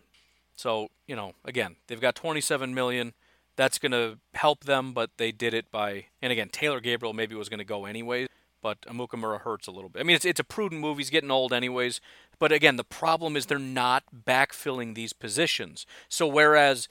So, 0.56 0.90
you 1.08 1.16
know, 1.16 1.34
again, 1.44 1.76
they've 1.88 2.02
got 2.02 2.16
27 2.16 2.74
million. 2.74 3.14
That's 3.56 3.80
going 3.80 3.92
to 3.94 4.18
help 4.34 4.66
them, 4.66 4.94
but 4.94 5.12
they 5.18 5.32
did 5.32 5.54
it 5.54 5.72
by 5.72 6.06
and 6.22 6.32
again, 6.32 6.50
Taylor 6.50 6.80
Gabriel 6.80 7.14
maybe 7.14 7.36
was 7.36 7.50
going 7.50 7.60
to 7.60 7.66
go 7.66 7.86
anyways 7.86 8.28
but 8.66 8.82
Amukamara 8.88 9.42
hurts 9.42 9.68
a 9.68 9.72
little 9.72 9.90
bit. 9.90 10.00
I 10.00 10.04
mean, 10.04 10.16
it's, 10.16 10.26
it's 10.26 10.40
a 10.40 10.44
prudent 10.44 10.82
move. 10.82 10.98
He's 10.98 11.12
getting 11.12 11.30
old 11.30 11.54
anyways. 11.54 12.02
But 12.40 12.52
again, 12.52 12.78
the 12.78 12.84
problem 12.84 13.38
is 13.38 13.46
they're 13.46 13.60
not 13.60 14.06
backfilling 14.26 14.96
these 14.96 15.14
positions. 15.14 15.86
So 16.10 16.26
whereas 16.26 16.88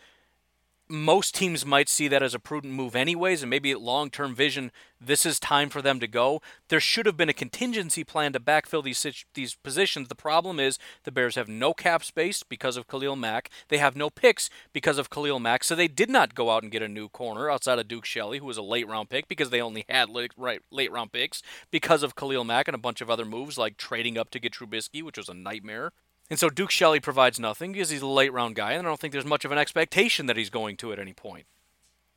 most 0.89 1.35
teams 1.35 1.64
might 1.64 1.89
see 1.89 2.09
that 2.09 2.22
as 2.22 2.35
a 2.35 2.39
prudent 2.39 2.74
move 2.74 2.95
anyways 2.95 3.43
and 3.43 3.51
maybe 3.51 3.74
long 3.74 4.11
term 4.11 4.35
vision 4.35 4.70
this 5.01 5.26
is 5.26 5.39
time 5.39 5.68
for 5.68 5.82
them 5.82 6.01
to 6.01 6.07
go. 6.07 6.41
There 6.68 6.80
should 6.80 7.05
have 7.07 7.16
been 7.16 7.28
a 7.28 7.35
contingency 7.35 8.05
plan 8.05 8.32
to 8.32 8.41
backfill 8.41 8.82
these 8.82 9.24
these 9.35 9.55
positions. 9.55 10.09
The 10.09 10.14
problem 10.14 10.59
is 10.59 10.78
the 11.05 11.12
bears 11.12 11.35
have 11.35 11.49
no 11.49 11.74
cap 11.74 12.05
space 12.05 12.43
because 12.43 12.76
of 12.76 12.87
Khalil 12.87 13.16
Mack. 13.16 13.51
They 13.68 13.78
have 13.78 13.97
no 13.97 14.09
picks 14.09 14.49
because 14.72 14.99
of 14.99 15.11
Khalil 15.11 15.41
Mack 15.41 15.64
so 15.64 15.74
they 15.74 15.89
did 15.89 16.11
not 16.11 16.35
go 16.35 16.51
out 16.51 16.62
and 16.62 16.72
get 16.72 16.82
a 16.82 16.89
new 16.89 17.09
corner 17.09 17.51
outside 17.51 17.78
of 17.78 17.89
Duke 17.89 18.05
Shelley 18.05 18.39
who 18.39 18.47
was 18.47 18.59
a 18.59 18.62
late 18.62 18.89
round 18.89 19.11
pick 19.11 19.28
because 19.28 19.51
they 19.51 19.61
only 19.61 19.85
had 19.89 20.09
late, 20.09 20.32
right, 20.37 20.61
late 20.70 20.93
round 20.93 21.12
picks 21.12 21.43
because 21.70 22.03
of 22.03 22.16
Khalil 22.16 22.45
Mack 22.45 22.68
and 22.68 22.74
a 22.74 22.78
bunch 22.78 23.01
of 23.01 23.11
other 23.11 23.24
moves 23.24 23.59
like 23.59 23.76
trading 23.76 24.16
up 24.16 24.30
to 24.30 24.41
get 24.41 24.53
Trubisky 24.53 25.03
which 25.03 25.18
was 25.18 25.28
a 25.28 25.35
nightmare 25.35 25.93
and 26.30 26.38
so 26.38 26.48
Duke 26.48 26.70
Shelley 26.70 27.00
provides 27.00 27.38
nothing 27.38 27.72
because 27.72 27.90
he's 27.90 28.02
a 28.02 28.06
late 28.06 28.32
round 28.32 28.56
guy, 28.56 28.72
and 28.72 28.86
I 28.86 28.90
don't 28.90 29.00
think 29.00 29.12
there's 29.12 29.24
much 29.24 29.44
of 29.44 29.52
an 29.52 29.58
expectation 29.58 30.26
that 30.26 30.36
he's 30.36 30.50
going 30.50 30.76
to 30.78 30.92
at 30.92 30.98
any 30.98 31.12
point. 31.12 31.46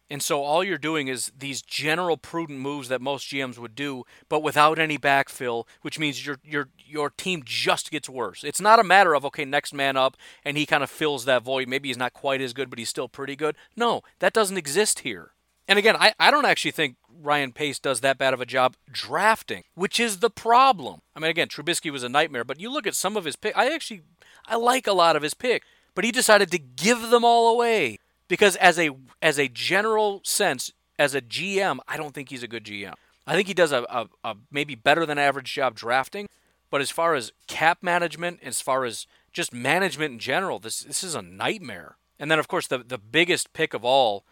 And 0.09 0.23
so 0.23 0.41
all 0.41 0.63
you're 0.63 0.77
doing 0.77 1.09
is 1.09 1.31
these 1.37 1.61
general 1.61 2.15
prudent 2.15 2.59
moves 2.59 2.87
that 2.87 3.01
most 3.01 3.27
GMs 3.27 3.57
would 3.57 3.75
do, 3.75 4.05
but 4.29 4.41
without 4.41 4.79
any 4.79 4.97
backfill, 4.97 5.65
which 5.81 5.99
means 5.99 6.25
your 6.25 6.39
your 6.43 6.69
your 6.77 7.09
team 7.09 7.41
just 7.43 7.91
gets 7.91 8.07
worse. 8.07 8.43
It's 8.43 8.61
not 8.61 8.79
a 8.79 8.85
matter 8.85 9.13
of 9.13 9.25
okay, 9.25 9.43
next 9.43 9.73
man 9.73 9.97
up 9.97 10.15
and 10.45 10.57
he 10.57 10.65
kind 10.65 10.83
of 10.83 10.89
fills 10.89 11.25
that 11.25 11.43
void. 11.43 11.67
Maybe 11.67 11.89
he's 11.89 11.97
not 11.97 12.13
quite 12.13 12.39
as 12.39 12.53
good, 12.53 12.69
but 12.69 12.79
he's 12.79 12.89
still 12.89 13.09
pretty 13.09 13.35
good. 13.35 13.57
No, 13.75 14.01
that 14.19 14.33
doesn't 14.33 14.57
exist 14.57 14.99
here. 14.99 15.31
And 15.67 15.77
again, 15.77 15.95
I, 15.97 16.13
I 16.19 16.31
don't 16.31 16.45
actually 16.45 16.71
think 16.71 16.95
Ryan 17.21 17.51
Pace 17.51 17.79
does 17.79 18.01
that 18.01 18.17
bad 18.17 18.33
of 18.33 18.41
a 18.41 18.45
job 18.45 18.75
drafting, 18.91 19.63
which 19.75 19.99
is 19.99 20.19
the 20.19 20.29
problem. 20.29 21.01
I 21.15 21.19
mean, 21.19 21.29
again, 21.29 21.47
Trubisky 21.47 21.91
was 21.91 22.03
a 22.03 22.09
nightmare, 22.09 22.43
but 22.43 22.59
you 22.59 22.71
look 22.71 22.87
at 22.87 22.95
some 22.95 23.17
of 23.17 23.25
his 23.25 23.35
picks. 23.35 23.57
I 23.57 23.73
actually 23.73 24.03
I 24.47 24.55
like 24.55 24.87
a 24.87 24.93
lot 24.93 25.15
of 25.15 25.23
his 25.23 25.33
picks, 25.33 25.67
but 25.93 26.05
he 26.05 26.11
decided 26.11 26.51
to 26.51 26.59
give 26.59 27.09
them 27.09 27.25
all 27.25 27.49
away 27.49 27.97
because 28.27 28.55
as 28.57 28.79
a 28.79 28.91
as 29.21 29.37
a 29.37 29.49
general 29.49 30.21
sense, 30.23 30.71
as 30.97 31.15
a 31.15 31.21
GM, 31.21 31.79
I 31.87 31.97
don't 31.97 32.13
think 32.13 32.29
he's 32.29 32.43
a 32.43 32.47
good 32.47 32.63
GM. 32.63 32.93
I 33.25 33.35
think 33.35 33.47
he 33.47 33.53
does 33.53 33.73
a, 33.73 33.85
a, 33.89 34.07
a 34.23 34.35
maybe 34.49 34.75
better 34.75 35.05
than 35.05 35.17
average 35.17 35.53
job 35.53 35.75
drafting, 35.75 36.27
but 36.69 36.79
as 36.79 36.91
far 36.91 37.13
as 37.13 37.33
cap 37.47 37.79
management, 37.81 38.39
as 38.41 38.61
far 38.61 38.85
as 38.85 39.05
just 39.33 39.53
management 39.53 40.13
in 40.13 40.19
general, 40.19 40.59
this 40.59 40.81
this 40.81 41.03
is 41.03 41.15
a 41.15 41.21
nightmare. 41.21 41.97
And 42.19 42.31
then 42.31 42.39
of 42.39 42.47
course 42.47 42.67
the 42.67 42.77
the 42.79 42.97
biggest 42.97 43.53
pick 43.53 43.73
of 43.73 43.83
all 43.83 44.23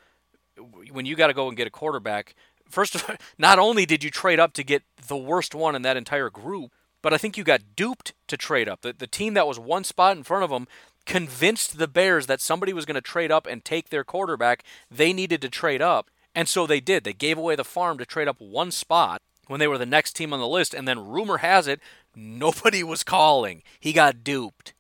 when 0.91 1.06
you 1.06 1.16
got 1.16 1.28
to 1.28 1.34
go 1.34 1.47
and 1.47 1.58
get 1.58 1.68
a 1.68 1.72
quarterback, 1.72 2.36
first 2.70 2.95
of 2.95 3.10
all, 3.10 3.16
not 3.38 3.60
only 3.60 3.86
did 3.86 4.03
you 4.03 4.12
trade 4.12 4.39
up 4.39 4.53
to 4.53 4.64
get 4.64 4.84
the 5.08 5.18
worst 5.18 5.56
one 5.56 5.76
in 5.76 5.82
that 5.84 5.97
entire 5.97 6.30
group, 6.30 6.72
but 7.01 7.14
I 7.14 7.18
think 7.18 7.38
you 7.38 7.43
got 7.43 7.76
duped 7.76 8.14
to 8.28 8.38
trade 8.38 8.68
up. 8.68 8.82
The, 8.82 8.93
the 8.93 9.08
team 9.08 9.36
that 9.36 9.47
was 9.47 9.60
one 9.60 9.84
spot 9.84 10.18
in 10.18 10.24
front 10.24 10.43
of 10.43 10.49
them 10.49 10.68
convinced 11.06 11.78
the 11.78 11.88
Bears 11.88 12.26
that 12.26 12.41
somebody 12.41 12.74
was 12.74 12.86
going 12.86 12.95
to 12.95 13.01
trade 13.01 13.32
up 13.32 13.45
and 13.45 13.64
take 13.64 13.89
their 13.89 14.03
quarterback. 14.03 14.64
They 14.89 15.14
needed 15.14 15.41
to 15.43 15.49
trade 15.49 15.82
up. 15.82 16.10
And 16.34 16.49
so 16.49 16.66
they 16.66 16.80
did. 16.80 17.03
They 17.03 17.14
gave 17.14 17.38
away 17.38 17.56
the 17.56 17.64
farm 17.64 17.97
to 17.99 18.06
trade 18.06 18.28
up 18.28 18.41
one 18.41 18.72
spot 18.72 19.22
when 19.47 19.60
they 19.60 19.68
were 19.68 19.78
the 19.78 19.86
next 19.86 20.14
team 20.14 20.34
on 20.34 20.39
the 20.39 20.47
list. 20.47 20.74
And 20.74 20.88
then 20.88 21.08
rumor 21.08 21.38
has 21.38 21.68
it, 21.68 21.80
nobody 22.16 22.84
was 22.84 23.03
calling. 23.03 23.62
He 23.80 23.93
got 23.93 24.24
duped. 24.24 24.74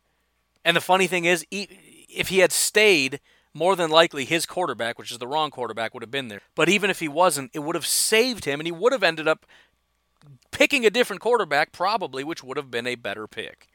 And 0.65 0.75
the 0.75 0.81
funny 0.81 1.07
thing 1.07 1.25
is, 1.25 1.45
if 1.51 2.29
he 2.29 2.39
had 2.39 2.51
stayed, 2.51 3.19
more 3.55 3.75
than 3.75 3.89
likely 3.89 4.25
his 4.25 4.45
quarterback, 4.45 4.99
which 4.99 5.11
is 5.11 5.17
the 5.17 5.27
wrong 5.27 5.49
quarterback, 5.49 5.93
would 5.93 6.03
have 6.03 6.11
been 6.11 6.27
there. 6.27 6.41
But 6.53 6.69
even 6.69 6.89
if 6.89 6.99
he 6.99 7.07
wasn't, 7.07 7.51
it 7.53 7.59
would 7.59 7.75
have 7.75 7.87
saved 7.87 8.45
him, 8.45 8.59
and 8.59 8.67
he 8.67 8.71
would 8.71 8.91
have 8.91 9.01
ended 9.01 9.27
up 9.27 9.45
picking 10.51 10.85
a 10.85 10.89
different 10.89 11.21
quarterback, 11.21 11.71
probably, 11.71 12.23
which 12.23 12.43
would 12.43 12.57
have 12.57 12.69
been 12.69 12.85
a 12.85 12.95
better 12.95 13.27
pick. 13.27 13.69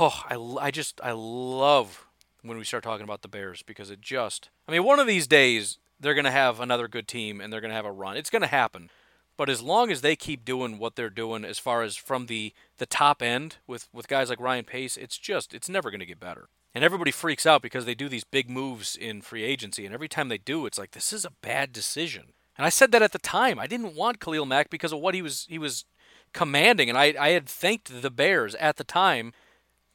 Oh, 0.00 0.22
I, 0.28 0.66
I 0.66 0.70
just, 0.70 1.00
I 1.04 1.12
love 1.12 2.06
when 2.42 2.56
we 2.56 2.64
start 2.64 2.82
talking 2.82 3.04
about 3.04 3.20
the 3.20 3.28
Bears 3.28 3.62
because 3.62 3.90
it 3.90 4.00
just, 4.00 4.48
I 4.66 4.72
mean, 4.72 4.84
one 4.84 4.98
of 4.98 5.06
these 5.06 5.26
days, 5.26 5.78
they're 6.00 6.14
going 6.14 6.24
to 6.24 6.30
have 6.30 6.58
another 6.58 6.88
good 6.88 7.06
team 7.08 7.40
and 7.40 7.52
they're 7.52 7.60
going 7.60 7.70
to 7.70 7.76
have 7.76 7.84
a 7.84 7.92
run. 7.92 8.16
It's 8.16 8.30
going 8.30 8.42
to 8.42 8.48
happen. 8.48 8.90
But 9.36 9.50
as 9.50 9.62
long 9.62 9.90
as 9.90 10.00
they 10.00 10.16
keep 10.16 10.44
doing 10.44 10.78
what 10.78 10.96
they're 10.96 11.10
doing 11.10 11.44
as 11.44 11.58
far 11.58 11.82
as 11.82 11.94
from 11.94 12.26
the, 12.26 12.52
the 12.78 12.86
top 12.86 13.22
end 13.22 13.56
with, 13.66 13.88
with 13.92 14.08
guys 14.08 14.30
like 14.30 14.40
Ryan 14.40 14.64
Pace, 14.64 14.96
it's 14.96 15.18
just, 15.18 15.52
it's 15.54 15.68
never 15.68 15.90
going 15.90 16.00
to 16.00 16.06
get 16.06 16.20
better. 16.20 16.48
And 16.74 16.84
everybody 16.84 17.10
freaks 17.10 17.46
out 17.46 17.62
because 17.62 17.86
they 17.86 17.94
do 17.94 18.08
these 18.08 18.24
big 18.24 18.50
moves 18.50 18.94
in 18.94 19.22
free 19.22 19.42
agency. 19.42 19.84
And 19.84 19.94
every 19.94 20.08
time 20.08 20.28
they 20.28 20.38
do, 20.38 20.66
it's 20.66 20.78
like, 20.78 20.92
this 20.92 21.12
is 21.12 21.24
a 21.24 21.32
bad 21.42 21.72
decision. 21.72 22.32
And 22.56 22.66
I 22.66 22.68
said 22.68 22.92
that 22.92 23.02
at 23.02 23.12
the 23.12 23.18
time. 23.18 23.58
I 23.58 23.66
didn't 23.66 23.94
want 23.94 24.20
Khalil 24.20 24.44
Mack 24.44 24.68
because 24.68 24.92
of 24.92 24.98
what 24.98 25.14
he 25.14 25.22
was 25.22 25.46
he 25.48 25.58
was 25.58 25.84
commanding. 26.32 26.88
And 26.88 26.98
I, 26.98 27.14
I 27.18 27.30
had 27.30 27.48
thanked 27.48 28.02
the 28.02 28.10
Bears 28.10 28.54
at 28.56 28.76
the 28.76 28.84
time 28.84 29.32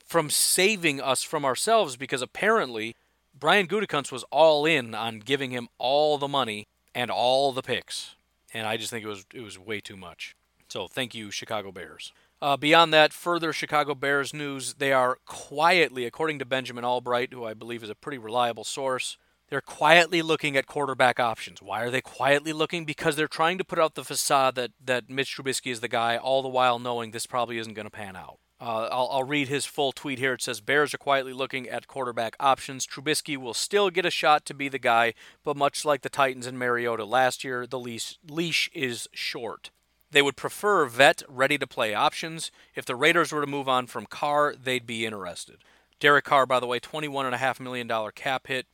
from 0.04 0.30
saving 0.30 1.02
us 1.02 1.24
from 1.24 1.46
ourselves 1.46 1.98
because 1.98 2.22
apparently 2.22 2.96
Brian 3.38 3.68
Gutekunst 3.68 4.12
was 4.12 4.24
all 4.32 4.66
in 4.66 4.96
on 4.96 5.20
giving 5.20 5.52
him 5.52 5.68
all 5.78 6.18
the 6.18 6.28
money 6.28 6.68
and 6.96 7.12
all 7.12 7.52
the 7.52 7.62
picks. 7.62 8.16
And 8.54 8.68
I 8.68 8.78
just 8.78 8.92
think 8.92 9.04
it 9.04 9.10
was 9.10 9.26
it 9.34 9.42
was 9.42 9.60
way 9.60 9.82
too 9.82 9.98
much. 9.98 10.36
So 10.70 10.88
thank 10.88 11.14
you, 11.14 11.32
Chicago 11.32 11.72
Bears. 11.72 12.14
Uh, 12.44 12.58
beyond 12.58 12.94
that, 12.94 13.14
further 13.14 13.54
Chicago 13.54 13.96
Bears 13.96 14.34
news. 14.34 14.74
They 14.74 14.92
are 14.92 15.18
quietly, 15.26 16.04
according 16.04 16.40
to 16.40 16.46
Benjamin 16.46 16.84
Albright, 16.84 17.32
who 17.32 17.46
I 17.46 17.54
believe 17.54 17.84
is 17.84 17.90
a 17.90 17.96
pretty 17.96 18.18
reliable 18.18 18.66
source, 18.66 19.18
they're 19.50 19.62
quietly 19.62 20.22
looking 20.22 20.58
at 20.58 20.68
quarterback 20.68 21.22
options. 21.22 21.62
Why 21.62 21.84
are 21.84 21.90
they 21.90 22.02
quietly 22.02 22.52
looking? 22.52 22.84
Because 22.84 23.16
they're 23.16 23.30
trying 23.30 23.60
to 23.60 23.64
put 23.64 23.80
out 23.80 23.96
the 23.96 24.04
facade 24.04 24.56
that, 24.56 24.72
that 24.84 25.10
Mitch 25.10 25.38
Trubisky 25.38 25.72
is 25.72 25.80
the 25.80 25.88
guy, 25.88 26.18
all 26.18 26.42
the 26.42 26.50
while 26.50 26.80
knowing 26.80 27.12
this 27.12 27.26
probably 27.26 27.60
isn't 27.60 27.76
going 27.76 27.86
to 27.86 27.90
pan 27.90 28.18
out. 28.18 28.40
Uh, 28.60 28.90
I'll, 28.92 29.08
I'll, 29.10 29.24
read 29.24 29.48
his 29.48 29.66
full 29.66 29.94
tweet 29.94 30.20
here. 30.20 30.34
It 30.34 30.42
says 30.42 30.60
Bears 30.60 30.94
are 30.94 30.98
quietly 30.98 31.32
looking 31.32 31.70
at 31.70 31.88
quarterback 31.88 32.36
options. 32.42 32.86
Trubisky 32.86 33.38
will 33.38 33.54
still 33.54 33.90
get 33.90 34.06
a 34.06 34.12
shot 34.12 34.46
to 34.48 34.54
be 34.54 34.68
the 34.68 34.80
guy, 34.80 35.14
but 35.46 35.56
much 35.56 35.86
like 35.86 36.02
the 36.02 36.10
Titans 36.10 36.46
and 36.46 36.60
Mariota 36.60 37.06
last 37.06 37.46
year, 37.46 37.66
the 37.66 37.80
leash, 37.80 38.18
leash 38.30 38.70
is 38.74 39.08
short. 39.14 39.72
They 40.14 40.22
would 40.22 40.38
prefer 40.38 40.86
vet 40.86 41.24
ready 41.28 41.58
to 41.58 41.68
play 41.68 41.94
options. 41.94 42.52
If 42.76 42.86
the 42.86 42.96
Raiders 42.96 43.32
were 43.32 43.42
to 43.42 43.48
move 43.48 43.68
on 43.68 43.88
from 43.88 44.06
Carr, 44.06 44.54
they'd 44.56 44.86
be 44.86 45.06
interested. 45.06 45.58
Derek 46.00 46.24
Carr, 46.24 46.46
by 46.46 46.60
the 46.60 46.68
way, 46.68 46.80
$21.5 46.80 47.60
million 47.60 47.90
cap 48.14 48.48
hit. 48.48 48.68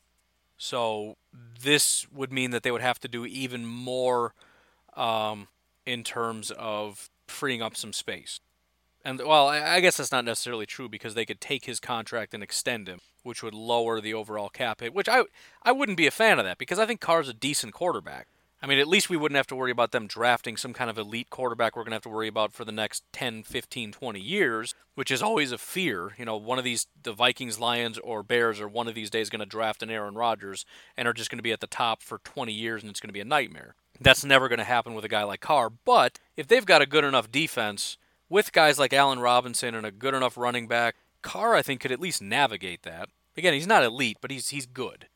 So 0.58 1.16
this 1.64 2.06
would 2.12 2.34
mean 2.34 2.52
that 2.52 2.64
they 2.64 2.72
would 2.72 2.82
have 2.82 3.00
to 3.00 3.08
do 3.08 3.26
even 3.26 3.66
more 3.66 4.34
um, 4.98 5.48
in 5.86 6.04
terms 6.04 6.52
of 6.52 7.10
freeing 7.28 7.62
up 7.62 7.78
some 7.78 7.94
space. 7.94 8.42
And 9.06 9.22
well, 9.26 9.48
I 9.48 9.80
guess 9.80 9.96
that's 9.96 10.12
not 10.12 10.26
necessarily 10.26 10.66
true 10.66 10.90
because 10.90 11.14
they 11.14 11.26
could 11.26 11.40
take 11.40 11.64
his 11.64 11.80
contract 11.80 12.34
and 12.34 12.44
extend 12.44 12.90
him, 12.90 13.00
which 13.24 13.42
would 13.42 13.54
lower 13.54 14.02
the 14.02 14.14
overall 14.14 14.50
cap 14.50 14.82
hit. 14.82 14.94
Which 14.94 15.08
I 15.08 15.24
I 15.64 15.72
wouldn't 15.72 15.98
be 15.98 16.06
a 16.06 16.12
fan 16.12 16.38
of 16.38 16.44
that 16.44 16.58
because 16.58 16.80
I 16.80 16.86
think 16.86 17.00
Carr's 17.00 17.30
a 17.30 17.34
decent 17.34 17.74
quarterback. 17.74 18.28
I 18.62 18.68
mean, 18.68 18.80
at 18.80 18.90
least 18.90 19.10
we 19.10 19.16
wouldn't 19.16 19.38
have 19.38 19.48
to 19.48 19.56
worry 19.56 19.72
about 19.72 19.92
them 19.92 20.06
drafting 20.06 20.58
some 20.58 20.74
kind 20.74 20.90
of 20.90 20.98
elite 20.98 21.30
quarterback 21.30 21.76
we're 21.76 21.84
going 21.84 21.92
to 21.92 21.96
have 21.96 22.04
to 22.04 22.10
worry 22.10 22.28
about 22.28 22.52
for 22.52 22.66
the 22.66 22.74
next 22.74 23.04
10, 23.14 23.44
15, 23.44 23.94
20 23.94 24.20
years, 24.20 24.76
which 24.96 25.12
is 25.12 25.22
always 25.22 25.54
a 25.54 25.58
fear. 25.58 26.14
You 26.18 26.26
know, 26.26 26.36
one 26.36 26.58
of 26.58 26.66
these, 26.66 26.88
the 27.02 27.14
Vikings, 27.14 27.58
Lions, 27.58 27.98
or 28.00 28.22
Bears 28.22 28.60
are 28.60 28.68
one 28.68 28.90
of 28.90 28.96
these 28.96 29.10
days 29.10 29.30
going 29.30 29.40
to 29.40 29.46
draft 29.46 29.82
an 29.82 29.90
Aaron 29.90 30.16
Rodgers 30.16 30.66
and 30.98 31.08
are 31.08 31.14
just 31.14 31.30
going 31.30 31.38
to 31.38 31.44
be 31.44 31.54
at 31.54 31.62
the 31.62 31.68
top 31.68 32.04
for 32.04 32.20
20 32.20 32.52
years 32.52 32.84
and 32.84 32.90
it's 32.90 33.00
going 33.00 33.08
to 33.08 33.14
be 33.14 33.22
a 33.22 33.26
nightmare. 33.26 33.76
That's 34.02 34.26
never 34.26 34.50
going 34.50 34.60
to 34.60 34.66
happen 34.66 34.94
with 34.94 35.06
a 35.06 35.10
guy 35.10 35.24
like 35.24 35.40
Carr. 35.40 35.70
But 35.70 36.20
if 36.36 36.48
they've 36.48 36.66
got 36.66 36.82
a 36.82 36.86
good 36.86 37.06
enough 37.06 37.32
defense 37.32 37.98
with 38.28 38.52
guys 38.52 38.78
like 38.78 38.92
Allen 38.92 39.20
Robinson 39.20 39.74
and 39.74 39.86
a 39.86 39.92
good 39.92 40.14
enough 40.14 40.38
running 40.38 40.68
back, 40.68 40.96
Carr, 41.22 41.56
I 41.56 41.62
think, 41.62 41.80
could 41.80 41.92
at 41.92 42.00
least 42.00 42.22
navigate 42.22 42.84
that. 42.84 43.10
Again, 43.38 43.54
he's 43.54 43.68
not 43.68 43.84
elite, 43.84 44.18
but 44.20 44.32
he's 44.32 44.50
he's 44.50 44.66
good 44.66 45.08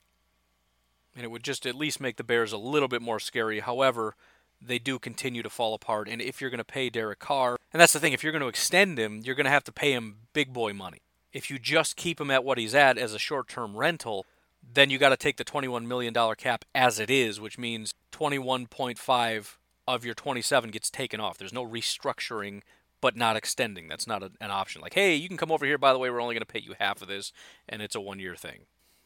and 1.16 1.24
it 1.24 1.32
would 1.32 1.44
just 1.44 1.66
at 1.66 1.76
least 1.76 2.02
make 2.02 2.18
the 2.18 2.24
Bears 2.24 2.52
a 2.52 2.58
little 2.58 2.88
bit 2.88 3.02
more 3.02 3.20
scary. 3.20 3.60
However, 3.60 4.16
they 4.62 4.80
do 4.80 5.00
continue 5.00 5.44
to 5.44 5.50
fall 5.50 5.74
apart. 5.74 6.08
And 6.08 6.22
if 6.22 6.40
you're 6.40 6.50
going 6.50 6.58
to 6.60 6.64
pay 6.64 6.90
Derek 6.90 7.20
Carr, 7.20 7.58
and 7.72 7.82
that's 7.82 7.94
the 7.94 8.00
thing, 8.00 8.14
if 8.14 8.24
you're 8.24 8.32
going 8.32 8.42
to 8.42 8.48
extend 8.48 8.98
him, 8.98 9.22
you're 9.24 9.36
going 9.36 9.46
to 9.46 9.52
have 9.52 9.64
to 9.66 9.72
pay 9.72 9.94
him 9.94 10.18
big 10.34 10.54
boy 10.54 10.74
money. 10.74 11.02
If 11.32 11.50
you 11.50 11.60
just 11.60 11.96
keep 11.96 12.22
him 12.22 12.32
at 12.32 12.44
what 12.44 12.58
he's 12.58 12.76
at 12.76 12.98
as 12.98 13.14
a 13.14 13.20
short 13.20 13.48
term 13.48 13.76
rental, 13.76 14.26
then 14.62 14.90
you 14.90 14.98
got 14.98 15.10
to 15.10 15.18
take 15.18 15.38
the 15.38 15.46
$21 15.46 15.86
million 15.86 16.14
cap 16.36 16.66
as 16.74 17.00
it 17.00 17.10
is, 17.10 17.40
which 17.40 17.58
means 17.58 17.94
21.5 18.12 19.58
of 19.88 20.06
your 20.06 20.14
27 20.14 20.70
gets 20.70 20.90
taken 20.90 21.20
off. 21.20 21.38
There's 21.38 21.54
no 21.54 21.66
restructuring 21.66 22.62
but 23.02 23.18
not 23.18 23.36
extending. 23.36 23.90
That's 23.90 24.08
not 24.08 24.24
a, 24.24 24.32
an 24.40 24.50
option. 24.50 24.82
Like, 24.82 24.94
hey, 24.94 25.16
you 25.16 25.28
can 25.28 25.36
come 25.36 25.52
over 25.52 25.66
here. 25.66 25.78
By 25.78 25.92
the 25.92 26.00
way, 26.00 26.10
we're 26.10 26.22
only 26.22 26.36
going 26.36 26.46
to 26.46 26.46
pay 26.46 26.62
you 26.62 26.74
half 26.80 27.02
of 27.02 27.10
this, 27.10 27.34
and 27.68 27.82
it's 27.82 27.96
a 27.96 28.02
one 28.02 28.20
year 28.20 28.36
thing. 28.36 28.62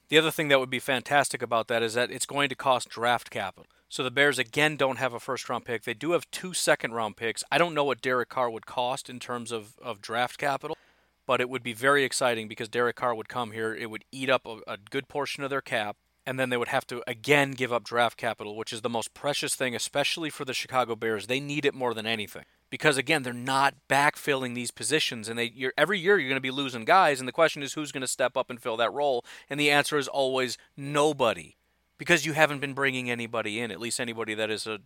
The 0.09 0.17
other 0.17 0.31
thing 0.31 0.47
that 0.47 0.59
would 0.59 0.69
be 0.69 0.79
fantastic 0.79 1.41
about 1.41 1.67
that 1.67 1.83
is 1.83 1.93
that 1.95 2.11
it's 2.11 2.25
going 2.25 2.47
to 2.49 2.55
cost 2.55 2.89
draft 2.89 3.29
capital. 3.29 3.67
So 3.89 4.03
the 4.03 4.11
Bears 4.11 4.39
again 4.39 4.77
don't 4.77 4.97
have 4.97 5.13
a 5.13 5.19
first 5.19 5.49
round 5.49 5.65
pick. 5.65 5.83
They 5.83 5.93
do 5.93 6.11
have 6.11 6.29
two 6.31 6.53
second 6.53 6.93
round 6.93 7.17
picks. 7.17 7.43
I 7.51 7.57
don't 7.57 7.73
know 7.73 7.83
what 7.83 8.01
Derek 8.01 8.29
Carr 8.29 8.49
would 8.49 8.65
cost 8.65 9.09
in 9.09 9.19
terms 9.19 9.51
of, 9.51 9.75
of 9.81 10.01
draft 10.01 10.37
capital, 10.37 10.77
but 11.25 11.41
it 11.41 11.49
would 11.49 11.63
be 11.63 11.73
very 11.73 12.03
exciting 12.03 12.47
because 12.47 12.69
Derek 12.69 12.95
Carr 12.95 13.15
would 13.15 13.29
come 13.29 13.51
here. 13.51 13.73
It 13.73 13.89
would 13.89 14.05
eat 14.11 14.29
up 14.29 14.45
a, 14.45 14.59
a 14.67 14.77
good 14.77 15.07
portion 15.07 15.43
of 15.43 15.49
their 15.49 15.61
cap, 15.61 15.97
and 16.27 16.37
then 16.37 16.49
they 16.49 16.57
would 16.57 16.67
have 16.67 16.85
to 16.87 17.01
again 17.07 17.51
give 17.51 17.71
up 17.71 17.85
draft 17.85 18.17
capital, 18.17 18.57
which 18.57 18.73
is 18.73 18.81
the 18.81 18.89
most 18.89 19.13
precious 19.13 19.55
thing, 19.55 19.73
especially 19.73 20.29
for 20.29 20.43
the 20.43 20.53
Chicago 20.53 20.93
Bears. 20.93 21.27
They 21.27 21.39
need 21.39 21.65
it 21.65 21.73
more 21.73 21.93
than 21.93 22.05
anything. 22.05 22.43
Because 22.69 22.97
again 22.97 23.23
they're 23.23 23.31
not 23.31 23.75
backfilling 23.89 24.53
these 24.53 24.69
positions 24.69 25.29
and 25.29 25.39
they 25.39 25.71
every 25.77 25.97
year 25.97 26.19
you're 26.19 26.27
going 26.27 26.35
to 26.35 26.41
be 26.41 26.51
losing 26.51 26.83
guys 26.83 27.19
and 27.19 27.27
the 27.27 27.31
question 27.31 27.63
is 27.63 27.73
who's 27.73 27.93
going 27.93 28.01
to 28.01 28.07
step 28.07 28.35
up 28.35 28.49
and 28.49 28.61
fill 28.61 28.75
that 28.75 28.91
role 28.91 29.23
and 29.49 29.57
the 29.57 29.71
answer 29.71 29.97
is 29.97 30.09
always 30.09 30.57
nobody 30.75 31.55
because 31.97 32.25
you 32.25 32.33
haven't 32.33 32.59
been 32.59 32.73
bringing 32.73 33.09
anybody 33.09 33.61
in 33.61 33.71
at 33.71 33.79
least 33.79 34.01
anybody 34.01 34.33
that 34.33 34.51
is 34.51 34.67
a 34.67 34.79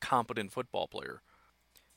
competent 0.00 0.52
football 0.52 0.86
player. 0.86 1.22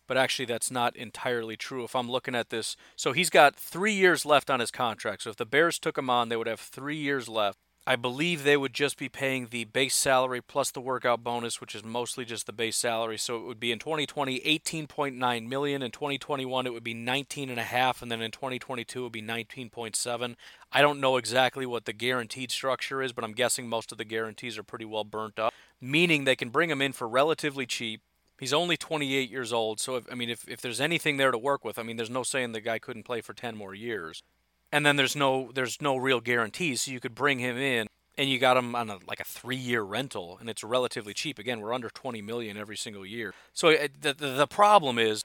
But 0.07 0.17
actually 0.17 0.45
that's 0.45 0.71
not 0.71 0.95
entirely 0.95 1.55
true. 1.55 1.83
If 1.83 1.95
i'm 1.95 2.09
looking 2.09 2.33
at 2.33 2.49
this 2.49 2.75
so 2.95 3.13
he's 3.13 3.29
got 3.29 3.55
3 3.55 3.93
years 3.93 4.25
left 4.25 4.49
on 4.49 4.59
his 4.59 4.71
contract 4.71 5.21
so 5.21 5.29
if 5.29 5.35
the 5.35 5.45
bears 5.45 5.77
took 5.77 5.99
him 5.99 6.09
on 6.09 6.29
they 6.29 6.35
would 6.35 6.47
have 6.47 6.59
3 6.59 6.95
years 6.95 7.29
left 7.29 7.59
I 7.89 7.95
believe 7.95 8.43
they 8.43 8.57
would 8.57 8.73
just 8.73 8.97
be 8.97 9.07
paying 9.07 9.47
the 9.47 9.63
base 9.63 9.95
salary 9.95 10.41
plus 10.41 10.71
the 10.71 10.81
workout 10.81 11.23
bonus, 11.23 11.61
which 11.61 11.73
is 11.73 11.85
mostly 11.85 12.25
just 12.25 12.45
the 12.45 12.51
base 12.51 12.75
salary. 12.75 13.17
So 13.17 13.37
it 13.37 13.45
would 13.45 13.61
be 13.61 13.71
in 13.71 13.79
2020 13.79 14.41
18.9 14.41 15.47
million, 15.47 15.81
in 15.81 15.91
2021 15.91 16.67
it 16.67 16.73
would 16.73 16.83
be 16.83 16.93
19 16.93 17.49
and 17.49 17.57
a 17.57 17.63
half, 17.63 18.01
and 18.01 18.11
then 18.11 18.21
in 18.21 18.31
2022 18.31 18.99
it 18.99 19.03
would 19.03 19.13
be 19.13 19.21
19.7. 19.21 20.35
I 20.69 20.81
don't 20.81 20.99
know 20.99 21.15
exactly 21.15 21.65
what 21.65 21.85
the 21.85 21.93
guaranteed 21.93 22.51
structure 22.51 23.01
is, 23.01 23.13
but 23.13 23.23
I'm 23.23 23.31
guessing 23.31 23.69
most 23.69 23.93
of 23.93 23.97
the 23.97 24.03
guarantees 24.03 24.57
are 24.57 24.63
pretty 24.63 24.83
well 24.83 25.05
burnt 25.05 25.39
up, 25.39 25.53
meaning 25.79 26.25
they 26.25 26.35
can 26.35 26.49
bring 26.49 26.69
him 26.69 26.81
in 26.81 26.91
for 26.91 27.07
relatively 27.07 27.65
cheap. 27.65 28.01
He's 28.37 28.53
only 28.53 28.75
28 28.75 29.31
years 29.31 29.53
old, 29.53 29.79
so 29.79 29.95
if, 29.95 30.11
I 30.11 30.15
mean, 30.15 30.29
if, 30.29 30.45
if 30.49 30.59
there's 30.59 30.81
anything 30.81 31.15
there 31.15 31.31
to 31.31 31.37
work 31.37 31.63
with, 31.63 31.79
I 31.79 31.83
mean, 31.83 31.95
there's 31.95 32.09
no 32.09 32.23
saying 32.23 32.51
the 32.51 32.59
guy 32.59 32.79
couldn't 32.79 33.03
play 33.03 33.21
for 33.21 33.33
10 33.33 33.55
more 33.55 33.73
years 33.73 34.23
and 34.71 34.85
then 34.85 34.95
there's 34.95 35.15
no 35.15 35.51
there's 35.53 35.81
no 35.81 35.97
real 35.97 36.19
guarantees 36.19 36.81
so 36.81 36.91
you 36.91 36.99
could 36.99 37.15
bring 37.15 37.39
him 37.39 37.57
in 37.57 37.87
and 38.17 38.29
you 38.29 38.39
got 38.39 38.57
him 38.57 38.75
on 38.75 38.89
a, 38.89 38.97
like 39.07 39.19
a 39.19 39.25
three 39.25 39.55
year 39.55 39.81
rental 39.81 40.37
and 40.39 40.49
it's 40.49 40.63
relatively 40.63 41.13
cheap. 41.13 41.39
Again 41.39 41.61
we're 41.61 41.73
under 41.73 41.89
20 41.89 42.21
million 42.21 42.57
every 42.57 42.77
single 42.77 43.05
year. 43.05 43.33
So 43.53 43.71
the, 43.71 44.13
the, 44.13 44.27
the 44.27 44.47
problem 44.47 44.99
is 44.99 45.23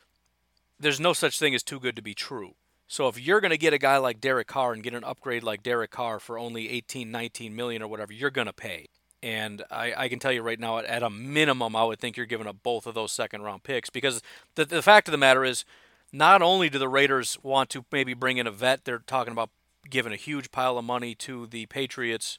there's 0.79 1.01
no 1.01 1.13
such 1.13 1.39
thing 1.39 1.55
as 1.55 1.63
too 1.63 1.81
good 1.81 1.97
to 1.97 2.03
be 2.03 2.15
true. 2.15 2.55
So 2.89 3.09
if 3.09 3.19
you're 3.19 3.41
going 3.41 3.53
to 3.53 3.59
get 3.59 3.73
a 3.73 3.79
guy 3.79 3.97
like 3.97 4.21
Derek 4.21 4.49
Carr 4.49 4.75
and 4.75 4.83
get 4.83 4.93
an 4.93 5.05
upgrade 5.05 5.43
like 5.43 5.63
Derek 5.63 5.91
Carr 5.91 6.21
for 6.21 6.39
only 6.39 6.69
18 6.69 7.11
19 7.11 7.57
million 7.57 7.83
or 7.83 7.89
whatever 7.89 8.13
you're 8.13 8.31
going 8.31 8.49
to 8.49 8.53
pay. 8.53 8.89
And 9.23 9.63
I, 9.71 9.95
I, 9.97 10.09
can 10.09 10.19
tell 10.19 10.33
you 10.33 10.43
right 10.43 10.59
now, 10.59 10.79
at 10.79 11.03
a 11.05 11.09
minimum, 11.09 11.77
I 11.77 11.85
would 11.85 12.01
think 12.01 12.17
you're 12.17 12.27
giving 12.27 12.49
up 12.49 12.57
both 12.65 12.89
of 12.89 12.95
those 12.95 13.13
second 13.13 13.43
round 13.43 13.63
picks 13.63 13.89
because 13.89 14.21
the, 14.57 14.65
the 14.65 14.83
fact 14.83 15.07
of 15.07 15.13
the 15.13 15.19
matter 15.19 15.45
is, 15.45 15.65
not 16.13 16.43
only 16.43 16.69
do 16.69 16.79
the 16.79 16.89
Raiders 16.89 17.39
want 17.43 17.71
to 17.71 17.85
maybe 17.91 18.15
bring 18.15 18.37
in 18.37 18.47
a 18.47 18.51
vet, 18.51 18.85
they're 18.85 18.99
talking 18.99 19.33
about 19.33 19.51
giving 19.89 20.13
a 20.13 20.17
huge 20.17 20.51
pile 20.53 20.79
of 20.79 20.85
money 20.85 21.15
to 21.17 21.47
the 21.47 21.67
Patriots. 21.67 22.39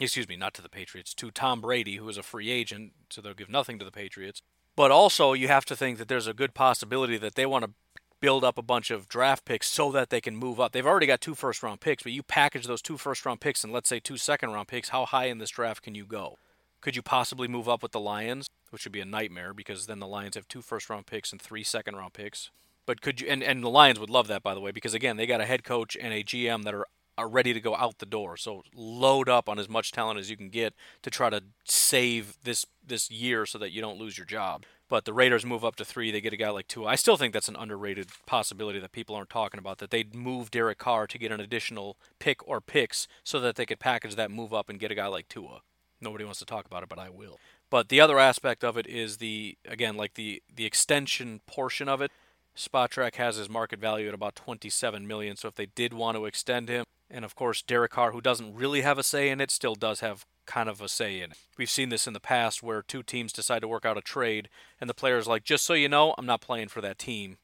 Excuse 0.00 0.28
me, 0.28 0.36
not 0.36 0.54
to 0.54 0.62
the 0.62 0.68
Patriots, 0.68 1.12
to 1.14 1.30
Tom 1.30 1.60
Brady, 1.60 1.96
who 1.96 2.08
is 2.08 2.16
a 2.16 2.22
free 2.22 2.50
agent, 2.50 2.92
so 3.10 3.20
they'll 3.20 3.34
give 3.34 3.50
nothing 3.50 3.78
to 3.78 3.84
the 3.84 3.92
Patriots. 3.92 4.40
But 4.74 4.90
also, 4.90 5.34
you 5.34 5.48
have 5.48 5.66
to 5.66 5.76
think 5.76 5.98
that 5.98 6.08
there's 6.08 6.26
a 6.26 6.32
good 6.32 6.54
possibility 6.54 7.18
that 7.18 7.34
they 7.34 7.44
want 7.44 7.64
to 7.64 7.72
build 8.20 8.44
up 8.44 8.56
a 8.56 8.62
bunch 8.62 8.90
of 8.90 9.08
draft 9.08 9.44
picks 9.44 9.68
so 9.68 9.90
that 9.92 10.08
they 10.08 10.20
can 10.20 10.36
move 10.36 10.58
up. 10.60 10.72
They've 10.72 10.86
already 10.86 11.06
got 11.06 11.20
two 11.20 11.34
first 11.34 11.62
round 11.62 11.80
picks, 11.80 12.04
but 12.04 12.12
you 12.12 12.22
package 12.22 12.66
those 12.66 12.80
two 12.80 12.96
first 12.96 13.26
round 13.26 13.40
picks 13.40 13.64
and 13.64 13.72
let's 13.72 13.88
say 13.88 14.00
two 14.00 14.16
second 14.16 14.52
round 14.52 14.68
picks, 14.68 14.90
how 14.90 15.04
high 15.04 15.26
in 15.26 15.38
this 15.38 15.50
draft 15.50 15.82
can 15.82 15.94
you 15.94 16.06
go? 16.06 16.38
Could 16.80 16.96
you 16.96 17.02
possibly 17.02 17.48
move 17.48 17.68
up 17.68 17.82
with 17.82 17.92
the 17.92 18.00
Lions, 18.00 18.48
which 18.70 18.84
would 18.84 18.92
be 18.92 19.00
a 19.00 19.04
nightmare 19.04 19.52
because 19.52 19.86
then 19.86 19.98
the 19.98 20.06
Lions 20.06 20.36
have 20.36 20.48
two 20.48 20.62
first 20.62 20.88
round 20.88 21.06
picks 21.06 21.32
and 21.32 21.42
three 21.42 21.64
second 21.64 21.96
round 21.96 22.12
picks? 22.12 22.50
But 22.86 23.00
could 23.00 23.20
you 23.20 23.28
and, 23.28 23.42
and 23.42 23.62
the 23.62 23.70
Lions 23.70 24.00
would 24.00 24.10
love 24.10 24.28
that 24.28 24.42
by 24.42 24.54
the 24.54 24.60
way 24.60 24.70
because 24.70 24.94
again 24.94 25.16
they 25.16 25.26
got 25.26 25.40
a 25.40 25.46
head 25.46 25.64
coach 25.64 25.96
and 26.00 26.12
a 26.12 26.24
GM 26.24 26.64
that 26.64 26.74
are 26.74 26.86
are 27.18 27.28
ready 27.28 27.52
to 27.52 27.60
go 27.60 27.76
out 27.76 27.98
the 27.98 28.06
door. 28.06 28.36
So 28.36 28.62
load 28.74 29.28
up 29.28 29.48
on 29.48 29.58
as 29.58 29.68
much 29.68 29.92
talent 29.92 30.18
as 30.18 30.30
you 30.30 30.36
can 30.36 30.48
get 30.48 30.74
to 31.02 31.10
try 31.10 31.30
to 31.30 31.42
save 31.64 32.36
this 32.42 32.64
this 32.84 33.10
year 33.10 33.46
so 33.46 33.58
that 33.58 33.70
you 33.70 33.80
don't 33.80 33.98
lose 33.98 34.16
your 34.16 34.26
job. 34.26 34.64
But 34.88 35.04
the 35.04 35.12
Raiders 35.12 35.46
move 35.46 35.64
up 35.64 35.76
to 35.76 35.84
three. 35.84 36.10
They 36.10 36.20
get 36.20 36.32
a 36.32 36.36
guy 36.36 36.50
like 36.50 36.68
Tua. 36.68 36.86
I 36.86 36.96
still 36.96 37.16
think 37.16 37.32
that's 37.32 37.48
an 37.48 37.56
underrated 37.56 38.08
possibility 38.26 38.78
that 38.78 38.92
people 38.92 39.14
aren't 39.14 39.30
talking 39.30 39.58
about. 39.58 39.78
That 39.78 39.90
they'd 39.90 40.14
move 40.14 40.50
Derek 40.50 40.78
Carr 40.78 41.06
to 41.06 41.18
get 41.18 41.32
an 41.32 41.40
additional 41.40 41.96
pick 42.18 42.46
or 42.46 42.60
picks 42.60 43.08
so 43.24 43.40
that 43.40 43.56
they 43.56 43.66
could 43.66 43.78
package 43.78 44.16
that 44.16 44.30
move 44.30 44.52
up 44.52 44.68
and 44.68 44.78
get 44.78 44.90
a 44.90 44.94
guy 44.94 45.06
like 45.06 45.28
Tua. 45.28 45.60
Nobody 46.00 46.24
wants 46.24 46.40
to 46.40 46.44
talk 46.44 46.66
about 46.66 46.82
it, 46.82 46.88
but 46.88 46.98
I 46.98 47.08
will. 47.08 47.38
But 47.70 47.88
the 47.88 48.00
other 48.00 48.18
aspect 48.18 48.64
of 48.64 48.76
it 48.76 48.86
is 48.86 49.16
the 49.16 49.56
again 49.66 49.96
like 49.96 50.14
the 50.14 50.42
the 50.54 50.66
extension 50.66 51.40
portion 51.46 51.88
of 51.88 52.02
it. 52.02 52.10
Spotrac 52.56 53.16
has 53.16 53.36
his 53.36 53.48
market 53.48 53.80
value 53.80 54.08
at 54.08 54.14
about 54.14 54.36
27 54.36 55.06
million. 55.06 55.36
So 55.36 55.48
if 55.48 55.54
they 55.54 55.66
did 55.66 55.94
want 55.94 56.16
to 56.16 56.26
extend 56.26 56.68
him, 56.68 56.84
and 57.10 57.24
of 57.24 57.34
course 57.34 57.62
Derek 57.62 57.92
Carr, 57.92 58.12
who 58.12 58.20
doesn't 58.20 58.54
really 58.54 58.82
have 58.82 58.98
a 58.98 59.02
say 59.02 59.28
in 59.28 59.40
it, 59.40 59.50
still 59.50 59.74
does 59.74 60.00
have 60.00 60.26
kind 60.46 60.68
of 60.68 60.80
a 60.80 60.88
say 60.88 61.20
in 61.20 61.30
it. 61.32 61.38
We've 61.56 61.70
seen 61.70 61.88
this 61.88 62.06
in 62.06 62.12
the 62.12 62.20
past 62.20 62.62
where 62.62 62.82
two 62.82 63.02
teams 63.02 63.32
decide 63.32 63.60
to 63.60 63.68
work 63.68 63.84
out 63.84 63.96
a 63.96 64.02
trade, 64.02 64.48
and 64.80 64.88
the 64.88 64.94
player's 64.94 65.26
like, 65.26 65.44
just 65.44 65.64
so 65.64 65.74
you 65.74 65.88
know, 65.88 66.14
I'm 66.18 66.26
not 66.26 66.40
playing 66.40 66.68
for 66.68 66.80
that 66.80 66.98
team. 66.98 67.38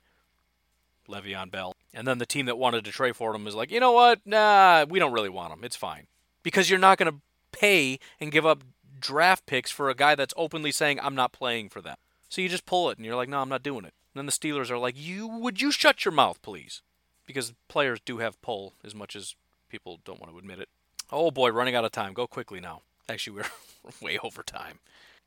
Le'Veon 1.09 1.51
Bell. 1.51 1.75
And 1.95 2.07
then 2.07 2.19
the 2.19 2.27
team 2.27 2.47
that 2.47 2.59
wanted 2.59 2.85
to 2.85 2.91
trade 2.91 3.17
for 3.17 3.35
him 3.35 3.47
is 3.47 3.55
like, 3.55 3.71
you 3.71 3.81
know 3.81 3.93
what? 3.93 4.21
Nah, 4.27 4.85
we 4.89 4.99
don't 4.99 5.13
really 5.13 5.29
want 5.31 5.53
him. 5.53 5.65
It's 5.65 5.77
fine. 5.77 6.07
Because 6.43 6.69
you're 6.69 6.79
not 6.79 6.99
going 6.99 7.11
to 7.11 7.21
pay 7.51 7.99
and 8.21 8.31
give 8.31 8.45
up 8.45 8.63
draft 9.01 9.47
picks 9.47 9.71
for 9.71 9.89
a 9.89 9.95
guy 9.95 10.15
that's 10.15 10.35
openly 10.37 10.71
saying, 10.71 11.01
I'm 11.01 11.15
not 11.15 11.33
playing 11.33 11.71
for 11.71 11.81
them. 11.81 11.97
So 12.29 12.43
you 12.43 12.49
just 12.49 12.67
pull 12.67 12.91
it 12.91 12.99
and 12.99 13.07
you're 13.07 13.17
like, 13.17 13.29
no, 13.29 13.41
I'm 13.41 13.49
not 13.49 13.63
doing 13.63 13.85
it. 13.87 13.95
And 14.19 14.27
then 14.27 14.27
the 14.27 14.33
Steelers 14.33 14.69
are 14.71 14.79
like, 14.79 14.97
"You 14.99 15.29
would 15.29 15.61
you 15.61 15.71
shut 15.71 16.05
your 16.05 16.11
mouth, 16.13 16.43
please?" 16.43 16.83
Because 17.25 17.53
players 17.69 18.01
do 18.05 18.19
have 18.19 18.41
pull 18.43 18.73
as 18.85 18.95
much 18.95 19.15
as 19.15 19.37
people 19.69 20.01
don't 20.05 20.21
want 20.21 20.33
to 20.33 20.39
admit 20.39 20.59
it. 20.59 20.69
Oh 21.13 21.31
boy, 21.31 21.51
running 21.51 21.77
out 21.77 21.85
of 21.85 21.93
time. 21.93 22.15
Go 22.15 22.27
quickly 22.27 22.59
now. 22.59 22.83
Actually, 23.09 23.37
we're 23.37 23.93
way 24.03 24.19
over 24.19 24.43
time. 24.43 24.81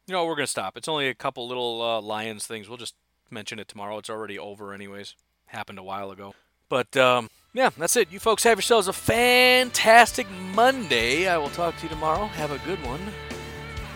You 0.08 0.14
know, 0.14 0.26
we're 0.26 0.36
going 0.36 0.46
to 0.46 0.52
stop. 0.52 0.76
It's 0.76 0.88
only 0.88 1.08
a 1.08 1.14
couple 1.14 1.48
little 1.48 1.82
uh, 1.82 2.02
Lions 2.02 2.46
things. 2.46 2.68
We'll 2.68 2.78
just 2.78 2.96
mention 3.30 3.60
it 3.60 3.68
tomorrow. 3.68 3.98
It's 3.98 4.10
already 4.10 4.38
over, 4.38 4.74
anyways. 4.74 5.16
Happened 5.46 5.80
a 5.80 5.84
while 5.84 6.12
ago. 6.12 6.34
But, 6.70 6.98
um, 6.98 7.30
yeah, 7.54 7.70
that's 7.78 7.96
it. 7.96 8.12
You 8.12 8.20
folks 8.20 8.44
have 8.44 8.58
yourselves 8.58 8.88
a 8.88 8.94
fantastic 8.94 10.28
Monday. 10.54 11.28
I 11.28 11.38
will 11.38 11.50
talk 11.50 11.78
to 11.78 11.84
you 11.84 11.90
tomorrow. 11.90 12.26
Have 12.26 12.52
a 12.52 12.58
good 12.60 12.84
one. 12.86 13.02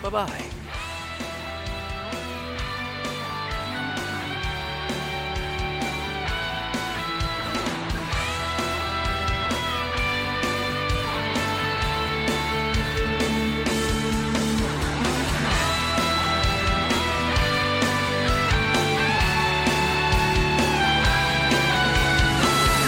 Bye 0.02 0.10
bye. 0.10 0.65